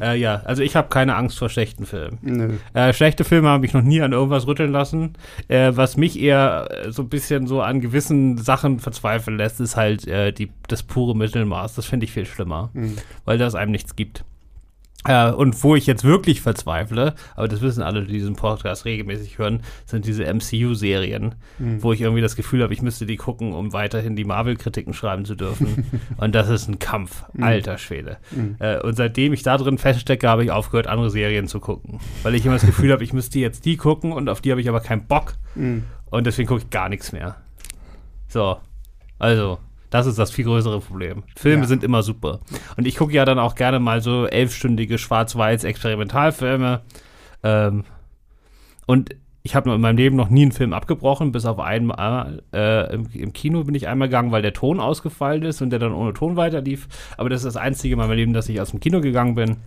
äh, 0.00 0.18
ja, 0.18 0.40
also 0.44 0.62
ich 0.62 0.76
habe 0.76 0.88
keine 0.88 1.16
Angst 1.16 1.38
vor 1.38 1.48
schlechten 1.48 1.86
Filmen. 1.86 2.58
Äh, 2.72 2.92
schlechte 2.92 3.24
Filme 3.24 3.48
habe 3.48 3.66
ich 3.66 3.74
noch 3.74 3.82
nie 3.82 4.00
an 4.00 4.12
irgendwas 4.12 4.46
rütteln 4.46 4.72
lassen. 4.72 5.14
Äh, 5.48 5.72
was 5.74 5.96
mich 5.96 6.18
eher 6.20 6.68
äh, 6.86 6.92
so 6.92 7.02
ein 7.02 7.08
bisschen 7.08 7.46
so 7.46 7.60
an 7.60 7.80
gewissen 7.80 8.38
Sachen 8.38 8.78
verzweifeln 8.78 9.36
lässt, 9.36 9.60
ist 9.60 9.76
halt 9.76 10.06
äh, 10.06 10.32
die, 10.32 10.50
das 10.68 10.82
pure 10.82 11.16
Mittelmaß. 11.16 11.74
Das 11.74 11.86
finde 11.86 12.04
ich 12.04 12.12
viel 12.12 12.26
schlimmer, 12.26 12.70
Mhm. 12.74 12.94
weil 13.24 13.38
das 13.38 13.54
einem 13.54 13.72
nichts 13.72 13.96
gibt. 13.96 14.24
Äh, 15.06 15.30
und 15.32 15.62
wo 15.62 15.76
ich 15.76 15.86
jetzt 15.86 16.04
wirklich 16.04 16.40
verzweifle, 16.40 17.14
aber 17.36 17.48
das 17.48 17.60
wissen 17.60 17.82
alle, 17.82 18.04
die 18.04 18.12
diesen 18.14 18.36
Podcast 18.36 18.84
regelmäßig 18.86 19.38
hören, 19.38 19.60
sind 19.84 20.06
diese 20.06 20.24
MCU-Serien, 20.24 21.34
Mhm. 21.58 21.82
wo 21.82 21.92
ich 21.92 22.00
irgendwie 22.00 22.22
das 22.22 22.36
Gefühl 22.36 22.62
habe, 22.62 22.72
ich 22.72 22.80
müsste 22.82 23.04
die 23.06 23.16
gucken, 23.16 23.52
um 23.52 23.72
weiterhin 23.72 24.16
die 24.16 24.24
Marvel-Kritiken 24.24 24.94
schreiben 24.94 25.24
zu 25.24 25.34
dürfen. 25.34 25.86
und 26.16 26.34
das 26.34 26.48
ist 26.48 26.68
ein 26.68 26.78
Kampf, 26.78 27.24
alter 27.40 27.76
Schwede. 27.78 28.16
Mhm. 28.30 28.56
Äh, 28.58 28.80
und 28.80 28.96
seitdem 28.96 29.32
ich 29.32 29.42
da 29.42 29.56
drin 29.58 29.78
feststecke, 29.78 30.28
habe 30.28 30.44
ich 30.44 30.50
aufgehört, 30.50 30.86
andere 30.86 31.10
Serien 31.10 31.46
zu 31.48 31.60
gucken. 31.60 32.00
Weil 32.22 32.34
ich 32.34 32.44
immer 32.46 32.54
das 32.54 32.66
Gefühl 32.66 32.90
habe, 32.92 33.04
ich 33.04 33.12
müsste 33.12 33.38
jetzt 33.38 33.64
die 33.66 33.76
gucken 33.76 34.12
und 34.12 34.28
auf 34.28 34.40
die 34.40 34.50
habe 34.50 34.60
ich 34.60 34.68
aber 34.68 34.80
keinen 34.80 35.06
Bock. 35.06 35.34
Mhm. 35.54 35.84
Und 36.06 36.26
deswegen 36.26 36.48
gucke 36.48 36.62
ich 36.62 36.70
gar 36.70 36.88
nichts 36.88 37.12
mehr. 37.12 37.36
So, 38.28 38.56
also, 39.18 39.58
das 39.94 40.06
ist 40.06 40.18
das 40.18 40.32
viel 40.32 40.44
größere 40.44 40.80
Problem. 40.80 41.22
Filme 41.36 41.62
Ja. 41.62 41.68
sind 41.68 41.84
immer 41.84 42.02
super. 42.02 42.40
Und 42.76 42.84
ich 42.88 42.96
gucke 42.96 43.12
ja 43.12 43.24
dann 43.24 43.38
auch 43.38 43.54
gerne 43.54 43.78
mal 43.78 44.00
so 44.00 44.26
elfstündige 44.26 44.98
Schwarz-Weiß-Experimentalfilme. 44.98 46.80
Ähm, 47.44 47.84
und 48.86 49.10
ich 49.44 49.54
habe 49.54 49.72
in 49.72 49.80
meinem 49.80 49.96
Leben 49.96 50.16
noch 50.16 50.30
nie 50.30 50.42
einen 50.42 50.50
Film 50.52 50.72
abgebrochen, 50.72 51.30
bis 51.30 51.46
auf 51.46 51.60
einmal 51.60 52.42
äh, 52.52 52.92
im, 52.92 53.06
im 53.12 53.32
Kino 53.32 53.62
bin 53.62 53.76
ich 53.76 53.86
einmal 53.86 54.08
gegangen, 54.08 54.32
weil 54.32 54.42
der 54.42 54.52
Ton 54.52 54.80
ausgefallen 54.80 55.42
ist 55.44 55.62
und 55.62 55.70
der 55.70 55.78
dann 55.78 55.92
ohne 55.92 56.12
Ton 56.12 56.34
weiterlief. 56.36 56.88
Aber 57.16 57.28
das 57.28 57.40
ist 57.44 57.54
das 57.54 57.56
einzige 57.56 57.94
Mal 57.94 58.04
in 58.04 58.08
meinem 58.08 58.16
Leben, 58.16 58.32
dass 58.32 58.48
ich 58.48 58.60
aus 58.60 58.72
dem 58.72 58.80
Kino 58.80 59.00
gegangen 59.00 59.36
bin. 59.36 59.58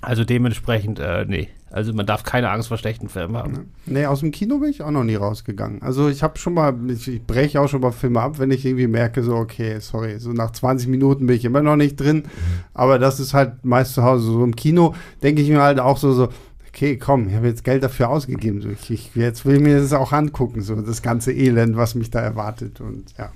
Also 0.00 0.24
dementsprechend, 0.24 1.00
äh, 1.00 1.24
nee. 1.26 1.48
Also 1.70 1.92
man 1.92 2.06
darf 2.06 2.22
keine 2.22 2.50
Angst 2.50 2.68
vor 2.68 2.78
schlechten 2.78 3.08
Filmen 3.08 3.36
haben. 3.36 3.72
Nee, 3.84 4.06
aus 4.06 4.20
dem 4.20 4.30
Kino 4.30 4.58
bin 4.58 4.70
ich 4.70 4.82
auch 4.82 4.90
noch 4.90 5.04
nie 5.04 5.16
rausgegangen. 5.16 5.82
Also 5.82 6.08
ich 6.08 6.22
habe 6.22 6.38
schon 6.38 6.54
mal, 6.54 6.74
ich, 6.88 7.08
ich 7.08 7.22
breche 7.22 7.60
auch 7.60 7.68
schon 7.68 7.82
mal 7.82 7.90
Filme 7.92 8.20
ab, 8.20 8.38
wenn 8.38 8.50
ich 8.50 8.64
irgendwie 8.64 8.86
merke, 8.86 9.22
so, 9.22 9.34
okay, 9.34 9.78
sorry, 9.80 10.18
so 10.18 10.32
nach 10.32 10.52
20 10.52 10.88
Minuten 10.88 11.26
bin 11.26 11.36
ich 11.36 11.44
immer 11.44 11.60
noch 11.60 11.76
nicht 11.76 11.96
drin. 11.96 12.24
Aber 12.72 12.98
das 12.98 13.20
ist 13.20 13.34
halt 13.34 13.64
meist 13.64 13.94
zu 13.94 14.02
Hause. 14.02 14.24
So 14.24 14.44
im 14.44 14.56
Kino 14.56 14.94
denke 15.22 15.42
ich 15.42 15.50
mir 15.50 15.60
halt 15.60 15.78
auch 15.78 15.98
so, 15.98 16.12
so, 16.12 16.28
okay, 16.68 16.96
komm, 16.96 17.28
ich 17.28 17.34
habe 17.34 17.48
jetzt 17.48 17.64
Geld 17.64 17.82
dafür 17.82 18.08
ausgegeben. 18.08 18.62
So, 18.62 18.70
ich, 18.70 18.90
ich, 18.90 19.10
jetzt 19.14 19.44
will 19.44 19.56
ich 19.56 19.62
mir 19.62 19.78
das 19.78 19.92
auch 19.92 20.12
angucken, 20.12 20.62
so 20.62 20.74
das 20.76 21.02
ganze 21.02 21.32
Elend, 21.32 21.76
was 21.76 21.94
mich 21.94 22.10
da 22.10 22.20
erwartet. 22.20 22.80
Und 22.80 23.04
ja. 23.18 23.30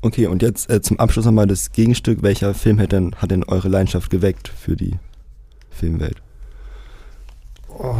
Okay, 0.00 0.26
und 0.26 0.42
jetzt 0.42 0.70
äh, 0.70 0.80
zum 0.80 0.98
Abschluss 0.98 1.24
nochmal 1.24 1.46
das 1.46 1.70
Gegenstück. 1.70 2.22
Welcher 2.22 2.52
Film 2.54 2.80
hat 2.80 2.92
denn, 2.92 3.14
hat 3.16 3.30
denn 3.30 3.44
eure 3.44 3.68
Leidenschaft 3.68 4.10
geweckt 4.10 4.48
für 4.48 4.76
die 4.76 4.98
Filmwelt? 5.76 6.16
Oh, 7.68 7.94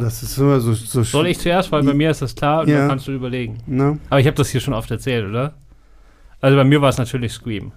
das 0.00 0.22
ist 0.22 0.38
immer 0.38 0.60
so, 0.60 0.72
so 0.72 1.02
Soll 1.02 1.26
ich 1.28 1.38
zuerst, 1.38 1.70
weil 1.72 1.82
bei 1.82 1.94
mir 1.94 2.10
ist 2.10 2.22
das 2.22 2.34
klar 2.34 2.62
und 2.62 2.68
Ja. 2.68 2.78
dann 2.78 2.88
kannst 2.88 3.06
du 3.06 3.12
überlegen. 3.12 3.58
Ne? 3.66 3.98
Aber 4.10 4.20
ich 4.20 4.26
habe 4.26 4.36
das 4.36 4.48
hier 4.50 4.60
schon 4.60 4.74
oft 4.74 4.90
erzählt, 4.90 5.28
oder? 5.28 5.54
Also 6.40 6.56
bei 6.56 6.64
mir 6.64 6.80
war 6.82 6.88
es 6.88 6.98
natürlich 6.98 7.32
Scream. 7.32 7.72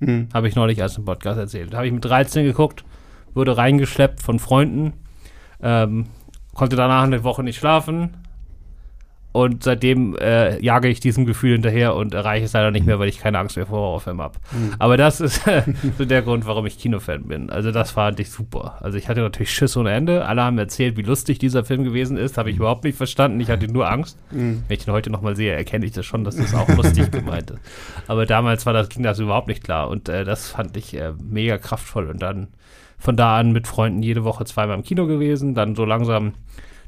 Hm. 0.00 0.28
Habe 0.34 0.48
ich 0.48 0.54
neulich 0.56 0.78
erst 0.78 0.98
im 0.98 1.04
Podcast 1.04 1.38
erzählt. 1.38 1.74
Habe 1.74 1.86
ich 1.86 1.92
mit 1.92 2.04
13 2.04 2.44
geguckt, 2.44 2.84
wurde 3.34 3.56
reingeschleppt 3.56 4.20
von 4.20 4.38
Freunden, 4.38 4.92
ähm, 5.62 6.06
konnte 6.54 6.76
danach 6.76 7.04
eine 7.04 7.22
Woche 7.24 7.42
nicht 7.42 7.58
schlafen. 7.58 8.10
Und 9.32 9.62
seitdem 9.62 10.16
äh, 10.16 10.60
jage 10.60 10.88
ich 10.88 10.98
diesem 10.98 11.24
Gefühl 11.24 11.52
hinterher 11.52 11.94
und 11.94 12.14
erreiche 12.14 12.46
es 12.46 12.52
leider 12.52 12.72
nicht 12.72 12.84
mehr, 12.84 12.98
weil 12.98 13.08
ich 13.08 13.20
keine 13.20 13.38
Angst 13.38 13.56
mehr 13.56 13.66
vor 13.66 13.78
Horrorfilmen 13.78 14.22
habe. 14.22 14.38
Mhm. 14.50 14.74
Aber 14.80 14.96
das 14.96 15.20
ist 15.20 15.42
so 15.98 16.04
der 16.04 16.22
Grund, 16.22 16.46
warum 16.46 16.66
ich 16.66 16.78
Kinofan 16.78 17.24
bin. 17.24 17.48
Also 17.48 17.70
das 17.70 17.92
fand 17.92 18.18
ich 18.18 18.30
super. 18.30 18.78
Also 18.80 18.98
ich 18.98 19.08
hatte 19.08 19.20
natürlich 19.20 19.52
Schiss 19.52 19.76
ohne 19.76 19.92
Ende. 19.92 20.26
Alle 20.26 20.42
haben 20.42 20.58
erzählt, 20.58 20.96
wie 20.96 21.02
lustig 21.02 21.38
dieser 21.38 21.64
Film 21.64 21.84
gewesen 21.84 22.16
ist. 22.16 22.38
Habe 22.38 22.50
ich 22.50 22.56
überhaupt 22.56 22.82
nicht 22.82 22.96
verstanden. 22.96 23.38
Ich 23.38 23.50
hatte 23.50 23.68
nur 23.68 23.88
Angst. 23.88 24.18
Hm. 24.30 24.64
Wenn 24.66 24.76
ich 24.76 24.86
ihn 24.86 24.92
heute 24.92 25.10
nochmal 25.10 25.36
sehe, 25.36 25.52
erkenne 25.52 25.86
ich 25.86 25.92
das 25.92 26.06
schon, 26.06 26.24
dass 26.24 26.34
das 26.34 26.52
auch 26.52 26.68
lustig 26.68 27.10
gemeint 27.12 27.52
ist. 27.52 27.60
Aber 28.08 28.26
damals 28.26 28.66
war 28.66 28.72
das, 28.72 28.88
ging 28.88 29.04
das 29.04 29.20
überhaupt 29.20 29.46
nicht 29.46 29.62
klar. 29.62 29.88
Und 29.88 30.08
äh, 30.08 30.24
das 30.24 30.48
fand 30.48 30.76
ich 30.76 30.94
äh, 30.94 31.12
mega 31.22 31.56
kraftvoll. 31.58 32.10
Und 32.10 32.20
dann 32.20 32.48
von 32.98 33.16
da 33.16 33.38
an 33.38 33.52
mit 33.52 33.68
Freunden 33.68 34.02
jede 34.02 34.24
Woche 34.24 34.44
zweimal 34.44 34.76
im 34.76 34.82
Kino 34.82 35.06
gewesen. 35.06 35.54
Dann 35.54 35.76
so 35.76 35.84
langsam 35.84 36.32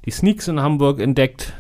die 0.05 0.11
Sneaks 0.11 0.49
in 0.49 0.61
Hamburg 0.61 1.01
entdeckt. 1.01 1.55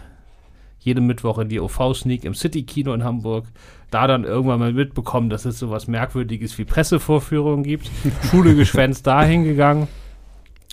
Jede 0.84 1.00
Mittwoch 1.00 1.38
in 1.38 1.48
die 1.48 1.60
OV-Sneak 1.60 2.24
im 2.24 2.34
City-Kino 2.34 2.92
in 2.92 3.04
Hamburg. 3.04 3.46
Da 3.90 4.06
dann 4.06 4.24
irgendwann 4.24 4.58
mal 4.58 4.72
mitbekommen, 4.72 5.30
dass 5.30 5.44
es 5.44 5.58
sowas 5.58 5.86
Merkwürdiges 5.86 6.58
wie 6.58 6.64
Pressevorführungen 6.64 7.62
gibt. 7.62 7.90
Schule 8.30 8.54
geschwänzt 8.54 9.06
dahin 9.06 9.44
gegangen. 9.44 9.88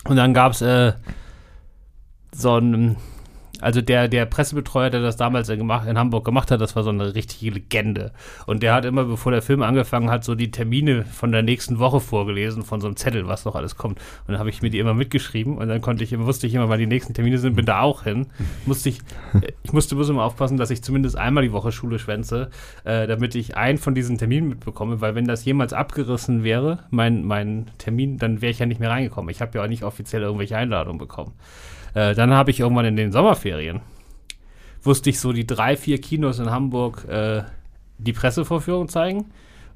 Und 0.04 0.16
dann 0.16 0.34
gab 0.34 0.52
es 0.52 0.62
äh, 0.62 0.92
so 2.32 2.56
ein 2.56 2.96
also 3.60 3.80
der, 3.80 4.08
der 4.08 4.26
Pressebetreuer, 4.26 4.90
der 4.90 5.00
das 5.00 5.16
damals 5.16 5.48
in, 5.48 5.60
in 5.60 5.98
Hamburg 5.98 6.24
gemacht 6.24 6.50
hat, 6.50 6.60
das 6.60 6.76
war 6.76 6.82
so 6.82 6.90
eine 6.90 7.14
richtige 7.14 7.54
Legende. 7.54 8.12
Und 8.46 8.62
der 8.62 8.74
hat 8.74 8.84
immer, 8.84 9.04
bevor 9.04 9.32
der 9.32 9.42
Film 9.42 9.62
angefangen 9.62 10.10
hat, 10.10 10.24
so 10.24 10.34
die 10.34 10.50
Termine 10.50 11.04
von 11.04 11.32
der 11.32 11.42
nächsten 11.42 11.78
Woche 11.78 12.00
vorgelesen, 12.00 12.62
von 12.62 12.80
so 12.80 12.86
einem 12.86 12.96
Zettel, 12.96 13.28
was 13.28 13.44
noch 13.44 13.54
alles 13.54 13.76
kommt. 13.76 13.98
Und 13.98 14.32
dann 14.32 14.38
habe 14.38 14.50
ich 14.50 14.62
mir 14.62 14.70
die 14.70 14.78
immer 14.78 14.94
mitgeschrieben 14.94 15.58
und 15.58 15.68
dann 15.68 15.80
konnte 15.80 16.04
ich, 16.04 16.18
wusste 16.18 16.46
ich 16.46 16.54
immer, 16.54 16.68
wann 16.68 16.78
die 16.78 16.86
nächsten 16.86 17.14
Termine 17.14 17.38
sind, 17.38 17.56
bin 17.56 17.66
da 17.66 17.80
auch 17.80 18.04
hin. 18.04 18.26
Musste 18.66 18.88
ich, 18.88 19.00
ich 19.62 19.72
musste 19.72 19.94
bloß 19.94 20.10
immer 20.10 20.24
aufpassen, 20.24 20.56
dass 20.56 20.70
ich 20.70 20.82
zumindest 20.82 21.16
einmal 21.16 21.42
die 21.42 21.52
Woche 21.52 21.72
Schule 21.72 21.98
schwänze, 21.98 22.50
äh, 22.84 23.06
damit 23.06 23.34
ich 23.34 23.56
einen 23.56 23.78
von 23.78 23.94
diesen 23.94 24.18
Terminen 24.18 24.48
mitbekomme, 24.48 25.00
weil 25.00 25.14
wenn 25.14 25.26
das 25.26 25.44
jemals 25.44 25.72
abgerissen 25.72 26.44
wäre, 26.44 26.80
mein, 26.90 27.24
mein 27.24 27.66
Termin, 27.78 28.18
dann 28.18 28.40
wäre 28.40 28.50
ich 28.50 28.58
ja 28.58 28.66
nicht 28.66 28.80
mehr 28.80 28.90
reingekommen. 28.90 29.30
Ich 29.30 29.40
habe 29.40 29.58
ja 29.58 29.64
auch 29.64 29.68
nicht 29.68 29.82
offiziell 29.82 30.22
irgendwelche 30.22 30.56
Einladungen 30.56 30.98
bekommen. 30.98 31.32
Äh, 31.94 32.14
dann 32.14 32.32
habe 32.32 32.50
ich 32.50 32.60
irgendwann 32.60 32.84
in 32.84 32.96
den 32.96 33.12
Sommerferien, 33.12 33.80
wusste 34.82 35.10
ich 35.10 35.20
so 35.20 35.32
die 35.32 35.46
drei, 35.46 35.76
vier 35.76 36.00
Kinos 36.00 36.38
in 36.38 36.50
Hamburg 36.50 37.06
äh, 37.08 37.42
die 37.98 38.12
Pressevorführung 38.12 38.88
zeigen. 38.88 39.26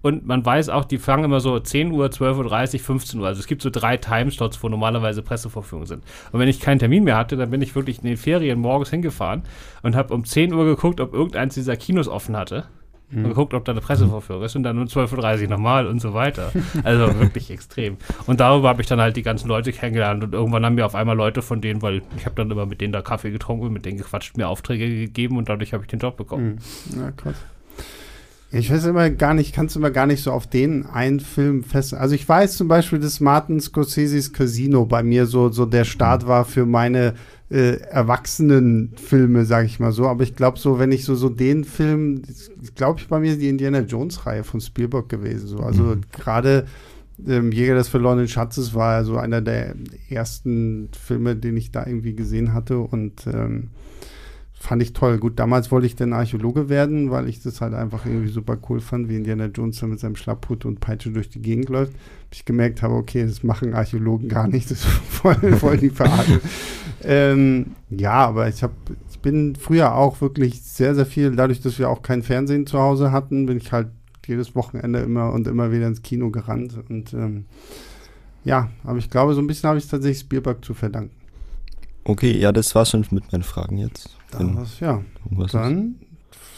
Und 0.02 0.26
man 0.26 0.44
weiß 0.44 0.68
auch, 0.68 0.84
die 0.84 0.98
fangen 0.98 1.24
immer 1.24 1.40
so 1.40 1.58
10 1.58 1.90
Uhr, 1.90 2.06
12.30 2.08 2.74
Uhr, 2.74 2.80
15 2.80 3.20
Uhr. 3.20 3.26
Also 3.26 3.40
es 3.40 3.46
gibt 3.46 3.62
so 3.62 3.70
drei 3.70 3.96
Timeslots, 3.96 4.62
wo 4.62 4.68
normalerweise 4.68 5.22
Pressevorführungen 5.22 5.86
sind. 5.86 6.04
Und 6.30 6.40
wenn 6.40 6.48
ich 6.48 6.60
keinen 6.60 6.78
Termin 6.78 7.04
mehr 7.04 7.16
hatte, 7.16 7.38
dann 7.38 7.50
bin 7.50 7.62
ich 7.62 7.74
wirklich 7.74 8.00
in 8.00 8.08
den 8.08 8.18
Ferien 8.18 8.60
morgens 8.60 8.90
hingefahren 8.90 9.44
und 9.82 9.96
habe 9.96 10.12
um 10.12 10.26
10 10.26 10.52
Uhr 10.52 10.66
geguckt, 10.66 11.00
ob 11.00 11.14
irgendeins 11.14 11.54
dieser 11.54 11.76
Kinos 11.76 12.08
offen 12.08 12.36
hatte 12.36 12.66
mhm. 13.14 13.24
und 13.24 13.30
geguckt, 13.30 13.54
ob 13.54 13.64
da 13.64 13.72
eine 13.72 13.80
Pressevorführung 13.80 14.42
ist 14.42 14.56
und 14.56 14.62
dann 14.62 14.78
um 14.78 14.84
12.30 14.84 15.42
Uhr 15.42 15.48
nochmal 15.48 15.86
und 15.86 16.00
so 16.00 16.14
weiter. 16.14 16.52
Also 16.82 17.06
wirklich 17.20 17.50
extrem. 17.50 17.96
Und 18.26 18.40
darüber 18.40 18.68
habe 18.68 18.82
ich 18.82 18.88
dann 18.88 19.00
halt 19.00 19.16
die 19.16 19.22
ganzen 19.22 19.48
Leute 19.48 19.72
kennengelernt 19.72 20.24
und 20.24 20.34
irgendwann 20.34 20.64
haben 20.64 20.74
mir 20.74 20.86
auf 20.86 20.94
einmal 20.94 21.16
Leute 21.16 21.42
von 21.42 21.60
denen, 21.60 21.82
weil 21.82 22.02
ich 22.16 22.26
habe 22.26 22.34
dann 22.36 22.50
immer 22.50 22.66
mit 22.66 22.80
denen 22.80 22.92
da 22.92 23.02
Kaffee 23.02 23.30
getrunken, 23.30 23.72
mit 23.72 23.84
denen 23.84 23.98
gequatscht, 23.98 24.36
mir 24.36 24.48
Aufträge 24.48 24.88
gegeben 24.88 25.36
und 25.36 25.48
dadurch 25.48 25.72
habe 25.72 25.84
ich 25.84 25.88
den 25.88 25.98
Job 25.98 26.16
bekommen. 26.16 26.60
Mhm. 26.90 27.00
Ja, 27.00 27.10
krass. 27.12 27.36
Ich 28.50 28.70
weiß 28.70 28.84
immer 28.86 29.10
gar 29.10 29.34
nicht, 29.34 29.52
kannst 29.52 29.74
du 29.74 29.80
immer 29.80 29.90
gar 29.90 30.06
nicht 30.06 30.22
so 30.22 30.30
auf 30.30 30.46
den 30.46 30.86
einen 30.86 31.18
Film 31.18 31.64
fest. 31.64 31.92
Also 31.92 32.14
ich 32.14 32.28
weiß 32.28 32.56
zum 32.56 32.68
Beispiel, 32.68 33.00
dass 33.00 33.18
Martin 33.18 33.60
Scorsese's 33.60 34.32
Casino 34.32 34.86
bei 34.86 35.02
mir 35.02 35.26
so, 35.26 35.50
so 35.50 35.66
der 35.66 35.84
Start 35.84 36.28
war 36.28 36.44
für 36.44 36.64
meine 36.64 37.14
äh, 37.50 37.80
Erwachsenenfilme, 37.80 39.44
sage 39.44 39.66
ich 39.66 39.80
mal 39.80 39.92
so. 39.92 40.06
Aber 40.06 40.22
ich 40.22 40.36
glaube 40.36 40.58
so, 40.58 40.78
wenn 40.78 40.92
ich 40.92 41.04
so, 41.04 41.14
so 41.14 41.28
den 41.28 41.64
Film, 41.64 42.22
glaube 42.74 43.00
ich 43.00 43.08
bei 43.08 43.18
mir 43.18 43.36
die 43.36 43.48
Indiana 43.48 43.80
Jones-Reihe 43.80 44.44
von 44.44 44.60
Spielberg 44.60 45.08
gewesen. 45.08 45.48
So. 45.48 45.58
Also 45.58 45.82
mhm. 45.82 46.00
gerade 46.12 46.66
ähm, 47.26 47.52
Jäger 47.52 47.74
des 47.74 47.88
verlorenen 47.88 48.28
Schatzes 48.28 48.74
war 48.74 49.04
so 49.04 49.16
einer 49.16 49.40
der 49.40 49.74
ersten 50.08 50.88
Filme, 50.98 51.36
den 51.36 51.56
ich 51.56 51.70
da 51.70 51.86
irgendwie 51.86 52.14
gesehen 52.14 52.54
hatte. 52.54 52.78
Und 52.78 53.26
ähm, 53.26 53.70
fand 54.64 54.82
ich 54.82 54.94
toll. 54.94 55.18
Gut, 55.18 55.38
damals 55.38 55.70
wollte 55.70 55.86
ich 55.86 55.94
dann 55.94 56.14
Archäologe 56.14 56.70
werden, 56.70 57.10
weil 57.10 57.28
ich 57.28 57.42
das 57.42 57.60
halt 57.60 57.74
einfach 57.74 58.06
irgendwie 58.06 58.28
super 58.28 58.56
cool 58.68 58.80
fand, 58.80 59.10
wie 59.10 59.16
Indiana 59.16 59.46
Jones 59.46 59.78
da 59.78 59.86
mit 59.86 60.00
seinem 60.00 60.16
Schlapphut 60.16 60.64
und 60.64 60.80
Peitsche 60.80 61.10
durch 61.10 61.28
die 61.28 61.42
Gegend 61.42 61.68
läuft. 61.68 61.92
Bis 62.30 62.40
ich 62.40 62.44
gemerkt 62.46 62.80
habe, 62.80 62.94
okay, 62.94 63.26
das 63.26 63.42
machen 63.42 63.74
Archäologen 63.74 64.28
gar 64.28 64.48
nicht, 64.48 64.70
das 64.70 64.78
ist 64.78 64.86
voll, 64.86 65.36
voll 65.56 65.76
die 65.76 65.90
Verarsche. 65.90 66.40
ähm, 67.04 67.72
ja, 67.90 68.12
aber 68.12 68.48
ich 68.48 68.62
habe, 68.62 68.72
ich 69.10 69.18
bin 69.18 69.54
früher 69.54 69.94
auch 69.94 70.22
wirklich 70.22 70.62
sehr, 70.62 70.94
sehr 70.94 71.06
viel, 71.06 71.36
dadurch, 71.36 71.60
dass 71.60 71.78
wir 71.78 71.90
auch 71.90 72.00
kein 72.00 72.22
Fernsehen 72.22 72.66
zu 72.66 72.78
Hause 72.78 73.12
hatten, 73.12 73.44
bin 73.44 73.58
ich 73.58 73.70
halt 73.70 73.88
jedes 74.26 74.54
Wochenende 74.54 75.00
immer 75.00 75.30
und 75.34 75.46
immer 75.46 75.72
wieder 75.72 75.86
ins 75.86 76.00
Kino 76.00 76.30
gerannt 76.30 76.74
und 76.88 77.12
ähm, 77.12 77.44
ja, 78.44 78.70
aber 78.82 78.98
ich 78.98 79.10
glaube, 79.10 79.34
so 79.34 79.42
ein 79.42 79.46
bisschen 79.46 79.68
habe 79.68 79.78
ich 79.78 79.84
es 79.84 79.90
tatsächlich 79.90 80.20
Spielberg 80.20 80.64
zu 80.64 80.72
verdanken. 80.72 81.14
Okay, 82.04 82.38
ja, 82.38 82.52
das 82.52 82.74
war 82.74 82.84
schon 82.84 83.06
mit 83.10 83.30
meinen 83.32 83.42
Fragen 83.42 83.78
jetzt. 83.78 84.10
Dann, 84.38 84.56
was, 84.56 84.80
ja, 84.80 85.02
dann 85.52 85.96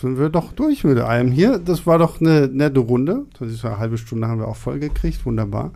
sind 0.01 0.19
wir 0.19 0.29
doch 0.29 0.53
durch 0.53 0.85
mit 0.85 0.99
allem 0.99 1.33
hier. 1.33 1.59
Das 1.59 1.87
war 1.87 1.99
doch 1.99 2.21
eine 2.21 2.49
nette 2.49 2.81
Runde. 2.81 3.27
Das 3.39 3.51
ist 3.51 3.65
eine 3.65 3.79
halbe 3.79 3.99
Stunde 3.99 4.29
haben 4.29 4.41
wir 4.41 4.49
auch 4.49 4.57
voll 4.57 4.79
gekriegt. 4.79 5.25
Wunderbar. 5.25 5.73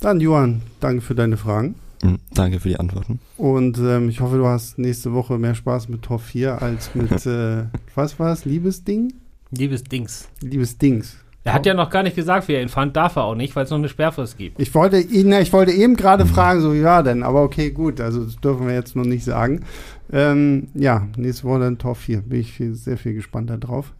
Dann, 0.00 0.20
Johann, 0.20 0.62
danke 0.80 1.02
für 1.02 1.14
deine 1.14 1.36
Fragen. 1.36 1.74
Mhm, 2.02 2.18
danke 2.32 2.60
für 2.60 2.68
die 2.68 2.80
Antworten. 2.80 3.18
Und 3.36 3.78
ähm, 3.78 4.08
ich 4.08 4.20
hoffe, 4.20 4.38
du 4.38 4.46
hast 4.46 4.78
nächste 4.78 5.12
Woche 5.12 5.38
mehr 5.38 5.54
Spaß 5.54 5.88
mit 5.88 6.02
Tor 6.02 6.18
4 6.18 6.62
als 6.62 6.94
mit, 6.94 7.10
äh, 7.26 7.64
was 7.94 8.18
war 8.18 8.32
es, 8.32 8.44
Liebesding? 8.44 9.12
Liebesdings. 9.50 10.28
Liebesdings. 10.40 11.16
Er 11.42 11.54
hat 11.54 11.64
ja 11.64 11.72
noch 11.72 11.88
gar 11.88 12.02
nicht 12.02 12.16
gesagt, 12.16 12.48
wie 12.48 12.52
er 12.52 12.62
ihn 12.62 12.68
fand, 12.68 12.96
darf 12.96 13.16
er 13.16 13.24
auch 13.24 13.34
nicht, 13.34 13.56
weil 13.56 13.64
es 13.64 13.70
noch 13.70 13.78
eine 13.78 13.88
Sperrfrist 13.88 14.36
gibt. 14.36 14.60
Ich 14.60 14.74
wollte 14.74 15.00
ihn, 15.00 15.32
ich 15.32 15.52
wollte 15.52 15.72
eben 15.72 15.96
gerade 15.96 16.26
fragen, 16.26 16.60
so 16.60 16.74
ja 16.74 17.02
denn, 17.02 17.22
aber 17.22 17.42
okay, 17.42 17.70
gut, 17.70 18.00
also 18.00 18.24
das 18.24 18.36
dürfen 18.36 18.66
wir 18.66 18.74
jetzt 18.74 18.94
noch 18.94 19.06
nicht 19.06 19.24
sagen. 19.24 19.64
Ähm, 20.12 20.68
ja, 20.74 21.06
nächste 21.16 21.44
Woche 21.44 21.60
dann 21.60 21.78
Tor 21.78 21.94
4. 21.94 22.22
Bin 22.22 22.40
ich 22.40 22.52
viel, 22.52 22.74
sehr 22.74 22.96
viel 22.96 23.14
gespannter 23.14 23.58
drauf. 23.58 23.94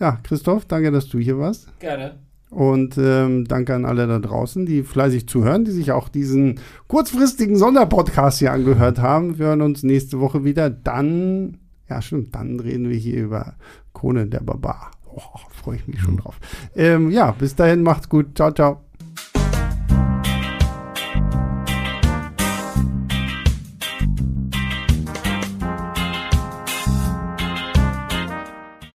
Ja, 0.00 0.18
Christoph, 0.22 0.64
danke, 0.64 0.90
dass 0.92 1.08
du 1.08 1.18
hier 1.18 1.38
warst. 1.38 1.68
Gerne. 1.80 2.16
Und 2.50 2.96
ähm, 2.96 3.44
danke 3.44 3.74
an 3.74 3.84
alle 3.84 4.06
da 4.06 4.18
draußen, 4.18 4.64
die 4.64 4.82
fleißig 4.82 5.28
zuhören, 5.28 5.64
die 5.64 5.70
sich 5.70 5.92
auch 5.92 6.08
diesen 6.08 6.60
kurzfristigen 6.86 7.56
Sonderpodcast 7.56 8.38
hier 8.38 8.52
angehört 8.52 9.00
haben. 9.00 9.38
Wir 9.38 9.46
hören 9.46 9.62
uns 9.62 9.82
nächste 9.82 10.18
Woche 10.20 10.44
wieder. 10.44 10.70
Dann, 10.70 11.58
ja 11.90 12.00
stimmt, 12.00 12.34
dann 12.34 12.58
reden 12.60 12.88
wir 12.88 12.96
hier 12.96 13.22
über 13.22 13.54
Kone 13.92 14.26
der 14.26 14.40
Barbar. 14.40 14.92
Oh, 15.04 15.20
freue 15.50 15.76
ich 15.76 15.88
mich 15.88 16.00
schon 16.00 16.16
drauf. 16.16 16.38
Ähm, 16.74 17.10
ja, 17.10 17.32
bis 17.32 17.54
dahin, 17.54 17.82
macht's 17.82 18.08
gut. 18.08 18.36
Ciao, 18.36 18.52
ciao. 18.52 18.87